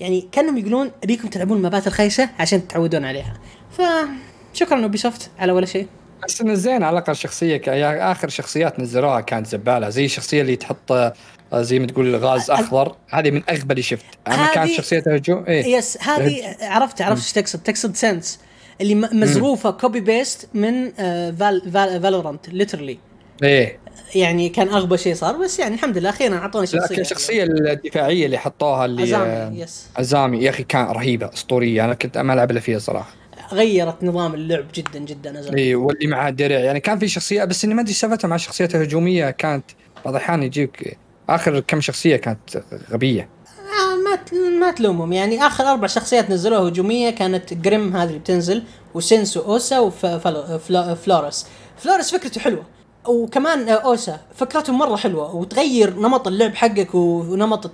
يعني 0.00 0.28
كأنهم 0.32 0.58
يقولون 0.58 0.90
أبيكم 1.04 1.28
تلعبون 1.28 1.56
المابات 1.56 1.86
الخايسة 1.86 2.28
عشان 2.38 2.68
تتعودون 2.68 3.04
عليها. 3.04 3.34
فشكرا 3.70 4.82
Ubisoft 4.82 5.30
على 5.38 5.52
ولا 5.52 5.66
شيء. 5.66 5.86
بس 6.28 6.40
إنه 6.40 6.54
زين 6.54 6.82
على 6.82 6.98
الأقل 6.98 7.16
شخصية 7.16 7.56
ك... 7.56 7.66
يعني 7.68 8.12
آخر 8.12 8.28
شخصيات 8.28 8.80
نزلوها 8.80 9.20
كانت 9.20 9.46
زبالة 9.46 9.88
زي 9.88 10.04
الشخصيه 10.04 10.40
اللي 10.42 10.56
تحط 10.56 10.92
آه، 10.92 11.12
زي 11.54 11.78
ما 11.78 11.86
تقول 11.86 12.16
غاز 12.16 12.50
أخضر. 12.50 12.96
هذه 13.10 13.30
من 13.30 13.42
أغبى 13.50 13.72
اللي 13.72 13.82
شفت. 13.82 14.04
أنا 14.26 14.46
هذه- 14.46 14.54
كانت 14.54 14.70
شخصيتها 14.70 15.16
هجوم 15.16 15.44
إيه. 15.48 15.76
yes 15.76 15.98
هذه 16.00 16.56
عرفت 16.60 17.02
عرفت 17.02 17.22
إيش 17.22 17.32
تقصد؟ 17.32 17.58
تقصد 17.62 17.96
Sens 17.96 18.40
اللي 18.80 18.94
مزروفة 18.94 19.70
copy 19.70 20.00
paste 20.00 20.48
من 20.54 20.92
آه، 21.00 21.30
Val 21.30 21.70
Val 21.72 22.02
Valorant 22.02 22.48
literally 22.48 22.98
إيه. 23.42 23.78
يعني 24.14 24.48
كان 24.48 24.68
أغبى 24.68 24.96
شيء 24.98 25.14
صار 25.14 25.36
بس 25.36 25.58
يعني 25.58 25.74
الحمد 25.74 25.98
لله 25.98 26.10
أخيرا 26.10 26.36
اعطونا 26.36 26.66
شخصية 26.66 26.86
لكن 26.94 27.00
الشخصية 27.00 27.42
الدفاعية 27.44 28.26
اللي 28.26 28.38
حطوها 28.38 28.84
اللي 28.84 29.02
Azami 29.02 29.30
آه، 29.30 29.64
yes 29.64 29.86
Azami 29.96 30.44
يا 30.44 30.50
أخي 30.50 30.62
كان 30.62 30.84
رهيبة 30.86 31.30
أسطورية. 31.34 31.84
أنا 31.84 31.94
كنت 31.94 32.18
ما 32.18 32.32
ألعب 32.32 32.50
إلا 32.50 32.60
فيها 32.60 32.78
صراحة. 32.78 33.19
غيرت 33.52 34.04
نظام 34.04 34.34
اللعب 34.34 34.64
جدا 34.74 34.98
جدا 34.98 35.38
Azami 35.38 35.60
اي 35.60 35.74
واللي 35.74 36.06
معاه 36.06 36.30
درع 36.30 36.58
يعني 36.58 36.80
كان 36.80 36.98
في 36.98 37.08
شخصية 37.08 37.44
بس 37.44 37.64
إني 37.64 37.74
ما 37.74 37.82
أدري 37.82 37.92
سالفتها 37.92 38.28
مع 38.28 38.36
الشخصيات 38.36 38.74
الهجوميه 38.74 39.30
كانت. 39.30 39.64
بعض 40.04 40.14
الأحيان 40.14 40.42
يجيك 40.42 40.98
آخر 41.28 41.60
كم 41.60 41.80
شخصية 41.80 42.16
كانت 42.16 42.62
غبية. 42.90 43.28
آه 43.58 43.96
ما 43.96 44.40
ما 44.58 44.70
تلومهم. 44.70 45.12
يعني 45.12 45.46
آخر 45.46 45.64
أربع 45.64 45.86
شخصيات 45.86 46.30
نزلوها 46.30 46.68
هجومية 46.68 47.10
كانت 47.10 47.54
Grim 47.54 47.96
هذه 47.96 48.08
اللي 48.08 48.18
بتنزل 48.18 48.62
و 48.94 49.02
Sens 49.02 49.36
و 49.36 49.46
Osa 49.46 49.78
و 49.78 50.02
Flores 50.02 51.46
Flores. 51.76 52.10
فكرته 52.10 52.40
حلوة. 52.40 52.66
وكمان 53.08 53.68
Osa 53.68 54.20
فكرته 54.34 54.72
مرة 54.72 54.96
حلوة 54.96 55.34
وتغير 55.36 55.94
نمط 55.94 56.28
اللعب 56.28 56.54
حقك 56.54 56.94
ونمط 56.94 57.70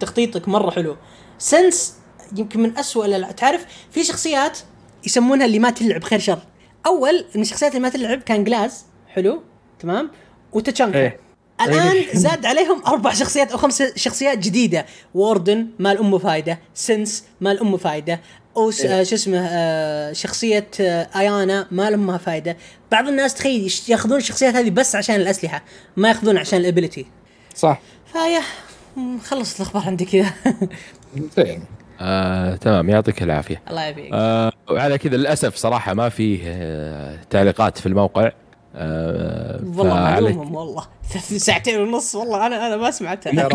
تخطيطك 0.00 0.48
مرة 0.48 0.70
حلو. 0.70 0.96
Sens 1.38 1.94
يمكن 2.36 2.60
من 2.60 2.78
أسوأ. 2.78 3.32
تعرف 3.32 3.66
في 3.90 4.04
شخصيات 4.04 4.58
يسمونها 5.06 5.46
اللي 5.46 5.58
ما 5.58 5.70
تلعب 5.70 6.04
خير 6.04 6.18
شر. 6.18 6.38
أول 6.86 7.24
من 7.34 7.42
الشخصيات 7.42 7.70
اللي 7.72 7.82
ما 7.82 7.88
تلعب 7.88 8.22
كان 8.22 8.44
Glaz. 8.44 8.84
حلو؟ 9.08 9.42
تمام؟ 9.78 10.10
و 10.52 10.57
Tachanka. 10.57 10.98
إيه. 10.98 11.20
الآن 11.60 12.04
زاد 12.12 12.46
عليهم 12.46 12.84
أربع 12.86 13.12
شخصيات 13.12 13.52
أو 13.52 13.58
خمس 13.58 13.82
شخصيات 13.82 14.38
جديدة. 14.38 14.86
و 15.14 15.21
Warden 15.21 15.66
مال 15.78 15.98
أمه 15.98 16.18
فايدة. 16.18 16.58
Sens 16.74 17.24
مال 17.40 17.60
أمه 17.60 17.76
فايدة. 17.76 18.20
Os 18.56 18.80
آه 18.80 19.02
شو 19.02 19.14
اسمه 19.14 19.38
آه 19.38 20.12
شخصية 20.12 20.68
آه 20.80 21.08
Iana 21.16 21.68
ما 21.70 21.90
لهم 21.90 22.18
فايدة. 22.18 22.56
بعض 22.92 23.08
الناس 23.08 23.34
تخيل 23.34 23.74
ياخذون 23.88 24.18
الشخصيات 24.18 24.54
هذه 24.54 24.70
بس 24.70 24.96
عشان 24.96 25.16
الأسلحة 25.16 25.64
ما 25.96 26.08
ياخذون 26.08 26.38
عشان 26.38 26.60
الابيلتي 26.60 27.06
صح. 27.54 27.80
فيا 28.12 28.40
خلصت 29.24 29.60
الأخبار 29.60 29.82
عندي 29.82 30.04
كذا. 30.04 30.32
زين 31.36 31.64
آه 32.04 32.56
تمام 32.56 32.90
يعطيك 32.90 33.22
العافية. 33.22 33.62
الله 33.70 33.82
يعافيك 33.82 34.10
آه 34.12 34.52
وعلى 34.70 34.98
كذا 34.98 35.16
للأسف 35.16 35.56
صراحة 35.56 35.94
ما 35.94 36.08
فيه 36.08 36.40
آه 36.46 37.18
تعليقات 37.30 37.78
في 37.78 37.86
الموقع. 37.86 38.30
آه 38.76 39.60
والله 39.76 39.94
معلومهم 39.94 40.54
والله. 40.54 40.84
ساعتين 41.46 41.80
ونص 41.80 42.14
والله 42.14 42.46
أنا 42.46 42.66
أنا 42.66 42.76
ما 42.76 42.90
سمعتها. 42.90 43.48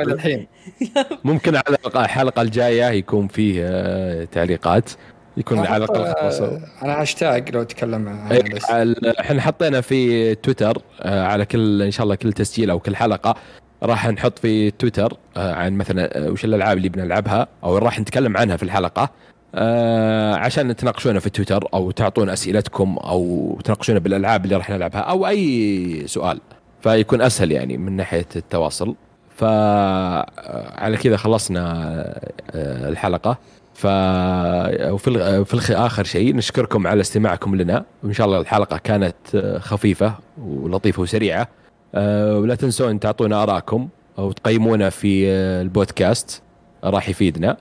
الحين. 0.02 0.46
ممكن 1.24 1.56
على 1.56 1.76
الحلقة 1.96 2.42
الجاية 2.42 2.84
يكون 2.84 3.28
فيه 3.28 3.60
آه 3.64 4.24
تعليقات. 4.24 4.90
يكون 5.36 5.58
على 5.58 5.84
الأقل 5.84 6.00
آه، 6.00 6.22
خلصوا 6.22 6.58
أنا 6.82 7.00
هاشتاج 7.00 7.54
لو 7.54 7.62
اتكلم 7.62 8.08
عنها 8.08 8.32
إيه، 8.32 9.00
إحنا 9.20 9.42
حطينا 9.42 9.80
في 9.80 10.34
تويتر 10.34 10.82
آه، 11.00 11.22
على 11.24 11.44
كل 11.44 11.82
إن 11.82 11.90
شاء 11.90 12.04
الله 12.04 12.14
كل 12.14 12.32
تسجيل 12.32 12.70
أو 12.70 12.78
كل 12.78 12.96
حلقة. 12.96 13.34
راح 13.82 14.08
نحط 14.08 14.38
في 14.38 14.70
تويتر 14.70 15.16
آه، 15.36 15.54
عن 15.54 15.74
مثلا 15.74 16.18
آه، 16.18 16.30
وش 16.30 16.44
الألعاب 16.44 16.76
اللي 16.76 16.88
بنلعبها 16.88 17.46
أو 17.64 17.78
راح 17.78 18.00
نتكلم 18.00 18.36
عنها 18.36 18.56
في 18.56 18.62
الحلقة. 18.62 19.10
آه، 19.54 20.34
عشان 20.34 20.76
تناقشونا 20.76 21.20
في 21.20 21.30
تويتر 21.30 21.68
أو 21.74 21.90
تعطون 21.90 22.28
أسئلتكم 22.28 22.96
أو 22.98 23.58
تناقشونا 23.64 23.98
بالألعاب 23.98 24.44
اللي 24.44 24.56
راح 24.56 24.70
نلعبها 24.70 25.00
أو 25.00 25.26
أي 25.26 26.02
سؤال. 26.06 26.40
فيكون 26.80 27.22
أسهل 27.22 27.52
يعني 27.52 27.76
من 27.76 27.96
ناحية 27.96 28.26
التواصل. 28.36 28.94
فعلى 29.36 30.96
كذا 30.96 31.16
خلصنا 31.16 32.20
الحلقة. 32.88 33.38
ف 33.74 33.86
وفي 33.86 35.44
في. 35.44 35.74
آخر 35.74 36.04
شيء 36.04 36.36
نشكركم 36.36 36.86
على 36.86 37.00
استماعكم 37.00 37.56
لنا. 37.56 37.84
وإن 38.02 38.12
شاء 38.12 38.26
الله 38.26 38.40
الحلقة 38.40 38.78
كانت 38.78 39.14
خفيفة 39.60 40.14
ولطيفة 40.38 41.02
وسريعة. 41.02 41.48
ولا 41.94 42.54
تنسون 42.54 43.00
تعطونا 43.00 43.42
ارائكم 43.42 43.88
أو 44.18 44.32
تقيمونا 44.32 44.90
في 44.90 45.30
آه، 45.30 45.62
البودكاست 45.62 46.42
راح 46.84 47.08
يفيدنا. 47.08 47.56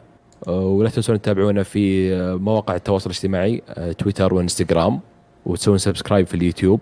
آه، 0.48 0.66
ولا 0.66 0.90
تنسون 0.90 1.22
تتابعونا 1.22 1.64
في 1.64 2.14
آه، 2.14 2.36
مواقع 2.36 2.76
التواصل 2.76 3.10
الاجتماعي 3.10 3.62
آه، 3.70 3.92
تويتر 3.92 4.34
وانستغرام 4.34 5.00
وتسوون 5.46 5.78
subscribe 5.78 6.28
في 6.28 6.34
اليوتيوب. 6.34 6.80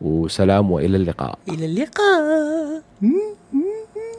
وسلام 0.00 0.70
وإلى 0.70 0.96
اللقاء. 0.96 1.38
إلى 1.48 1.66
اللقاء. 1.66 2.82